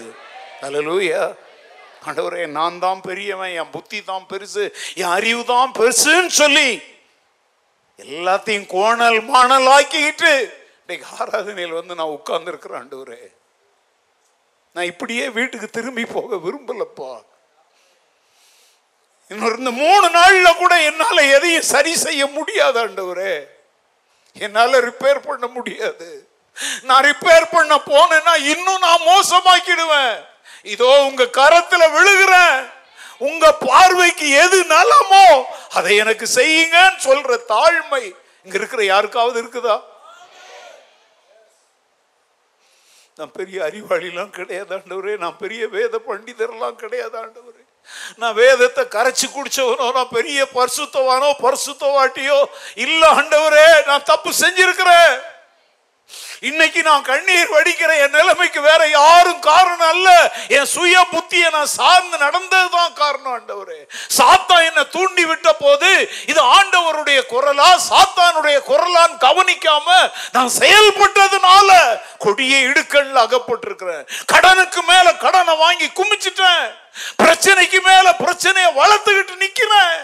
ஆண்டவரே 2.05 2.43
நான் 2.51 2.75
தான் 2.79 2.99
பெரியவன் 3.01 3.53
என் 3.53 3.71
புத்தி 3.71 3.99
தான் 4.03 4.25
பெருசு 4.25 4.63
என் 4.95 5.13
அறிவு 5.13 5.41
தான் 5.45 5.71
பெருசுன்னு 5.71 6.33
சொல்லி 6.35 6.69
எல்லாத்தையும் 7.99 8.67
கோணல் 8.69 9.19
மாணல் 9.27 9.69
ஆக்கிக்கிட்டு 9.71 10.33
இன்னைக்கு 10.81 11.05
ஆராதனையில் 11.15 11.79
வந்து 11.79 11.95
நான் 11.95 12.47
இருக்கிறேன் 12.47 12.81
ஆண்டவரே 12.81 13.21
நான் 14.75 14.91
இப்படியே 14.91 15.25
வீட்டுக்கு 15.29 15.67
திரும்பி 15.69 16.05
போக 16.07 16.37
விரும்பலப்பா 16.37 17.13
இன்னொரு 19.31 19.55
இந்த 19.57 19.71
மூணு 19.77 20.07
நாளில் 20.11 20.57
கூட 20.57 20.73
என்னால் 20.83 21.29
எதையும் 21.29 21.69
சரி 21.69 21.93
செய்ய 21.97 22.23
முடியாது 22.33 22.77
ஆண்டவரே 22.81 23.35
என்னால் 24.35 24.83
ரிப்பேர் 24.85 25.27
பண்ண 25.27 25.45
முடியாது 25.55 26.09
நான் 26.83 27.05
ரிப்பேர் 27.05 27.45
பண்ண 27.53 27.73
போனேன்னா 27.87 28.33
இன்னும் 28.53 28.85
நான் 28.85 29.07
மோசமாக்கிடுவேன் 29.07 30.13
இதோ 30.65 30.91
உங்க 31.07 31.23
கரத்துல 31.39 31.83
விழுகிறேன் 31.91 32.57
உங்க 33.21 33.45
பார்வைக்கு 33.61 34.27
எது 34.43 34.57
நலமோ 34.71 35.25
அதை 35.71 35.91
எனக்கு 35.95 36.25
செய்யுங்கன்னு 36.35 37.03
சொல்ற 37.05 37.37
தாழ்மை 37.51 38.03
இங்க 38.45 38.55
இருக்கிற 38.57 38.81
யாருக்காவது 38.85 39.37
இருக்குதா 39.43 39.75
நான் 43.19 43.31
பெரிய 43.31 43.57
அறிவாளிலாம் 43.63 44.33
கிடையாது 44.33 44.73
ஆண்டவரே 44.75 45.13
நான் 45.17 45.37
பெரிய 45.37 45.63
வேத 45.67 45.95
பண்டிதர்லாம் 46.07 46.81
கிடையாது 46.81 47.15
ஆண்டவரே 47.17 47.63
நான் 48.21 48.35
வேதத்தை 48.35 48.83
கரைச்சி 48.87 49.27
குடிச்சவனோ 49.27 49.87
நான் 49.95 50.13
பெரிய 50.13 50.39
பரிசுத்தவானோ 50.55 51.29
பரிசுத்தவாட்டியோ 51.45 52.39
இல்லை 52.77 53.09
ஆண்டவரே 53.11 53.67
நான் 53.87 54.05
தப்பு 54.05 54.31
செஞ்சிருக்கிறேன் 54.41 55.13
இன்னைக்கு 56.43 56.81
நான் 56.83 57.03
கண்ணீர் 57.03 57.51
வடிக்கிற 57.51 57.91
என் 58.03 58.15
நிலைமைக்கு 58.15 58.61
வேற 58.61 58.81
யாரும் 58.89 59.41
காரணம் 59.41 59.89
அல்ல 59.89 60.07
என் 60.55 60.69
சுய 60.73 60.95
புத்தியை 61.11 61.49
நான் 61.49 61.71
சார்ந்து 61.73 62.17
நடந்ததுதான் 62.17 62.93
காரணம் 62.93 63.33
ஆண்டவரே 63.33 63.79
சாத்தா 64.17 64.57
என்னை 64.65 64.83
தூண்டி 64.95 65.25
விட்ட 65.25 65.49
போது 65.55 65.91
இது 66.27 66.41
ஆண்டவருடைய 66.55 67.19
குரலா 67.33 67.69
சாத்தானுடைய 67.87 68.57
குரலான்னு 68.69 69.17
கவனிக்காம 69.25 69.87
நான் 70.31 70.51
செயல்பட்டதுனால 70.59 71.69
கொடிய 72.25 72.55
இடுக்கல்ல 72.67 73.23
அகப்பட்டிருக்கிறேன் 73.25 74.03
கடனுக்கு 74.33 74.83
மேல 74.85 75.07
கடனை 75.17 75.55
வாங்கி 75.57 75.89
குமிச்சிட்டேன் 75.99 76.65
பிரச்சனைக்கு 77.17 77.81
மேல 77.87 78.07
பிரச்சனையை 78.17 78.69
வளர்த்துக்கிட்டு 78.75 79.41
நிக்கிறேன் 79.41 79.97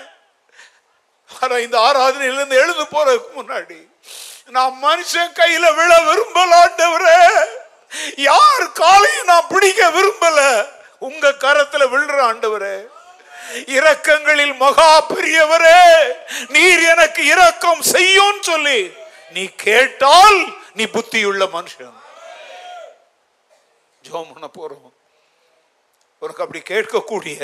ஆனா 1.32 1.56
இந்த 1.60 1.78
ஆராதனையிலிருந்து 1.82 2.62
எழுந்து 2.64 2.86
போறதுக்கு 2.88 3.32
முன்னாடி 3.40 3.80
நான் 4.48 4.74
மனுஷன் 4.84 5.36
கையில 5.36 5.66
விழ 5.74 5.92
விரும்பல 6.08 6.52
ஆண்டவரே 6.62 7.20
யார் 8.24 8.66
காலையும் 8.76 9.30
நான் 9.30 9.50
பிடிக்க 9.52 9.90
விரும்பல 9.90 10.40
உங்க 11.02 11.36
கரத்துல 11.44 11.84
விழுற 11.94 12.18
ஆண்டவரே 12.28 12.76
இரக்கங்களில் 13.72 14.56
மகா 14.58 14.92
பெரியவரே 15.08 15.80
நீர் 16.50 16.84
எனக்கு 16.86 17.22
இரக்கம் 17.34 17.82
செய்யும் 17.92 18.42
சொல்லி 18.44 18.80
நீ 19.36 19.44
கேட்டால் 19.64 20.40
நீ 20.76 20.84
புத்தியுள்ள 20.94 21.44
மனுஷன் 21.56 21.98
ஜோம் 24.04 24.32
பண்ண 24.32 24.48
போறோம் 24.50 24.88
உனக்கு 26.22 26.44
அப்படி 26.44 26.62
கேட்கக்கூடிய 26.66 27.38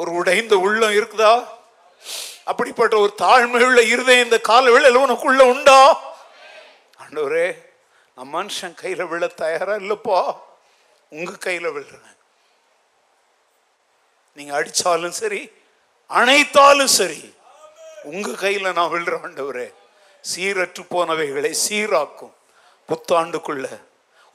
ஒரு 0.00 0.10
உடைந்த 0.18 0.54
உள்ளம் 0.58 0.96
இருக்குதா 0.98 1.34
அப்படிப்பட்ட 2.44 2.94
ஒரு 2.98 3.12
தாழ்மையுள்ள 3.20 3.80
இருதை 3.92 4.16
இந்த 4.20 4.38
கால 4.42 4.64
வேளையில் 4.70 5.02
உனக்குள்ள 5.02 5.42
உண்டா 5.50 5.80
ஆண்டவரே 7.12 7.46
நம் 8.16 8.30
மனுஷன் 8.32 8.74
கையில் 8.74 9.08
விழ 9.08 9.24
தயாராக 9.34 9.80
இல்லைப்போ 9.80 10.18
உங்கள் 11.12 11.42
கையில் 11.42 11.66
விழுறேன் 11.74 12.14
நீங்கள் 14.36 14.56
அடித்தாலும் 14.58 15.16
சரி 15.18 15.40
அணைத்தாலும் 16.10 16.92
சரி 16.94 17.20
உங்கள் 18.04 18.38
கையில் 18.42 18.68
நான் 18.72 18.92
விழுற 18.92 19.16
ஆண்டவரே 19.20 19.66
சீரற்று 20.24 20.84
போனவைகளை 20.84 21.50
சீராக்கும் 21.62 22.32
புத்தாண்டுக்குள்ள 22.88 23.66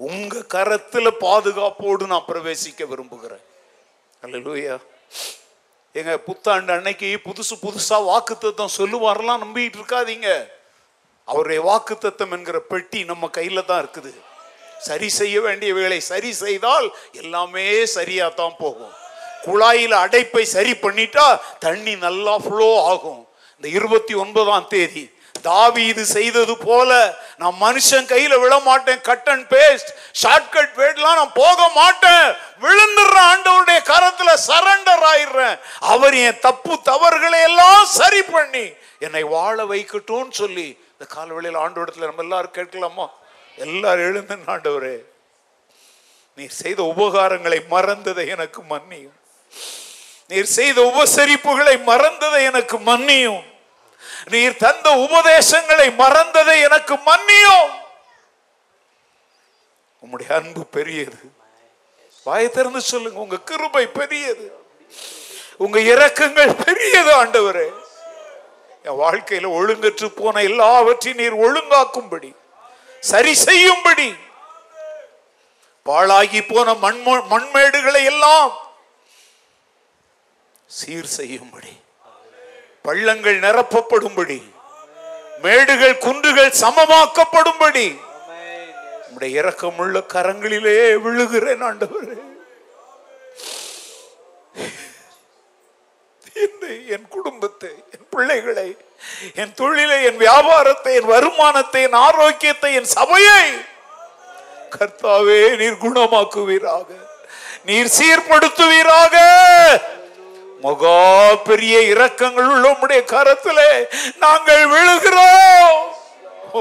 உங்கள் 0.00 0.46
கரத்தில் 0.48 1.12
பாதுகாப்போடு 1.22 2.08
நான் 2.08 2.28
பிரவேசிக்க 2.30 2.86
விரும்புகிறேன் 2.86 3.46
அல்ல 4.24 4.44
லூயா 4.46 4.76
எங்க 5.96 6.14
புத்தாண்டு 6.28 6.76
அன்னைக்கு 6.76 7.10
புதுசு 7.26 7.58
புதுசாக 7.60 8.08
வாக்குத்தத்தம் 8.10 8.78
சொல்லுவாரெல்லாம் 8.78 9.44
நம்பிக்கிட்டு 9.46 9.82
இருக்காதீங்க 9.82 10.30
அவருடைய 11.28 11.60
வாக்கு 11.62 11.96
தத்துவம் 11.98 12.36
என்கிற 12.36 12.58
பெட்டி 12.68 13.00
நம்ம 13.06 13.30
கையில் 13.30 13.66
தான் 13.66 13.82
இருக்குது 13.84 14.14
சரி 14.86 15.08
செய்ய 15.12 15.36
வேண்டிய 15.42 15.72
வேலை 15.74 16.00
சரி 16.06 16.32
செய்தால் 16.38 16.88
எல்லாமே 17.16 17.68
சரியாக 17.94 18.32
தான் 18.34 18.58
போகும் 18.60 18.96
குழாயில் 19.46 19.96
அடைப்பை 19.98 20.44
சரி 20.48 20.74
பண்ணிட்டா 20.84 21.28
தண்ணி 21.60 21.94
நல்லா 22.00 22.34
ஃப்ளோ 22.40 22.70
ஆகும் 22.86 23.22
இந்த 23.56 23.68
இருபத்தி 23.74 24.14
ஒன்பதாம் 24.16 24.68
தேதி 24.68 25.04
தாவி 25.44 25.84
இது 25.88 26.04
செய்தது 26.08 26.54
போல 26.60 26.92
நான் 27.42 27.58
மனுஷன் 27.58 28.08
கையில 28.08 28.34
விழ 28.40 28.54
மாட்டேன் 28.62 29.02
கட் 29.02 29.30
அண்ட் 29.30 29.46
பேஸ்ட் 29.54 29.92
ஷார்ட்கட் 30.22 30.74
பேட்லாம் 30.78 31.20
நான் 31.20 31.36
போக 31.36 31.68
மாட்டேன் 31.76 32.26
விழுந்துடுற 32.62 33.18
ஆண்டவருடைய 33.28 33.80
கரத்துல 33.92 34.32
சரண்டர் 34.48 35.06
ஆயிடுறேன் 35.12 35.56
அவர் 35.86 36.18
என் 36.22 36.42
தப்பு 36.42 36.76
தவறுகளை 36.84 37.42
எல்லாம் 37.42 37.86
சரி 37.94 38.22
பண்ணி 38.30 38.66
என்னை 39.00 39.24
வாழ 39.30 39.58
வைக்கட்டும்னு 39.66 40.36
சொல்லி 40.40 40.68
இந்த 41.02 41.06
காலவெளியில் 41.08 41.58
ஆண்டு 41.58 41.82
இடத்துல 41.82 42.08
நம்ம 42.08 42.24
எல்லாரும் 42.24 42.54
கேட்கலாமா 42.54 43.06
எல்லாரும் 43.58 44.08
எழுந்து 44.08 44.36
ஆண்டவரே 44.54 44.96
நீர் 46.38 46.56
செய்த 46.56 46.80
உபகாரங்களை 46.94 47.60
மறந்ததை 47.70 48.26
எனக்கு 48.28 48.62
மன்னியும் 48.72 49.16
நீர் 50.30 50.50
செய்த 50.52 50.80
உபசரிப்புகளை 50.90 51.76
மறந்ததை 51.84 52.42
எனக்கு 52.44 52.78
மன்னியும் 52.88 53.44
நீர் 54.28 54.58
தந்த 54.58 54.88
உபதேசங்களை 55.06 55.88
மறந்ததை 56.02 56.56
எனக்கு 56.62 56.96
மன்னியும் 57.08 57.72
உம்முடைய 60.04 60.30
அன்பு 60.38 60.64
பெரியது 60.76 61.20
வாய 62.26 62.48
திறந்து 62.50 62.82
சொல்லுங்க 62.86 63.20
உங்க 63.20 63.38
கிருபை 63.50 63.86
பெரியது 63.98 64.48
உங்க 65.58 65.78
இறக்கங்கள் 65.92 66.54
பெரியது 66.62 67.12
ஆண்டவரே 67.20 67.68
என் 68.88 69.00
வாழ்க்கையில் 69.00 69.56
ஒழுங்கற்று 69.56 70.08
போன 70.12 70.42
எல்லாவற்றையும் 70.42 71.20
நீர் 71.22 71.42
ஒழுங்காக்கும்படி 71.46 72.30
சரி 73.04 73.34
செய்யும்படி 73.40 74.10
பாழாகி 75.86 76.42
போன 76.44 76.74
மண் 76.76 77.02
மண்மேடுகளை 77.32 78.02
எல்லாம் 78.06 78.54
சீர் 80.70 81.12
செய்யும்படி 81.12 81.74
பள்ளங்கள் 82.86 83.38
நிரப்பப்படும்படி 83.40 84.40
மேடுகள் 85.44 85.96
குன்றுகள் 85.98 86.58
சமமாக்கப்படும்படி 86.62 87.88
உடைய 89.12 89.36
இரக்கமுள்ள 89.40 89.98
கரங்களிலே 90.14 90.76
விழுகிறேன் 91.06 91.64
ஆண்டவரே 91.68 92.18
இன்று 96.38 96.74
என் 96.96 97.08
குடும்பத்தை 97.10 97.72
என் 97.94 98.08
பிள்ளைகளை 98.10 98.68
என் 99.36 99.54
தொழிலை 99.54 99.98
என் 100.06 100.22
வியாபாரத்தை 100.24 100.94
என் 100.96 101.12
வருமானத்தை 101.12 101.82
என் 101.84 102.00
ஆரோக்கியத்தை 102.02 102.72
என் 102.74 102.90
சபையை 102.94 103.44
கர்த்தாவே 104.76 105.42
நீர் 105.58 105.84
குணமாக்குவீராக 105.84 106.90
நீர் 107.66 107.94
சீர்படுத்துவீராக 107.98 109.16
மகா 110.64 110.98
பெரிய 111.44 111.76
இரக்கங்கள் 111.92 112.50
உள்ள 112.50 112.68
உடைய 112.78 113.02
கரத்திலே 113.06 113.72
நாங்கள் 114.18 114.64
விழுகிறோம் 114.68 115.80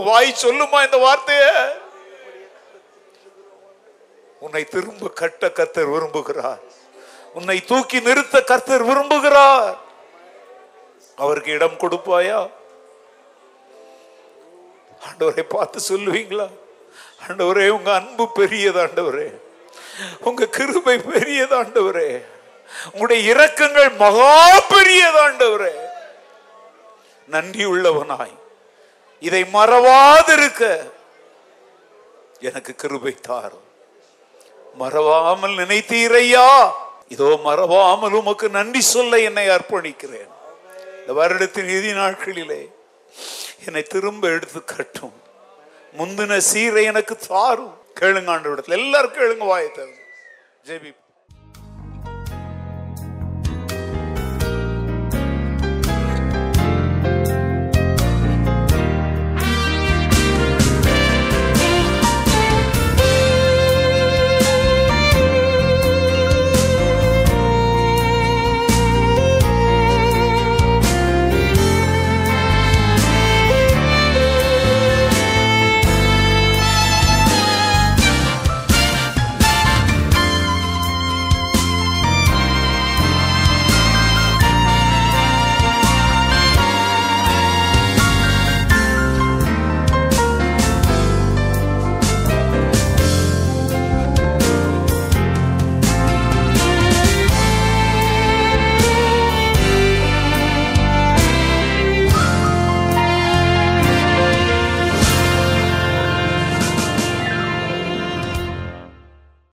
வாய் 0.06 0.40
சொல்லுமா 0.42 0.78
இந்த 0.84 0.98
வார்த்தைய 0.98 1.44
உன்னை 4.42 4.62
திரும்ப 4.66 5.10
கட்ட 5.14 5.48
கத்தர் 5.50 5.92
விரும்புகிறார் 5.92 6.62
உன்னை 7.36 7.56
தூக்கி 7.66 7.98
நிறுத்த 8.00 8.36
கர்த்தர் 8.42 8.86
விரும்புகிறார் 8.88 9.74
அவருக்கு 11.18 11.50
இடம் 11.52 11.80
கொடுப்பாயா 11.80 12.38
ஆண்டவரை 15.00 15.44
பார்த்து 15.46 15.78
சொல்லுவீங்களா 15.88 16.46
ஆண்டவரே 17.22 17.66
உங்க 17.68 17.90
அன்பு 17.94 18.24
பெரியது 18.30 18.78
ஆண்டவரே 18.84 19.28
உங்க 20.20 20.48
கிருபை 20.48 20.96
பெரியது 21.04 21.54
ஆண்டவரே 21.56 22.08
உங்களுடைய 22.86 23.20
இரக்கங்கள் 23.30 23.90
மகா 24.00 24.32
பெரியது 24.72 25.20
ஆண்டவரே 25.20 25.74
நன்றி 27.28 27.64
உள்ளவனாய் 27.66 28.36
இதை 29.22 29.42
மறவாதிருக்க 29.54 30.62
எனக்கு 32.40 32.72
கிருபை 32.76 33.14
தாரும் 33.20 33.62
மறவாமல் 34.76 35.54
நினைத்தீரையா 35.58 36.48
இதோ 37.10 37.28
மறவாமல் 37.44 38.16
உமக்கு 38.20 38.46
நன்றி 38.50 38.82
சொல்ல 38.86 39.18
என்னை 39.20 39.46
அர்ப்பணிக்கிறேன் 39.48 40.30
இந்த 40.98 41.12
வருடத்தின் 41.12 41.68
இறுதி 41.68 41.92
நாட்களிலே 41.92 42.62
என்னை 43.66 43.82
திரும்ப 43.86 44.28
எடுத்து 44.28 44.60
கட்டும் 44.64 45.16
முந்தின 45.94 46.38
சீரை 46.48 46.82
எனக்கு 46.84 47.14
தாரும் 47.28 47.74
கேளுங்க 48.00 48.30
ஆண்டு 48.30 48.50
விடத்தில் 48.50 48.78
எல்லாரும் 48.80 49.16
கேளுங்க 49.18 49.44
வாயத்தை 49.44 49.84
ஜெபி 50.66 50.90